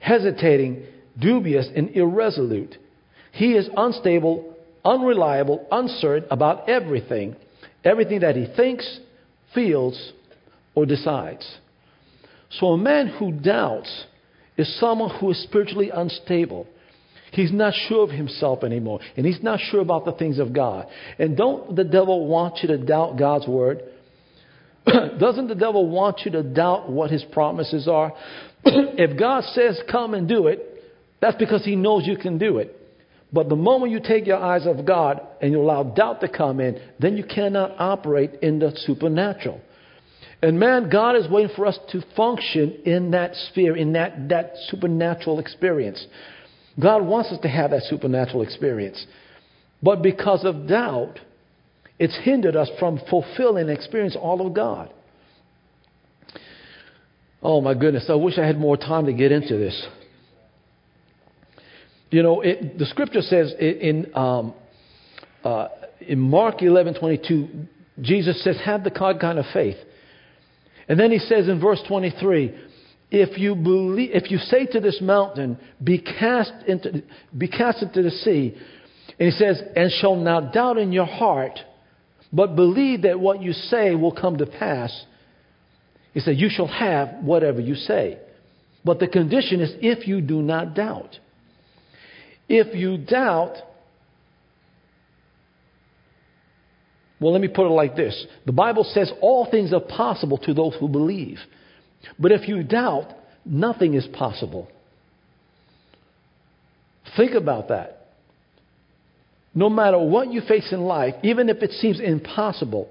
hesitating, 0.00 0.82
dubious, 1.16 1.68
and 1.76 1.90
irresolute, 1.90 2.74
he 3.30 3.52
is 3.52 3.68
unstable, 3.76 4.56
unreliable, 4.84 5.64
uncertain 5.70 6.26
about 6.28 6.68
everything, 6.68 7.36
everything 7.84 8.18
that 8.20 8.34
he 8.34 8.48
thinks, 8.56 8.98
feels, 9.54 10.12
or 10.74 10.86
decides. 10.86 11.48
So 12.50 12.66
a 12.66 12.78
man 12.78 13.06
who 13.16 13.30
doubts 13.30 14.06
is 14.56 14.76
someone 14.80 15.16
who 15.20 15.30
is 15.30 15.40
spiritually 15.44 15.90
unstable. 15.94 16.66
He's 17.34 17.52
not 17.52 17.74
sure 17.88 18.04
of 18.04 18.10
himself 18.10 18.62
anymore, 18.62 19.00
and 19.16 19.26
he's 19.26 19.42
not 19.42 19.58
sure 19.70 19.80
about 19.80 20.04
the 20.04 20.12
things 20.12 20.38
of 20.38 20.52
God. 20.52 20.86
And 21.18 21.36
don't 21.36 21.74
the 21.74 21.84
devil 21.84 22.26
want 22.28 22.60
you 22.62 22.68
to 22.68 22.78
doubt 22.78 23.18
God's 23.18 23.48
word? 23.48 23.82
Doesn't 24.86 25.48
the 25.48 25.54
devil 25.54 25.88
want 25.88 26.20
you 26.24 26.30
to 26.32 26.42
doubt 26.42 26.90
what 26.90 27.10
his 27.10 27.24
promises 27.32 27.88
are? 27.88 28.12
if 28.64 29.18
God 29.18 29.42
says, 29.52 29.80
come 29.90 30.14
and 30.14 30.28
do 30.28 30.46
it, 30.46 30.82
that's 31.20 31.36
because 31.36 31.64
he 31.64 31.74
knows 31.74 32.06
you 32.06 32.16
can 32.16 32.38
do 32.38 32.58
it. 32.58 32.80
But 33.32 33.48
the 33.48 33.56
moment 33.56 33.90
you 33.90 33.98
take 33.98 34.26
your 34.26 34.36
eyes 34.36 34.64
off 34.64 34.84
God 34.86 35.20
and 35.42 35.50
you 35.50 35.60
allow 35.60 35.82
doubt 35.82 36.20
to 36.20 36.28
come 36.28 36.60
in, 36.60 36.80
then 37.00 37.16
you 37.16 37.24
cannot 37.24 37.72
operate 37.78 38.34
in 38.42 38.60
the 38.60 38.70
supernatural. 38.86 39.60
And 40.40 40.60
man, 40.60 40.88
God 40.88 41.16
is 41.16 41.28
waiting 41.28 41.56
for 41.56 41.66
us 41.66 41.78
to 41.90 42.02
function 42.14 42.82
in 42.84 43.10
that 43.12 43.34
sphere, 43.34 43.76
in 43.76 43.94
that, 43.94 44.28
that 44.28 44.52
supernatural 44.68 45.40
experience. 45.40 46.06
God 46.80 47.02
wants 47.02 47.30
us 47.30 47.38
to 47.42 47.48
have 47.48 47.70
that 47.70 47.82
supernatural 47.82 48.42
experience. 48.42 49.04
But 49.82 50.02
because 50.02 50.44
of 50.44 50.66
doubt, 50.66 51.20
it's 51.98 52.18
hindered 52.24 52.56
us 52.56 52.68
from 52.78 53.00
fulfilling 53.08 53.68
and 53.68 53.70
experience 53.70 54.16
all 54.20 54.44
of 54.46 54.54
God. 54.54 54.92
Oh 57.42 57.60
my 57.60 57.74
goodness, 57.74 58.06
I 58.08 58.14
wish 58.14 58.38
I 58.38 58.46
had 58.46 58.58
more 58.58 58.76
time 58.76 59.06
to 59.06 59.12
get 59.12 59.30
into 59.30 59.56
this. 59.58 59.86
You 62.10 62.22
know, 62.22 62.40
it, 62.40 62.78
the 62.78 62.86
scripture 62.86 63.20
says 63.20 63.52
in, 63.58 64.10
um, 64.14 64.54
uh, 65.44 65.68
in 66.00 66.18
Mark 66.18 66.62
11 66.62 66.94
22, 66.94 67.48
Jesus 68.00 68.42
says, 68.42 68.58
Have 68.64 68.84
the 68.84 68.90
kind 68.90 69.38
of 69.38 69.44
faith. 69.52 69.76
And 70.88 70.98
then 70.98 71.10
he 71.10 71.18
says 71.18 71.48
in 71.48 71.60
verse 71.60 71.82
23, 71.86 72.54
if 73.14 73.38
you 73.38 73.54
believe, 73.54 74.10
if 74.12 74.30
you 74.30 74.38
say 74.38 74.66
to 74.66 74.80
this 74.80 74.98
mountain, 75.00 75.56
be 75.82 75.98
cast 75.98 76.52
into, 76.66 77.02
be 77.36 77.46
cast 77.46 77.80
into 77.80 78.02
the 78.02 78.10
sea, 78.10 78.56
and 79.20 79.30
he 79.30 79.30
says, 79.30 79.62
and 79.76 79.90
shall 80.00 80.16
not 80.16 80.52
doubt 80.52 80.78
in 80.78 80.90
your 80.90 81.06
heart, 81.06 81.58
but 82.32 82.56
believe 82.56 83.02
that 83.02 83.20
what 83.20 83.40
you 83.40 83.52
say 83.52 83.94
will 83.94 84.10
come 84.10 84.38
to 84.38 84.46
pass. 84.46 85.04
He 86.12 86.20
said, 86.20 86.36
you 86.38 86.48
shall 86.50 86.66
have 86.66 87.22
whatever 87.22 87.60
you 87.60 87.76
say. 87.76 88.18
But 88.84 88.98
the 88.98 89.06
condition 89.06 89.60
is 89.60 89.72
if 89.80 90.08
you 90.08 90.20
do 90.20 90.42
not 90.42 90.74
doubt. 90.74 91.16
If 92.48 92.74
you 92.74 92.98
doubt, 92.98 93.54
well, 97.20 97.32
let 97.32 97.40
me 97.40 97.48
put 97.48 97.66
it 97.66 97.70
like 97.70 97.94
this 97.94 98.26
the 98.44 98.52
Bible 98.52 98.84
says 98.84 99.12
all 99.20 99.48
things 99.48 99.72
are 99.72 99.80
possible 99.80 100.38
to 100.38 100.52
those 100.52 100.74
who 100.80 100.88
believe. 100.88 101.38
But 102.18 102.32
if 102.32 102.48
you 102.48 102.62
doubt, 102.62 103.12
nothing 103.44 103.94
is 103.94 104.06
possible. 104.06 104.68
Think 107.16 107.32
about 107.32 107.68
that. 107.68 108.08
No 109.54 109.70
matter 109.70 109.98
what 109.98 110.32
you 110.32 110.40
face 110.40 110.72
in 110.72 110.80
life, 110.80 111.14
even 111.22 111.48
if 111.48 111.62
it 111.62 111.70
seems 111.72 112.00
impossible, 112.00 112.88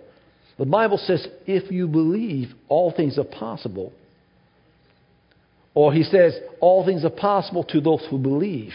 the 0.58 0.66
Bible 0.66 0.98
says 0.98 1.28
if 1.46 1.72
you 1.72 1.88
believe, 1.88 2.54
all 2.70 2.94
things 2.96 3.18
are 3.18 3.26
possible. 3.26 3.92
Or 5.74 5.92
he 5.92 6.04
says, 6.04 6.36
all 6.62 6.86
things 6.86 7.04
are 7.04 7.10
possible 7.10 7.64
to 7.66 7.82
those 7.82 8.06
who 8.10 8.18
believe. 8.18 8.74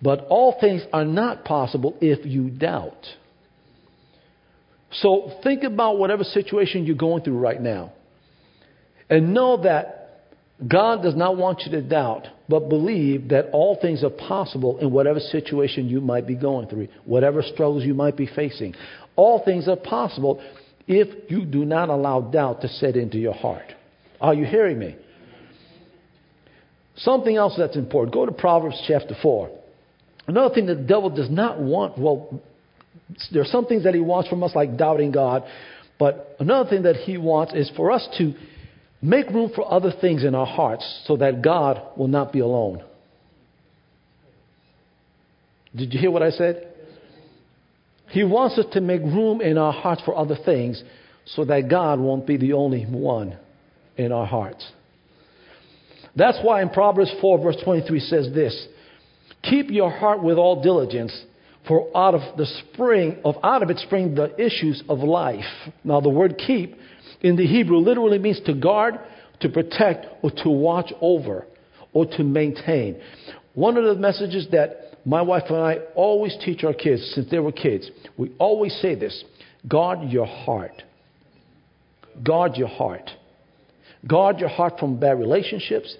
But 0.00 0.26
all 0.28 0.56
things 0.60 0.82
are 0.92 1.04
not 1.04 1.44
possible 1.44 1.96
if 2.00 2.26
you 2.26 2.50
doubt. 2.50 3.06
So 4.90 5.38
think 5.42 5.62
about 5.62 5.98
whatever 5.98 6.24
situation 6.24 6.84
you're 6.84 6.96
going 6.96 7.22
through 7.22 7.38
right 7.38 7.60
now. 7.60 7.92
And 9.12 9.34
know 9.34 9.58
that 9.58 10.22
God 10.66 11.02
does 11.02 11.14
not 11.14 11.36
want 11.36 11.64
you 11.66 11.72
to 11.72 11.82
doubt, 11.82 12.28
but 12.48 12.70
believe 12.70 13.28
that 13.28 13.50
all 13.52 13.76
things 13.78 14.02
are 14.02 14.08
possible 14.08 14.78
in 14.78 14.90
whatever 14.90 15.20
situation 15.20 15.86
you 15.86 16.00
might 16.00 16.26
be 16.26 16.34
going 16.34 16.66
through, 16.66 16.88
whatever 17.04 17.42
struggles 17.42 17.84
you 17.84 17.92
might 17.92 18.16
be 18.16 18.26
facing. 18.26 18.74
All 19.14 19.44
things 19.44 19.68
are 19.68 19.76
possible 19.76 20.42
if 20.88 21.30
you 21.30 21.44
do 21.44 21.66
not 21.66 21.90
allow 21.90 22.22
doubt 22.22 22.62
to 22.62 22.68
set 22.68 22.96
into 22.96 23.18
your 23.18 23.34
heart. 23.34 23.74
Are 24.18 24.32
you 24.32 24.46
hearing 24.46 24.78
me? 24.78 24.96
Something 26.96 27.36
else 27.36 27.52
that's 27.58 27.76
important. 27.76 28.14
Go 28.14 28.24
to 28.24 28.32
Proverbs 28.32 28.82
chapter 28.88 29.14
4. 29.20 29.50
Another 30.26 30.54
thing 30.54 30.64
that 30.66 30.76
the 30.76 30.84
devil 30.84 31.10
does 31.10 31.28
not 31.28 31.60
want, 31.60 31.98
well, 31.98 32.40
there 33.30 33.42
are 33.42 33.46
some 33.46 33.66
things 33.66 33.84
that 33.84 33.92
he 33.92 34.00
wants 34.00 34.30
from 34.30 34.42
us, 34.42 34.52
like 34.54 34.78
doubting 34.78 35.12
God, 35.12 35.44
but 35.98 36.34
another 36.38 36.70
thing 36.70 36.84
that 36.84 36.96
he 36.96 37.18
wants 37.18 37.52
is 37.52 37.70
for 37.76 37.92
us 37.92 38.08
to 38.16 38.32
make 39.02 39.28
room 39.30 39.50
for 39.54 39.70
other 39.70 39.92
things 40.00 40.24
in 40.24 40.34
our 40.34 40.46
hearts 40.46 41.02
so 41.06 41.16
that 41.16 41.42
God 41.42 41.82
will 41.96 42.08
not 42.08 42.32
be 42.32 42.38
alone. 42.38 42.82
Did 45.74 45.92
you 45.92 46.00
hear 46.00 46.10
what 46.10 46.22
I 46.22 46.30
said? 46.30 46.68
He 48.10 48.24
wants 48.24 48.58
us 48.58 48.66
to 48.72 48.80
make 48.80 49.00
room 49.00 49.40
in 49.40 49.58
our 49.58 49.72
hearts 49.72 50.02
for 50.04 50.16
other 50.16 50.36
things 50.44 50.82
so 51.24 51.44
that 51.46 51.68
God 51.68 51.98
won't 51.98 52.26
be 52.26 52.36
the 52.36 52.52
only 52.52 52.84
one 52.84 53.38
in 53.96 54.12
our 54.12 54.26
hearts. 54.26 54.70
That's 56.14 56.38
why 56.42 56.62
in 56.62 56.68
Proverbs 56.68 57.12
4, 57.20 57.42
verse 57.42 57.56
23 57.64 58.00
says 58.00 58.28
this 58.34 58.68
Keep 59.42 59.70
your 59.70 59.90
heart 59.90 60.22
with 60.22 60.36
all 60.36 60.62
diligence, 60.62 61.18
for 61.66 61.88
out 61.96 62.14
of 62.14 62.36
the 62.36 62.46
spring 62.46 63.18
of 63.24 63.36
out 63.42 63.62
of 63.62 63.70
it 63.70 63.78
spring 63.78 64.14
the 64.14 64.34
issues 64.40 64.82
of 64.88 64.98
life. 64.98 65.44
Now 65.82 66.00
the 66.00 66.10
word 66.10 66.40
keep 66.46 66.76
in 67.22 67.36
the 67.36 67.46
Hebrew 67.46 67.78
literally 67.78 68.18
means 68.18 68.40
to 68.46 68.54
guard, 68.54 68.94
to 69.40 69.48
protect, 69.48 70.06
or 70.22 70.30
to 70.42 70.50
watch 70.50 70.92
over, 71.00 71.46
or 71.92 72.06
to 72.06 72.24
maintain. 72.24 73.00
One 73.54 73.76
of 73.76 73.84
the 73.84 73.94
messages 73.94 74.46
that 74.52 74.92
my 75.04 75.22
wife 75.22 75.44
and 75.48 75.58
I 75.58 75.78
always 75.94 76.36
teach 76.44 76.64
our 76.64 76.74
kids 76.74 77.12
since 77.14 77.30
they 77.30 77.38
were 77.38 77.52
kids, 77.52 77.90
we 78.16 78.32
always 78.38 78.74
say 78.80 78.94
this 78.94 79.24
guard 79.68 80.10
your 80.10 80.26
heart. 80.26 80.82
Guard 82.22 82.56
your 82.56 82.68
heart. 82.68 83.10
Guard 84.06 84.38
your 84.38 84.48
heart 84.48 84.78
from 84.78 84.98
bad 84.98 85.18
relationships. 85.18 85.96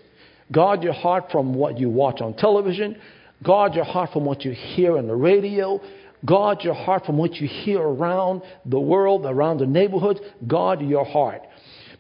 Guard 0.51 0.83
your 0.83 0.93
heart 0.93 1.25
from 1.31 1.55
what 1.55 1.79
you 1.79 1.89
watch 1.89 2.21
on 2.21 2.35
television. 2.35 2.97
Guard 3.43 3.75
your 3.75 3.85
heart 3.85 4.11
from 4.13 4.25
what 4.25 4.45
you 4.45 4.53
hear 4.53 4.99
on 4.99 5.07
the 5.07 5.15
radio. 5.15 5.81
Guard 6.25 6.61
your 6.63 6.75
heart 6.75 7.05
from 7.05 7.19
what 7.19 7.35
you 7.35 7.49
hear 7.49 7.81
around 7.81 8.43
the 8.65 8.79
world, 8.79 9.27
around 9.27 9.59
the 9.59 9.67
neighborhood. 9.67 10.21
Guard 10.47 10.81
your 10.81 11.05
heart. 11.05 11.43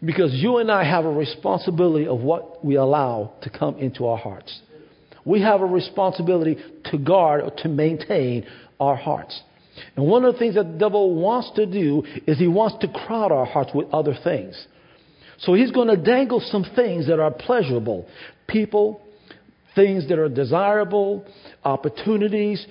Because 0.04 0.32
you 0.32 0.58
and 0.58 0.70
I 0.70 0.84
have 0.84 1.04
a 1.04 1.10
responsibility 1.10 2.06
of 2.06 2.20
what 2.20 2.64
we 2.64 2.76
allow 2.76 3.32
to 3.42 3.50
come 3.50 3.78
into 3.78 4.06
our 4.06 4.18
hearts. 4.18 4.60
We 5.24 5.40
have 5.42 5.60
a 5.60 5.66
responsibility 5.66 6.56
to 6.86 6.98
guard 6.98 7.42
or 7.42 7.50
to 7.58 7.68
maintain 7.68 8.46
our 8.80 8.96
hearts. 8.96 9.40
And 9.96 10.06
one 10.06 10.24
of 10.24 10.34
the 10.34 10.38
things 10.38 10.56
that 10.56 10.72
the 10.72 10.78
devil 10.78 11.14
wants 11.14 11.52
to 11.56 11.66
do 11.66 12.02
is 12.26 12.38
he 12.38 12.48
wants 12.48 12.78
to 12.80 12.88
crowd 12.88 13.32
our 13.32 13.46
hearts 13.46 13.70
with 13.74 13.88
other 13.92 14.14
things. 14.22 14.66
So 15.38 15.54
he's 15.54 15.70
going 15.70 15.88
to 15.88 15.96
dangle 15.96 16.40
some 16.40 16.64
things 16.76 17.06
that 17.08 17.18
are 17.18 17.30
pleasurable 17.30 18.06
people, 18.46 19.00
things 19.74 20.08
that 20.08 20.18
are 20.18 20.28
desirable, 20.28 21.24
opportunities, 21.64 22.64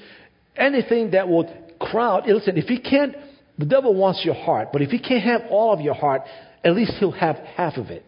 anything 0.61 1.11
that 1.11 1.27
will 1.27 1.51
crowd. 1.79 2.27
Listen, 2.27 2.57
if 2.57 2.65
he 2.65 2.79
can't, 2.79 3.15
the 3.57 3.65
devil 3.65 3.93
wants 3.93 4.21
your 4.23 4.35
heart, 4.35 4.69
but 4.71 4.81
if 4.81 4.89
he 4.89 4.99
can't 4.99 5.23
have 5.23 5.41
all 5.49 5.73
of 5.73 5.81
your 5.81 5.93
heart, 5.93 6.21
at 6.63 6.75
least 6.75 6.93
he'll 6.99 7.11
have 7.11 7.37
half 7.37 7.77
of 7.77 7.87
it. 7.87 8.05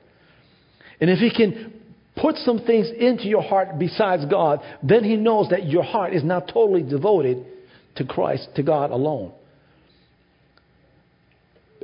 And 1.01 1.09
if 1.09 1.19
he 1.19 1.31
can 1.31 1.73
put 2.15 2.35
some 2.37 2.59
things 2.59 2.89
into 2.97 3.25
your 3.25 3.41
heart 3.41 3.79
besides 3.79 4.25
God, 4.25 4.61
then 4.81 5.03
he 5.03 5.17
knows 5.17 5.49
that 5.49 5.65
your 5.67 5.83
heart 5.83 6.13
is 6.13 6.23
not 6.23 6.47
totally 6.47 6.83
devoted 6.83 7.45
to 7.95 8.05
Christ, 8.05 8.49
to 8.55 8.63
God 8.63 8.91
alone. 8.91 9.33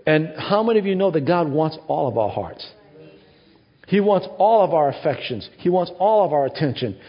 And 0.05 0.33
how 0.37 0.63
many 0.63 0.79
of 0.79 0.85
you 0.85 0.95
know 0.95 1.11
that 1.11 1.27
God 1.27 1.51
wants 1.51 1.77
all 1.87 2.07
of 2.07 2.17
our 2.17 2.29
hearts? 2.29 2.67
He 3.87 3.99
wants 3.99 4.27
all 4.37 4.63
of 4.63 4.73
our 4.73 4.89
affections. 4.89 5.49
He 5.57 5.69
wants 5.69 5.91
all 5.99 6.25
of 6.25 6.31
our 6.31 6.45
attention. 6.45 6.99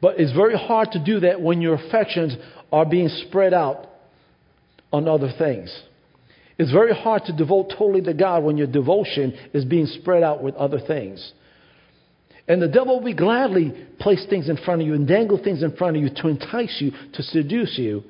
But 0.00 0.20
it's 0.20 0.32
very 0.32 0.56
hard 0.56 0.92
to 0.92 1.02
do 1.02 1.20
that 1.20 1.40
when 1.40 1.62
your 1.62 1.74
affections 1.74 2.36
are 2.72 2.84
being 2.84 3.08
spread 3.08 3.54
out 3.54 3.86
on 4.92 5.08
other 5.08 5.32
things. 5.38 5.74
It's 6.58 6.72
very 6.72 6.94
hard 6.94 7.24
to 7.26 7.36
devote 7.36 7.70
totally 7.70 8.02
to 8.02 8.14
God 8.14 8.42
when 8.42 8.56
your 8.56 8.66
devotion 8.66 9.36
is 9.52 9.64
being 9.64 9.86
spread 9.86 10.22
out 10.22 10.42
with 10.42 10.54
other 10.54 10.80
things. 10.80 11.32
And 12.48 12.62
the 12.62 12.68
devil 12.68 13.00
will 13.00 13.14
gladly 13.14 13.74
place 13.98 14.24
things 14.30 14.48
in 14.48 14.56
front 14.56 14.80
of 14.80 14.86
you 14.86 14.94
and 14.94 15.06
dangle 15.06 15.42
things 15.42 15.62
in 15.62 15.76
front 15.76 15.96
of 15.96 16.02
you 16.02 16.10
to 16.10 16.28
entice 16.28 16.76
you, 16.80 16.92
to 17.14 17.22
seduce 17.22 17.76
you, 17.76 18.04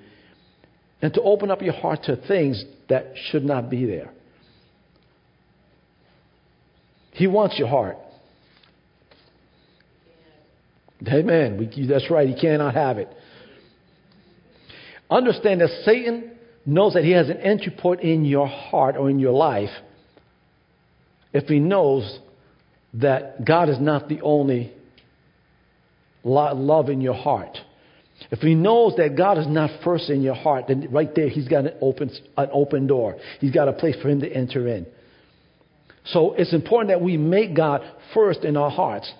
and 1.02 1.12
to 1.14 1.22
open 1.22 1.50
up 1.50 1.62
your 1.62 1.72
heart 1.72 2.04
to 2.04 2.16
things 2.28 2.62
that 2.88 3.12
should 3.30 3.44
not 3.44 3.70
be 3.70 3.84
there. 3.86 4.10
He 7.12 7.26
wants 7.26 7.58
your 7.58 7.68
heart. 7.68 7.96
Amen. 11.06 11.58
We, 11.58 11.86
that's 11.86 12.10
right. 12.10 12.28
He 12.28 12.38
cannot 12.38 12.74
have 12.74 12.98
it. 12.98 13.08
Understand 15.10 15.60
that 15.60 15.70
Satan 15.84 16.32
knows 16.64 16.94
that 16.94 17.04
he 17.04 17.12
has 17.12 17.28
an 17.28 17.38
entry 17.38 17.72
point 17.76 18.00
in 18.00 18.24
your 18.24 18.48
heart 18.48 18.96
or 18.96 19.08
in 19.08 19.18
your 19.18 19.32
life 19.32 19.70
if 21.32 21.44
he 21.48 21.58
knows 21.58 22.18
that 22.94 23.44
God 23.44 23.68
is 23.68 23.78
not 23.78 24.08
the 24.08 24.20
only 24.22 24.72
love 26.24 26.88
in 26.88 27.00
your 27.00 27.14
heart. 27.14 27.58
If 28.30 28.40
he 28.40 28.54
knows 28.54 28.94
that 28.96 29.16
God 29.16 29.38
is 29.38 29.46
not 29.46 29.70
first 29.84 30.08
in 30.08 30.22
your 30.22 30.34
heart, 30.34 30.64
then 30.68 30.88
right 30.90 31.14
there 31.14 31.28
he's 31.28 31.46
got 31.46 31.66
an 31.66 31.74
open, 31.80 32.10
an 32.36 32.48
open 32.52 32.86
door. 32.86 33.16
He's 33.38 33.52
got 33.52 33.68
a 33.68 33.72
place 33.72 33.96
for 34.00 34.08
him 34.08 34.20
to 34.20 34.32
enter 34.32 34.66
in. 34.66 34.86
So 36.06 36.32
it's 36.32 36.54
important 36.54 36.88
that 36.88 37.04
we 37.04 37.16
make 37.16 37.54
God 37.54 37.82
first 38.14 38.44
in 38.44 38.56
our 38.56 38.70
hearts. 38.70 39.12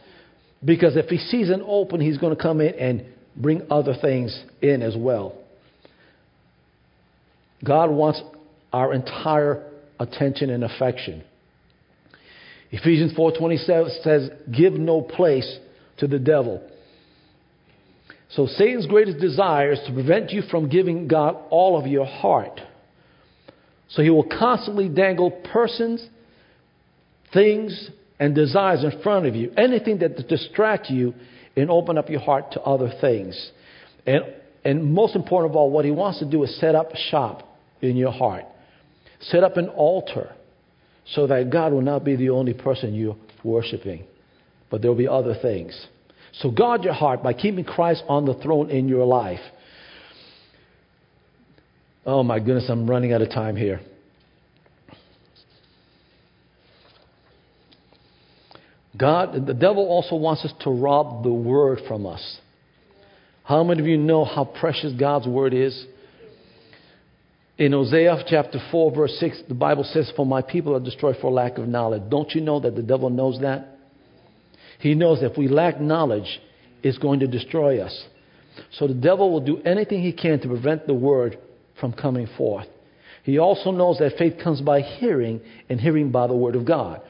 Because 0.65 0.97
if 0.97 1.07
he 1.07 1.19
sees 1.19 1.51
an 1.51 1.63
open, 1.67 2.01
he's 2.01 2.19
going 2.19 2.35
to 2.35 2.43
come 2.43 2.61
in 2.61 2.75
and 2.77 3.05
bring 3.37 3.63
other 3.71 3.95
things 4.01 4.43
in 4.63 4.83
as 4.83 4.97
well. 4.97 5.37
God 7.65 7.91
wants 7.91 8.23
our 8.73 8.93
entire 8.93 9.63
attention 9.99 10.51
and 10.51 10.65
affection. 10.65 11.23
Ephesians 12.71 13.13
4:27 13.15 13.91
says, 14.03 14.31
"Give 14.51 14.75
no 14.75 15.01
place 15.01 15.59
to 15.99 16.07
the 16.07 16.19
devil." 16.19 16.63
So 18.29 18.47
Satan's 18.47 18.87
greatest 18.87 19.19
desire 19.19 19.73
is 19.73 19.81
to 19.87 19.93
prevent 19.93 20.33
you 20.33 20.43
from 20.43 20.69
giving 20.69 21.07
God 21.07 21.37
all 21.51 21.79
of 21.79 21.87
your 21.87 22.05
heart. 22.05 22.61
So 23.89 24.03
he 24.03 24.11
will 24.11 24.25
constantly 24.25 24.89
dangle 24.89 25.31
persons, 25.31 26.07
things, 27.33 27.91
and 28.19 28.35
desires 28.35 28.83
in 28.83 28.91
front 29.03 29.27
of 29.27 29.37
you. 29.37 29.53
Anything 29.57 29.99
that 29.99 30.29
distract 30.29 30.91
you 30.91 31.15
and 31.57 31.71
open 31.71 31.97
up 31.97 32.11
your 32.11 32.21
heart 32.21 32.53
to 32.53 32.61
other 32.63 32.89
things. 33.01 33.53
And, 34.07 34.25
and 34.67 34.93
most 34.93 35.15
important 35.15 35.53
of 35.53 35.57
all, 35.57 35.71
what 35.71 35.85
he 35.85 35.93
wants 35.93 36.19
to 36.19 36.25
do 36.29 36.43
is 36.43 36.59
set 36.59 36.75
up 36.75 36.91
a 36.91 36.97
shop 36.97 37.49
in 37.81 37.97
your 37.97 38.11
heart. 38.11 38.45
Set 39.21 39.45
up 39.45 39.57
an 39.57 39.69
altar 39.69 40.35
so 41.05 41.29
that 41.29 41.51
God 41.51 41.73
will 41.73 41.83
not 41.83 42.05
be 42.05 42.17
the 42.17 42.31
only 42.31 42.53
person 42.53 42.93
you're 42.93 43.17
worshiping, 43.45 44.05
but 44.69 44.83
there 44.83 44.91
will 44.91 44.99
be 44.99 45.07
other 45.07 45.37
things. 45.41 45.87
So 46.41 46.51
guard 46.51 46.83
your 46.83 46.95
heart 46.95 47.23
by 47.23 47.33
keeping 47.33 47.65
Christ 47.65 48.03
on 48.09 48.25
the 48.27 48.35
throne 48.35 48.69
in 48.71 48.89
your 48.89 49.07
life. 49.07 49.39
Oh 52.05 52.25
my 52.25 52.41
goodness, 52.41 52.67
I'm 52.69 52.91
running 52.91 53.13
out 53.13 53.23
of 53.23 53.31
time 53.31 53.55
here. 53.55 53.81
God, 58.99 59.47
the 59.47 59.55
devil 59.55 59.87
also 59.87 60.17
wants 60.17 60.45
us 60.45 60.53
to 60.63 60.71
rob 60.71 61.23
the 61.23 61.33
word 61.33 61.83
from 61.87 62.05
us. 62.05 62.41
How 63.47 63.63
many 63.63 63.81
of 63.81 63.87
you 63.87 63.97
know 63.97 64.25
how 64.25 64.45
precious 64.45 64.93
God's 64.99 65.29
word 65.29 65.55
is? 65.55 65.87
In 67.59 67.73
Hosea 67.73 68.25
chapter 68.27 68.59
4, 68.73 68.95
verse 68.95 69.17
6, 69.21 69.43
the 69.49 69.55
Bible 69.55 69.85
says, 69.85 70.13
For 70.17 70.27
my 70.27 70.43
people 70.43 70.75
are 70.75 70.81
destroyed 70.81 71.17
for 71.21 71.31
lack 71.31 71.57
of 71.57 71.69
knowledge. 71.69 72.03
Don't 72.11 72.35
you 72.35 72.41
know 72.41 72.59
that 72.59 72.75
the 72.75 72.83
devil 72.83 73.09
knows 73.09 73.41
that? 73.43 73.79
He 74.81 74.95
knows 74.97 75.21
that 75.21 75.31
if 75.31 75.39
we 75.39 75.47
lack 75.47 75.81
knowledge, 75.81 76.41
it's 76.83 76.99
going 76.99 77.21
to 77.21 77.29
destroy 77.29 77.79
us. 77.81 78.05
So 78.73 78.89
the 78.89 78.95
devil 78.95 79.31
will 79.31 79.41
do 79.41 79.63
anything 79.63 80.03
he 80.03 80.13
can 80.13 80.41
to 80.41 80.49
prevent 80.49 80.89
the 80.89 80.95
word 80.95 81.39
from 81.81 81.93
coming 81.93 82.29
forth. 82.37 82.67
He 83.23 83.39
also 83.39 83.71
knows 83.71 83.99
that 83.99 84.19
faith 84.19 84.35
comes 84.43 84.61
by 84.61 84.81
hearing, 84.81 85.41
and 85.69 85.81
hearing 85.81 86.11
by 86.11 86.27
the 86.27 86.37
word 86.37 86.57
of 86.57 86.67
God. 86.67 87.01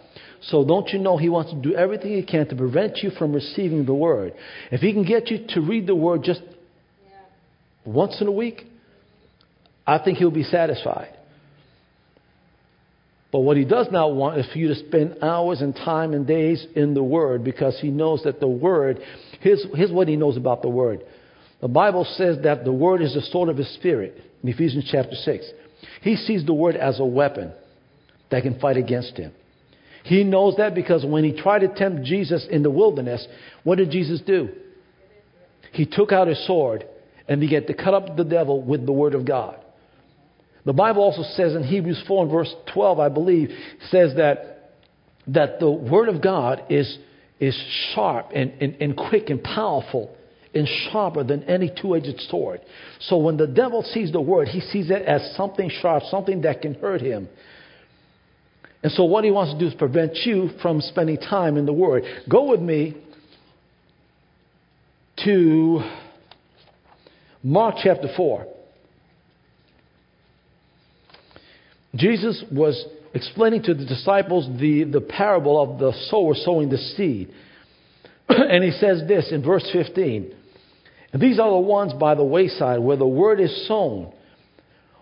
So 0.43 0.65
don't 0.65 0.89
you 0.89 0.99
know 0.99 1.17
he 1.17 1.29
wants 1.29 1.51
to 1.51 1.57
do 1.57 1.75
everything 1.75 2.13
he 2.13 2.23
can 2.23 2.47
to 2.49 2.57
prevent 2.57 2.99
you 2.99 3.11
from 3.11 3.33
receiving 3.33 3.85
the 3.85 3.95
word? 3.95 4.35
If 4.71 4.81
he 4.81 4.93
can 4.93 5.05
get 5.05 5.31
you 5.31 5.47
to 5.51 5.61
read 5.61 5.87
the 5.87 5.95
word 5.95 6.23
just 6.23 6.43
once 7.85 8.21
in 8.21 8.27
a 8.27 8.33
week, 8.33 8.65
I 9.87 9.99
think 9.99 10.19
he'll 10.19 10.31
be 10.31 10.43
satisfied. 10.43 11.17
But 13.33 13.41
what 13.41 13.57
he 13.57 13.65
does 13.65 13.89
not 13.91 14.15
want 14.15 14.39
is 14.39 14.47
for 14.51 14.59
you 14.59 14.69
to 14.69 14.75
spend 14.75 15.19
hours 15.23 15.61
and 15.61 15.75
time 15.75 16.15
and 16.15 16.27
days 16.27 16.67
in 16.75 16.95
the 16.95 17.03
Word 17.03 17.45
because 17.45 17.79
he 17.81 17.89
knows 17.89 18.23
that 18.25 18.41
the 18.41 18.49
Word, 18.49 19.01
here's, 19.41 19.65
here's 19.75 19.93
what 19.93 20.09
he 20.09 20.17
knows 20.17 20.37
about 20.37 20.63
the 20.63 20.69
Word. 20.69 21.03
The 21.61 21.69
Bible 21.69 22.05
says 22.17 22.39
that 22.45 22.65
the 22.65 22.73
Word 22.73 23.03
is 23.03 23.15
the 23.15 23.21
sword 23.21 23.49
of 23.49 23.57
his 23.57 23.73
spirit 23.75 24.21
in 24.43 24.49
Ephesians 24.49 24.89
chapter 24.91 25.15
6. 25.15 25.45
He 26.03 26.17
sees 26.17 26.47
the 26.47 26.55
Word 26.55 26.77
as 26.77 27.01
a 27.01 27.05
weapon 27.05 27.53
that 28.31 28.43
can 28.43 28.59
fight 28.59 28.77
against 28.77 29.17
him. 29.17 29.33
He 30.07 30.23
knows 30.23 30.55
that 30.59 30.73
because 30.73 31.05
when 31.05 31.25
he 31.25 31.33
tried 31.33 31.61
to 31.61 31.69
tempt 31.69 32.05
Jesus 32.05 32.47
in 32.49 32.63
the 32.63 32.71
wilderness, 32.71 33.27
what 33.65 33.79
did 33.79 33.91
Jesus 33.91 34.21
do? 34.25 34.51
He 35.73 35.85
took 35.85 36.13
out 36.13 36.29
his 36.29 36.47
sword 36.47 36.87
and 37.27 37.41
began 37.41 37.67
to 37.67 37.75
cut 37.75 37.93
up 37.93 38.17
the 38.17 38.23
devil 38.23 38.63
with 38.63 38.87
the 38.87 38.93
word 38.93 39.17
of 39.17 39.27
God. 39.27 39.59
The 40.65 40.73
Bible 40.73 41.03
also 41.03 41.23
says 41.35 41.57
in 41.57 41.65
Hebrews 41.65 42.05
4 42.07 42.23
and 42.23 42.31
verse 42.31 42.55
12, 42.73 43.01
I 43.01 43.09
believe, 43.09 43.51
says 43.91 44.15
that, 44.17 44.75
that 45.27 45.59
the 45.59 45.71
word 45.73 46.09
of 46.09 46.23
God 46.23 46.63
is, 46.71 46.99
is 47.41 47.57
sharp 47.93 48.31
and, 48.33 48.53
and, 48.61 48.77
and 48.81 48.97
quick 48.97 49.29
and 49.29 49.43
powerful 49.43 50.17
and 50.55 50.69
sharper 50.93 51.25
than 51.25 51.43
any 51.45 51.69
two 51.83 51.97
edged 51.97 52.21
sword. 52.31 52.61
So 53.01 53.17
when 53.17 53.37
the 53.37 53.49
devil 53.49 53.83
sees 53.83 54.13
the 54.13 54.21
word, 54.21 54.47
he 54.47 54.61
sees 54.61 54.89
it 54.89 55.03
as 55.03 55.35
something 55.37 55.69
sharp, 55.69 56.05
something 56.05 56.43
that 56.43 56.63
can 56.63 56.75
hurt 56.75 57.01
him. 57.01 57.29
And 58.87 58.93
so 58.93 59.03
what 59.03 59.25
he 59.25 59.33
wants 59.33 59.53
to 59.53 59.59
do 59.59 59.67
is 59.67 59.75
prevent 59.75 60.15
you 60.25 60.51
from 60.63 60.81
spending 60.81 61.17
time 61.17 61.57
in 61.57 61.67
the 61.67 61.73
word. 61.73 62.05
Go 62.31 62.51
with 62.51 62.61
me 62.61 62.97
to 65.25 65.81
Mark 67.43 67.79
chapter 67.83 68.07
4. 68.17 68.47
Jesus 71.97 72.45
was 72.53 72.87
explaining 73.13 73.65
to 73.65 73.75
the 73.75 73.85
disciples 73.85 74.47
the, 74.61 74.85
the 74.85 75.01
parable 75.01 75.61
of 75.61 75.81
the 75.81 75.91
sower 76.09 76.35
sowing 76.37 76.69
the 76.69 76.79
seed. 76.79 77.33
and 78.29 78.63
he 78.63 78.71
says 78.71 79.03
this 79.09 79.33
in 79.33 79.43
verse 79.43 79.69
15 79.73 80.33
and 81.13 81.21
these 81.21 81.41
are 81.41 81.51
the 81.51 81.59
ones 81.59 81.93
by 81.93 82.15
the 82.15 82.23
wayside 82.23 82.79
where 82.79 82.97
the 82.97 83.05
word 83.05 83.41
is 83.41 83.67
sown. 83.67 84.13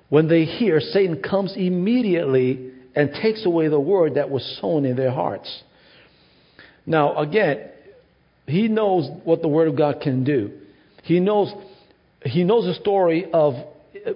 When 0.09 0.27
they 0.27 0.47
hear, 0.47 0.81
Satan 0.81 1.21
comes 1.21 1.55
immediately 1.55 2.71
and 2.95 3.11
takes 3.23 3.45
away 3.45 3.69
the 3.69 3.81
word 3.81 4.15
that 4.15 4.31
was 4.31 4.59
sown 4.61 4.85
in 4.85 4.97
their 4.97 5.11
hearts. 5.11 5.63
Now, 6.87 7.17
again, 7.17 7.71
he 8.47 8.69
knows 8.69 9.11
what 9.25 9.43
the 9.43 9.49
word 9.49 9.69
of 9.69 9.77
God 9.77 10.01
can 10.01 10.25
do. 10.25 10.53
He 11.03 11.21
knows, 11.21 11.53
he 12.23 12.45
knows 12.45 12.65
the 12.65 12.75
story 12.81 13.27
of 13.33 13.55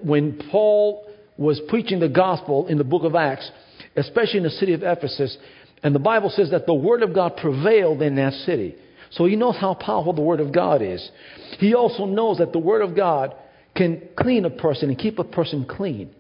when 0.03 0.41
Paul 0.51 1.07
was 1.37 1.61
preaching 1.69 2.01
the 2.01 2.09
gospel 2.09 2.67
in 2.67 2.79
the 2.79 2.85
book 2.85 3.05
of 3.05 3.15
Acts, 3.15 3.51
especially 3.97 4.39
in 4.39 4.45
the 4.45 4.51
city 4.51 4.75
of 4.75 4.83
Ephesus, 4.83 5.37
and 5.83 5.95
the 5.95 6.01
Bible 6.01 6.31
says 6.31 6.51
that 6.51 6.67
the 6.67 6.75
word 6.75 7.03
of 7.03 7.15
God 7.15 7.37
prevailed 7.37 8.03
in 8.03 8.17
that 8.17 8.33
city. 8.33 8.75
So 9.11 9.25
he 9.25 9.37
knows 9.37 9.57
how 9.57 9.75
powerful 9.75 10.13
the 10.13 10.23
Word 10.23 10.41
of 10.41 10.53
God 10.53 10.83
is. 10.83 11.11
He 11.59 11.75
also 11.75 12.05
knows 12.05 12.39
that 12.39 12.53
the 12.53 12.59
Word 12.59 12.83
of 12.83 12.95
God 12.95 13.35
can 13.75 14.03
clean 14.17 14.45
a 14.45 14.51
person 14.51 14.91
and 14.91 14.99
keep 14.99 15.19
a 15.19 15.25
person 15.25 15.65
clean. 15.65 16.11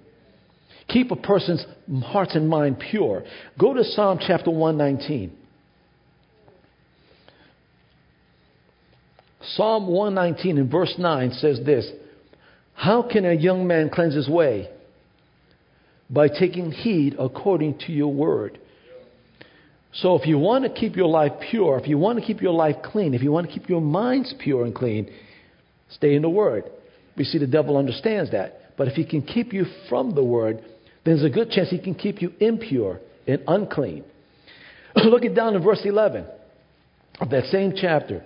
Keep 0.89 1.11
a 1.11 1.17
person's 1.17 1.65
heart 2.05 2.31
and 2.31 2.49
mind 2.49 2.79
pure. 2.79 3.23
Go 3.59 3.75
to 3.75 3.85
Psalm 3.85 4.19
chapter 4.21 4.51
119. 4.51 5.37
Psalm 9.55 9.87
119 9.87 10.59
in 10.59 10.71
verse 10.71 10.95
9 10.99 11.33
says 11.33 11.61
this 11.65 11.91
How 12.75 13.03
can 13.03 13.25
a 13.25 13.35
young 13.35 13.67
man 13.67 13.91
cleanse 13.91 14.15
his 14.15 14.29
way? 14.29 14.71
By 16.11 16.29
taking 16.29 16.71
heed 16.71 17.17
according 17.19 17.79
to 17.81 17.93
your 17.93 18.13
word. 18.13 18.59
So 19.93 20.15
if 20.17 20.27
you 20.27 20.39
want 20.39 20.65
to 20.65 20.71
keep 20.71 20.97
your 20.97 21.09
life 21.09 21.33
pure, 21.51 21.79
if 21.79 21.89
you 21.89 21.99
want 21.99 22.19
to 22.19 22.25
keep 22.25 22.41
your 22.41 22.53
life 22.53 22.77
clean, 22.85 23.15
if 23.15 23.23
you 23.23 23.33
want 23.33 23.47
to 23.47 23.53
keep 23.53 23.69
your 23.69 23.81
minds 23.81 24.35
pure 24.39 24.65
and 24.65 24.75
clean, 24.75 25.11
stay 25.91 26.15
in 26.15 26.23
the 26.23 26.31
Word. 26.31 26.65
We 27.17 27.25
see 27.25 27.39
the 27.39 27.47
devil 27.47 27.77
understands 27.77 28.31
that. 28.31 28.77
But 28.77 28.89
if 28.89 28.95
he 28.95 29.05
can 29.05 29.23
keep 29.23 29.53
you 29.53 29.65
from 29.89 30.15
the 30.15 30.23
Word, 30.23 30.63
there's 31.09 31.25
a 31.25 31.31
good 31.31 31.51
chance 31.51 31.71
he 31.71 31.79
can 31.79 31.95
keep 31.95 32.21
you 32.21 32.33
impure 32.39 33.01
and 33.27 33.43
unclean. 33.49 34.05
Look 34.97 35.25
it 35.25 35.35
down 35.35 35.55
in 35.55 35.63
verse 35.63 35.81
11 35.85 36.27
of 37.21 37.31
that 37.31 37.45
same 37.45 37.73
chapter. 37.75 38.25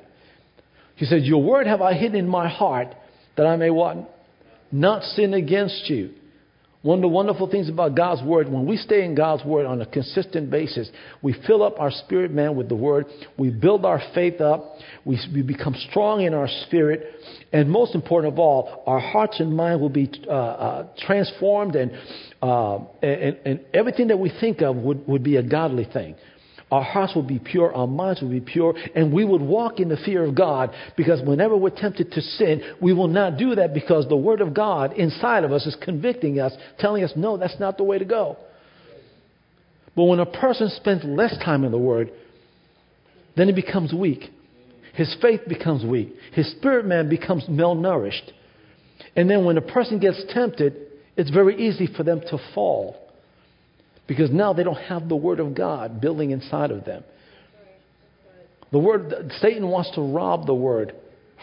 He 0.97 1.05
says, 1.05 1.23
Your 1.23 1.43
word 1.43 1.67
have 1.67 1.81
I 1.81 1.95
hidden 1.95 2.17
in 2.17 2.29
my 2.29 2.49
heart 2.49 2.89
that 3.37 3.47
I 3.47 3.57
may 3.57 3.71
what? 3.71 3.97
Not 4.71 5.03
sin 5.03 5.35
against 5.35 5.89
you. 5.89 6.13
One 6.83 6.99
of 6.99 7.03
the 7.03 7.09
wonderful 7.09 7.49
things 7.49 7.69
about 7.69 7.97
God's 7.97 8.23
Word, 8.23 8.49
when 8.49 8.67
we 8.67 8.77
stay 8.77 9.05
in 9.05 9.15
God's 9.15 9.45
Word 9.45 9.67
on 9.67 9.81
a 9.81 9.87
consistent 9.87 10.51
basis, 10.51 10.91
we 11.23 11.33
fill 11.47 11.63
up 11.63 11.79
our 11.79 11.93
spirit 11.93 12.33
man 12.33 12.57
with 12.57 12.69
the 12.69 12.75
Word, 12.75 13.07
we 13.39 13.51
build 13.51 13.85
our 13.85 14.03
faith 14.15 14.41
up, 14.41 14.75
we, 15.05 15.17
we 15.33 15.43
become 15.43 15.77
strong 15.91 16.23
in 16.23 16.35
our 16.35 16.49
spirit, 16.67 17.07
and 17.53 17.71
most 17.71 17.95
important 17.95 18.33
of 18.33 18.41
all, 18.41 18.83
our 18.85 18.99
hearts 18.99 19.39
and 19.39 19.57
mind 19.57 19.81
will 19.81 19.91
be 19.91 20.11
uh, 20.27 20.31
uh, 20.31 20.89
transformed, 21.07 21.77
and, 21.77 21.93
uh, 22.43 22.79
and, 23.01 23.39
and 23.45 23.61
everything 23.73 24.09
that 24.09 24.19
we 24.19 24.33
think 24.41 24.61
of 24.61 24.75
would, 24.75 25.07
would 25.07 25.23
be 25.23 25.37
a 25.37 25.43
godly 25.43 25.85
thing. 25.85 26.17
Our 26.73 26.83
hearts 26.83 27.15
will 27.15 27.23
be 27.23 27.39
pure, 27.39 27.71
our 27.75 27.87
minds 27.87 28.23
will 28.23 28.31
be 28.31 28.41
pure, 28.41 28.75
and 28.95 29.13
we 29.13 29.27
would 29.27 29.43
walk 29.43 29.79
in 29.79 29.91
the 29.91 29.99
fear 29.99 30.25
of 30.25 30.35
God 30.35 30.71
because 30.97 31.21
whenever 31.21 31.55
we're 31.55 31.69
tempted 31.69 32.11
to 32.13 32.23
sin, 32.23 32.63
we 32.81 32.95
will 32.95 33.09
not 33.09 33.37
do 33.37 33.55
that 33.57 33.75
because 33.75 34.09
the 34.09 34.17
Word 34.17 34.41
of 34.41 34.55
God 34.55 34.95
inside 34.95 35.45
of 35.45 35.53
us 35.53 35.67
is 35.67 35.77
convicting 35.83 36.41
us, 36.41 36.55
telling 36.79 37.05
us, 37.05 37.13
no, 37.15 37.37
that's 37.37 37.61
not 37.61 37.77
the 37.77 37.85
way 37.85 37.99
to 37.99 38.07
go. 38.07 38.39
But 39.95 40.05
when 40.05 40.19
a 40.19 40.25
person 40.25 40.71
spends 40.75 41.05
less 41.05 41.37
time 41.45 41.65
in 41.65 41.73
the 41.73 41.79
Word, 41.79 42.11
then 43.37 43.49
he 43.49 43.55
becomes 43.55 43.93
weak. 43.93 44.31
His 44.95 45.15
faith 45.21 45.43
becomes 45.47 45.85
weak. 45.85 46.15
His 46.33 46.51
spirit 46.53 46.87
man 46.87 47.11
becomes 47.11 47.45
malnourished. 47.51 48.31
And 49.15 49.29
then 49.29 49.45
when 49.45 49.59
a 49.59 49.63
person 49.63 49.99
gets 49.99 50.25
tempted, 50.33 50.75
it's 51.19 51.31
very 51.31 51.69
easy 51.69 51.87
for 51.87 52.03
them 52.03 52.23
to 52.31 52.39
fall. 52.55 52.97
Because 54.07 54.31
now 54.31 54.53
they 54.53 54.65
don't 54.65 54.75
have 54.75 55.09
the 55.09 55.17
Word 55.17 55.41
of 55.41 55.55
God 55.55 56.01
building 56.01 56.31
inside 56.31 56.71
of 56.71 56.85
them. 56.85 57.05
The 58.73 58.79
Word, 58.79 59.33
Satan 59.41 59.69
wants 59.69 59.91
to 59.95 60.01
rob 60.01 60.47
the 60.47 60.55
Word 60.55 60.95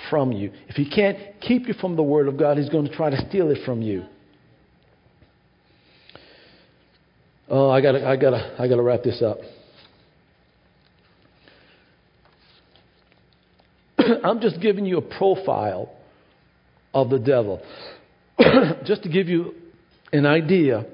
from 0.09 0.31
you. 0.31 0.51
If 0.67 0.75
he 0.75 0.89
can't 0.89 1.17
keep 1.41 1.67
you 1.67 1.73
from 1.75 1.95
the 1.95 2.03
Word 2.03 2.27
of 2.27 2.37
God, 2.37 2.57
he's 2.57 2.69
going 2.69 2.87
to 2.87 2.95
try 2.95 3.09
to 3.09 3.29
steal 3.29 3.49
it 3.51 3.59
from 3.65 3.81
you. 3.81 4.05
Oh, 7.49 7.69
I 7.69 7.81
gotta, 7.81 8.07
I 8.07 8.15
gotta, 8.15 8.55
I 8.59 8.67
gotta 8.67 8.83
wrap 8.83 9.03
this 9.03 9.23
up. 9.23 9.39
I'm 14.23 14.39
just 14.39 14.61
giving 14.61 14.85
you 14.85 14.97
a 14.97 15.01
profile 15.01 15.91
of 16.93 17.09
the 17.09 17.17
devil, 17.19 17.61
just 18.85 19.03
to 19.03 19.09
give 19.09 19.27
you 19.27 19.55
an 20.11 20.25
idea 20.25 20.85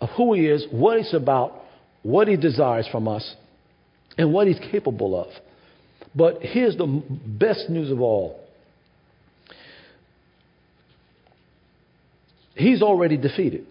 of 0.00 0.08
who 0.16 0.34
He 0.34 0.46
is, 0.46 0.66
what 0.70 0.98
He's 0.98 1.14
about, 1.14 1.52
what 2.02 2.28
He 2.28 2.36
desires 2.36 2.88
from 2.90 3.08
us, 3.08 3.34
and 4.18 4.32
what 4.32 4.46
He's 4.46 4.60
capable 4.70 5.20
of. 5.20 5.28
But 6.14 6.38
here's 6.40 6.76
the 6.76 7.02
best 7.26 7.68
news 7.68 7.90
of 7.90 8.00
all 8.00 8.44
He's 12.54 12.82
already 12.82 13.16
defeated. 13.16 13.66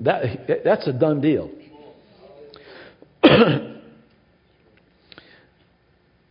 That, 0.00 0.62
that's 0.64 0.86
a 0.86 0.92
done 0.92 1.20
deal. 1.20 1.50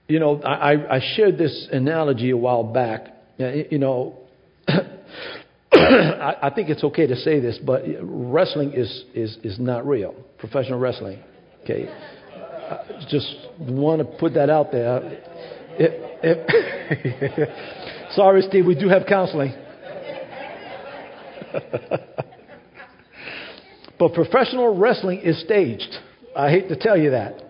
you 0.07 0.19
know, 0.19 0.41
I, 0.41 0.95
I 0.95 0.99
shared 1.15 1.37
this 1.37 1.67
analogy 1.71 2.31
a 2.31 2.37
while 2.37 2.63
back. 2.63 3.07
You 3.37 3.77
know, 3.77 4.17
I, 6.41 6.51
think 6.53 6.69
it's 6.69 6.83
okay 6.83 7.07
to 7.07 7.15
say 7.15 7.39
this, 7.39 7.57
but 7.65 7.83
wrestling 8.01 8.73
is, 8.73 9.05
is, 9.15 9.37
is 9.43 9.59
not 9.59 9.87
real. 9.87 10.13
Professional 10.37 10.79
wrestling. 10.79 11.19
Okay. 11.63 11.87
I 11.89 13.05
just 13.09 13.35
want 13.59 13.99
to 13.99 14.05
put 14.17 14.33
that 14.35 14.49
out 14.49 14.71
there. 14.71 14.99
It, 15.79 16.19
it 16.23 17.49
Sorry, 18.15 18.41
Steve, 18.43 18.65
we 18.65 18.75
do 18.75 18.89
have 18.89 19.05
counseling. 19.07 19.53
but 23.99 24.13
professional 24.13 24.77
wrestling 24.77 25.19
is 25.21 25.41
staged. 25.41 25.95
I 26.35 26.51
hate 26.51 26.69
to 26.69 26.75
tell 26.75 26.97
you 26.97 27.11
that. 27.11 27.41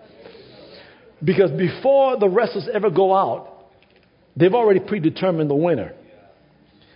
Because 1.22 1.50
before 1.50 2.18
the 2.18 2.28
wrestlers 2.28 2.68
ever 2.72 2.90
go 2.90 3.14
out, 3.14 3.66
they've 4.36 4.54
already 4.54 4.80
predetermined 4.80 5.50
the 5.50 5.54
winner. 5.54 5.92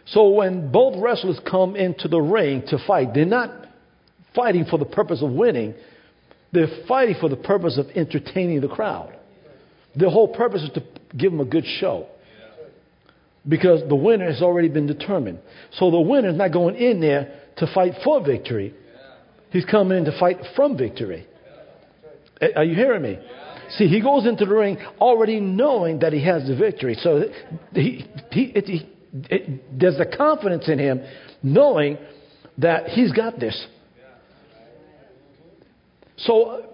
So 0.07 0.29
when 0.29 0.71
both 0.71 1.03
wrestlers 1.03 1.41
come 1.49 1.75
into 1.75 2.09
the 2.09 2.21
ring 2.21 2.63
to 2.69 2.79
fight, 2.87 3.13
they're 3.13 3.25
not 3.25 3.51
fighting 4.35 4.65
for 4.65 4.79
the 4.79 4.85
purpose 4.85 5.23
of 5.23 5.33
winning. 5.33 5.75
They're 6.53 6.85
fighting 6.87 7.17
for 7.21 7.29
the 7.29 7.37
purpose 7.37 7.79
of 7.79 7.87
entertaining 7.97 8.61
the 8.61 8.69
crowd. 8.69 9.17
Their 9.97 10.11
whole 10.11 10.29
purpose 10.29 10.63
is 10.63 10.71
to 10.75 10.85
give 11.17 11.33
them 11.33 11.41
a 11.41 11.45
good 11.45 11.65
show. 11.81 12.07
Because 13.49 13.89
the 13.89 13.97
winner 13.97 14.31
has 14.31 14.43
already 14.43 14.69
been 14.69 14.87
determined. 14.87 15.39
So 15.73 15.91
the 15.91 16.01
winner 16.01 16.31
is 16.31 16.37
not 16.37 16.53
going 16.53 16.77
in 16.77 17.01
there 17.01 17.41
to 17.59 17.67
fight 17.73 17.95
for 18.05 18.25
victory. 18.25 18.75
He's 19.51 19.65
coming 19.65 19.99
in 19.99 20.05
to 20.05 20.19
fight 20.19 20.39
from 20.55 20.77
victory. 20.77 21.27
Are 22.55 22.65
you 22.65 22.75
hearing 22.75 23.03
me? 23.03 23.19
See, 23.71 23.89
he 23.89 24.01
goes 24.01 24.27
into 24.27 24.45
the 24.45 24.55
ring 24.55 24.79
already 25.01 25.41
knowing 25.41 26.01
that 26.01 26.13
he 26.13 26.25
has 26.25 26.47
the 26.47 26.55
victory. 26.55 26.95
So 27.01 27.25
he, 27.73 28.07
he, 28.31 28.53
he 28.65 28.96
it, 29.31 29.79
there's 29.79 29.99
a 29.99 30.17
confidence 30.17 30.69
in 30.69 30.79
him 30.79 31.03
knowing 31.43 31.99
that 32.59 32.89
he's 32.89 33.13
got 33.13 33.39
this. 33.39 33.67
So 36.19 36.65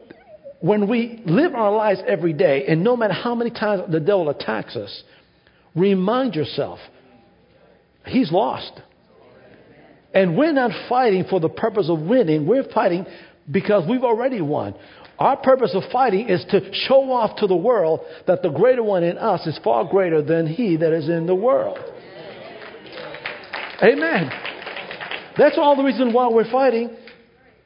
when 0.60 0.88
we 0.88 1.20
live 1.26 1.54
our 1.54 1.72
lives 1.72 2.00
every 2.06 2.32
day, 2.32 2.66
and 2.68 2.84
no 2.84 2.96
matter 2.96 3.14
how 3.14 3.34
many 3.34 3.50
times 3.50 3.90
the 3.90 4.00
devil 4.00 4.28
attacks 4.28 4.76
us, 4.76 5.02
remind 5.74 6.34
yourself 6.34 6.78
he's 8.06 8.30
lost. 8.30 8.72
And 10.14 10.36
we're 10.36 10.52
not 10.52 10.70
fighting 10.88 11.24
for 11.28 11.40
the 11.40 11.48
purpose 11.48 11.88
of 11.88 12.00
winning. 12.00 12.46
We're 12.46 12.70
fighting 12.72 13.06
because 13.50 13.88
we've 13.88 14.04
already 14.04 14.40
won. 14.40 14.74
Our 15.18 15.36
purpose 15.36 15.72
of 15.74 15.84
fighting 15.90 16.28
is 16.28 16.44
to 16.50 16.72
show 16.86 17.10
off 17.12 17.38
to 17.38 17.46
the 17.46 17.56
world 17.56 18.00
that 18.26 18.42
the 18.42 18.50
greater 18.50 18.82
one 18.82 19.02
in 19.02 19.18
us 19.18 19.46
is 19.46 19.58
far 19.64 19.84
greater 19.84 20.22
than 20.22 20.46
he 20.46 20.76
that 20.76 20.92
is 20.92 21.08
in 21.08 21.26
the 21.26 21.34
world. 21.34 21.78
Amen. 23.82 24.30
That's 25.36 25.58
all 25.58 25.76
the 25.76 25.82
reason 25.82 26.12
why 26.12 26.28
we're 26.28 26.50
fighting. 26.50 26.96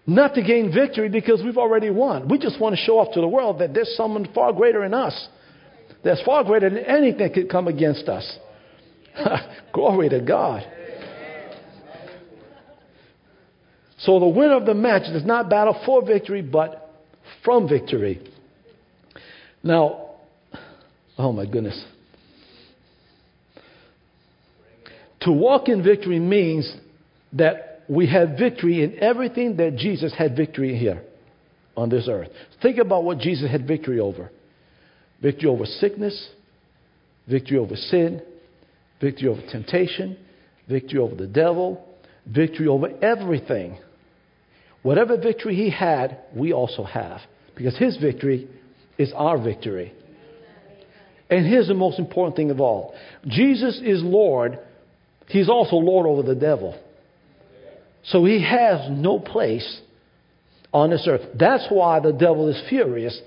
Not 0.06 0.34
to 0.34 0.42
gain 0.42 0.72
victory 0.72 1.08
because 1.08 1.42
we've 1.44 1.58
already 1.58 1.90
won. 1.90 2.28
We 2.28 2.38
just 2.38 2.60
want 2.60 2.76
to 2.76 2.80
show 2.80 2.98
off 2.98 3.12
to 3.14 3.20
the 3.20 3.28
world 3.28 3.58
that 3.58 3.74
there's 3.74 3.92
someone 3.96 4.26
far 4.32 4.52
greater 4.52 4.84
in 4.84 4.94
us. 4.94 5.28
That's 6.04 6.22
far 6.22 6.44
greater 6.44 6.70
than 6.70 6.78
anything 6.78 7.18
that 7.18 7.34
could 7.34 7.50
come 7.50 7.66
against 7.66 8.08
us. 8.08 8.38
Glory 9.72 10.08
to 10.10 10.20
God. 10.20 10.64
So 13.98 14.20
the 14.20 14.28
winner 14.28 14.56
of 14.56 14.66
the 14.66 14.74
match 14.74 15.02
does 15.12 15.24
not 15.24 15.50
battle 15.50 15.80
for 15.84 16.04
victory, 16.06 16.42
but 16.42 16.90
from 17.44 17.68
victory. 17.68 18.22
Now, 19.62 20.10
oh 21.18 21.32
my 21.32 21.46
goodness. 21.46 21.84
To 25.26 25.32
walk 25.32 25.68
in 25.68 25.82
victory 25.82 26.20
means 26.20 26.72
that 27.32 27.82
we 27.88 28.06
have 28.06 28.38
victory 28.38 28.84
in 28.84 28.96
everything 29.00 29.56
that 29.56 29.74
Jesus 29.76 30.14
had 30.16 30.36
victory 30.36 30.78
here 30.78 31.02
on 31.76 31.88
this 31.88 32.08
earth. 32.08 32.28
Think 32.62 32.78
about 32.78 33.02
what 33.02 33.18
Jesus 33.18 33.50
had 33.50 33.66
victory 33.66 34.00
over 34.00 34.30
victory 35.20 35.48
over 35.48 35.64
sickness, 35.64 36.28
victory 37.28 37.58
over 37.58 37.74
sin, 37.74 38.22
victory 39.00 39.28
over 39.28 39.40
temptation, 39.50 40.16
victory 40.68 41.00
over 41.00 41.16
the 41.16 41.26
devil, 41.26 41.84
victory 42.26 42.68
over 42.68 42.88
everything. 43.02 43.78
Whatever 44.82 45.16
victory 45.16 45.56
he 45.56 45.70
had, 45.70 46.20
we 46.36 46.52
also 46.52 46.84
have. 46.84 47.20
Because 47.56 47.76
his 47.76 47.96
victory 47.96 48.48
is 48.96 49.12
our 49.16 49.42
victory. 49.42 49.92
And 51.28 51.44
here's 51.44 51.66
the 51.66 51.74
most 51.74 51.98
important 51.98 52.36
thing 52.36 52.52
of 52.52 52.60
all 52.60 52.94
Jesus 53.26 53.80
is 53.82 54.04
Lord, 54.04 54.60
he's 55.28 55.48
also 55.48 55.76
Lord 55.76 56.06
over 56.06 56.22
the 56.22 56.34
devil. 56.34 56.80
So 58.04 58.24
he 58.24 58.42
has 58.42 58.88
no 58.90 59.18
place 59.18 59.80
on 60.72 60.90
this 60.90 61.06
earth. 61.08 61.22
That's 61.38 61.66
why 61.70 62.00
the 62.00 62.12
devil 62.12 62.48
is 62.48 62.62
furious. 62.68 63.20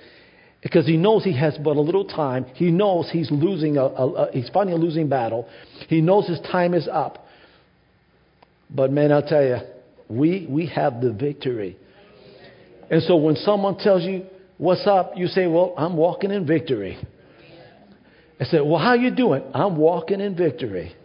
Because 0.62 0.86
he 0.86 0.98
knows 0.98 1.24
he 1.24 1.38
has 1.38 1.58
but 1.58 1.78
a 1.78 1.82
little 1.82 2.06
time. 2.06 2.46
He 2.54 2.70
knows 2.70 3.10
he's 3.12 3.32
losing 3.32 3.78
a, 3.78 3.84
a, 3.84 4.08
a 4.08 4.32
he's 4.32 4.50
fighting 4.50 4.74
a 4.74 4.78
losing 4.78 5.08
battle. 5.08 5.48
He 5.88 6.02
knows 6.02 6.28
his 6.28 6.40
time 6.42 6.74
is 6.74 6.88
up. 6.92 7.26
But 8.70 8.92
man, 8.92 9.12
I'll 9.12 9.26
tell 9.26 9.44
you, 9.44 9.58
we, 10.10 10.48
we 10.50 10.68
have 10.68 11.02
the 11.02 11.14
victory. 11.14 11.78
And 12.90 13.02
so 13.04 13.16
when 13.16 13.36
someone 13.36 13.78
tells 13.78 14.04
you, 14.04 14.26
what's 14.58 14.86
up? 14.86 15.14
You 15.16 15.28
say, 15.28 15.48
well, 15.48 15.74
I'm 15.78 15.96
walking 15.96 16.32
in 16.32 16.46
victory. 16.46 16.98
I 18.40 18.46
said, 18.46 18.62
well, 18.64 18.80
how 18.80 18.94
you 18.94 19.12
doing? 19.12 19.44
I'm 19.54 19.78
walking 19.78 20.22
in 20.22 20.36
victory. 20.36 20.96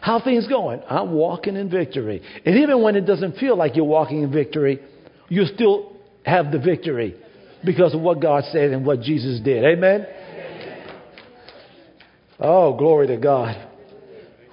How 0.00 0.20
things 0.20 0.46
going? 0.46 0.82
I'm 0.88 1.12
walking 1.12 1.56
in 1.56 1.70
victory. 1.70 2.22
And 2.44 2.56
even 2.56 2.82
when 2.82 2.96
it 2.96 3.02
doesn't 3.02 3.36
feel 3.36 3.56
like 3.56 3.76
you're 3.76 3.84
walking 3.84 4.22
in 4.22 4.32
victory, 4.32 4.80
you 5.28 5.44
still 5.46 5.92
have 6.24 6.52
the 6.52 6.58
victory 6.58 7.16
because 7.64 7.94
of 7.94 8.00
what 8.00 8.20
God 8.20 8.44
said 8.52 8.70
and 8.70 8.86
what 8.86 9.00
Jesus 9.00 9.40
did. 9.40 9.64
Amen? 9.64 10.06
Oh, 12.40 12.76
glory 12.76 13.08
to 13.08 13.16
God. 13.16 13.68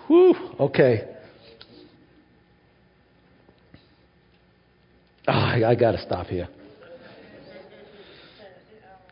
Whew. 0.08 0.36
Okay. 0.60 1.08
Oh, 5.28 5.32
I, 5.32 5.72
I 5.72 5.76
got 5.76 5.92
to 5.92 6.02
stop 6.02 6.28
here. 6.28 6.48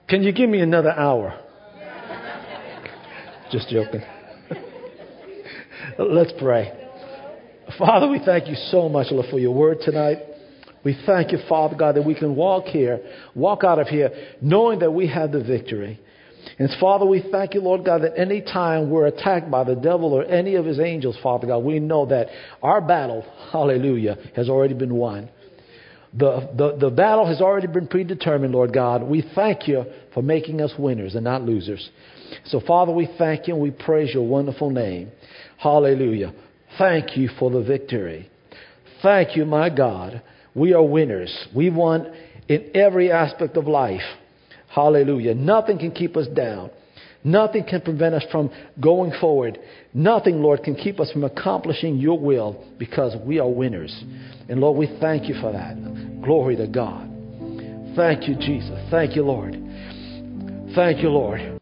Can 0.07 0.23
you 0.23 0.31
give 0.31 0.49
me 0.49 0.59
another 0.61 0.91
hour? 0.91 1.39
Just 3.51 3.69
joking. 3.69 4.01
Let's 5.97 6.34
pray. 6.39 6.71
Father, 7.77 8.09
we 8.09 8.19
thank 8.23 8.47
you 8.47 8.55
so 8.69 8.89
much, 8.89 9.07
Lord, 9.11 9.27
for 9.29 9.39
your 9.39 9.53
word 9.53 9.79
tonight. 9.81 10.19
We 10.84 10.97
thank 11.05 11.31
you, 11.31 11.39
Father 11.47 11.75
God, 11.75 11.95
that 11.95 12.05
we 12.05 12.13
can 12.13 12.36
walk 12.36 12.65
here, 12.65 12.99
walk 13.36 13.63
out 13.63 13.79
of 13.79 13.88
here, 13.88 14.11
knowing 14.41 14.79
that 14.79 14.91
we 14.91 15.07
have 15.07 15.31
the 15.31 15.41
victory. 15.41 15.99
And 16.59 16.69
Father, 16.79 17.05
we 17.05 17.23
thank 17.31 17.53
you, 17.53 17.61
Lord 17.61 17.86
God, 17.86 18.01
that 18.01 18.17
any 18.17 18.41
time 18.41 18.89
we're 18.89 19.07
attacked 19.07 19.49
by 19.49 19.63
the 19.63 19.75
devil 19.75 20.13
or 20.13 20.25
any 20.25 20.55
of 20.55 20.65
his 20.65 20.79
angels, 20.79 21.17
Father 21.23 21.47
God, 21.47 21.59
we 21.59 21.79
know 21.79 22.05
that 22.07 22.27
our 22.61 22.81
battle, 22.81 23.25
hallelujah, 23.51 24.17
has 24.36 24.49
already 24.49 24.73
been 24.73 24.93
won. 24.93 25.29
The, 26.15 26.49
the, 26.55 26.89
the 26.89 26.89
battle 26.91 27.25
has 27.25 27.41
already 27.41 27.67
been 27.67 27.88
predetermined, 27.88 28.53
Lord 28.53 28.73
God. 28.73 29.03
We 29.03 29.27
thank 29.34 29.67
you 29.67 29.86
for 30.13 30.21
making 30.21 30.61
us 30.61 30.71
winners 30.77 31.15
and 31.15 31.23
not 31.23 31.41
losers. 31.41 31.89
So, 32.45 32.59
Father, 32.67 32.91
we 32.91 33.09
thank 33.17 33.47
you 33.47 33.55
and 33.55 33.63
we 33.63 33.71
praise 33.71 34.13
your 34.13 34.27
wonderful 34.27 34.69
name. 34.69 35.11
Hallelujah. 35.64 36.34
Thank 36.78 37.16
you 37.16 37.30
for 37.39 37.49
the 37.49 37.64
victory. 37.64 38.30
Thank 39.01 39.38
you, 39.38 39.45
my 39.45 39.70
God. 39.70 40.22
We 40.53 40.74
are 40.74 40.84
winners. 40.84 41.47
We 41.55 41.70
won 41.70 42.14
in 42.49 42.72
every 42.76 43.09
aspect 43.09 43.55
of 43.55 43.66
life. 43.66 44.01
Hallelujah. 44.68 45.36
Nothing 45.36 45.80
can 45.80 45.91
keep 45.91 46.18
us 46.18 46.28
down. 46.28 46.70
Nothing 47.24 47.64
can 47.64 47.80
prevent 47.80 48.14
us 48.14 48.26
from 48.30 48.51
going 48.82 49.14
forward. 49.22 49.57
Nothing, 49.93 50.41
Lord, 50.41 50.64
can 50.64 50.76
keep 50.76 50.99
us 50.99 51.09
from 51.11 51.24
accomplishing 51.24 51.95
your 51.95 52.20
will 52.20 52.66
because 52.78 53.16
we 53.26 53.39
are 53.39 53.49
winners. 53.49 54.03
And 54.49 54.59
Lord, 54.59 54.78
we 54.78 54.97
thank 54.99 55.30
you 55.30 55.36
for 55.39 55.53
that. 55.53 55.76
Glory 56.22 56.57
to 56.57 56.68
God. 56.68 57.09
Thank 57.95 58.28
you, 58.28 58.36
Jesus. 58.36 58.78
Thank 58.91 59.16
you, 59.16 59.24
Lord. 59.24 59.53
Thank 60.76 61.01
you, 61.01 61.09
Lord. 61.09 61.53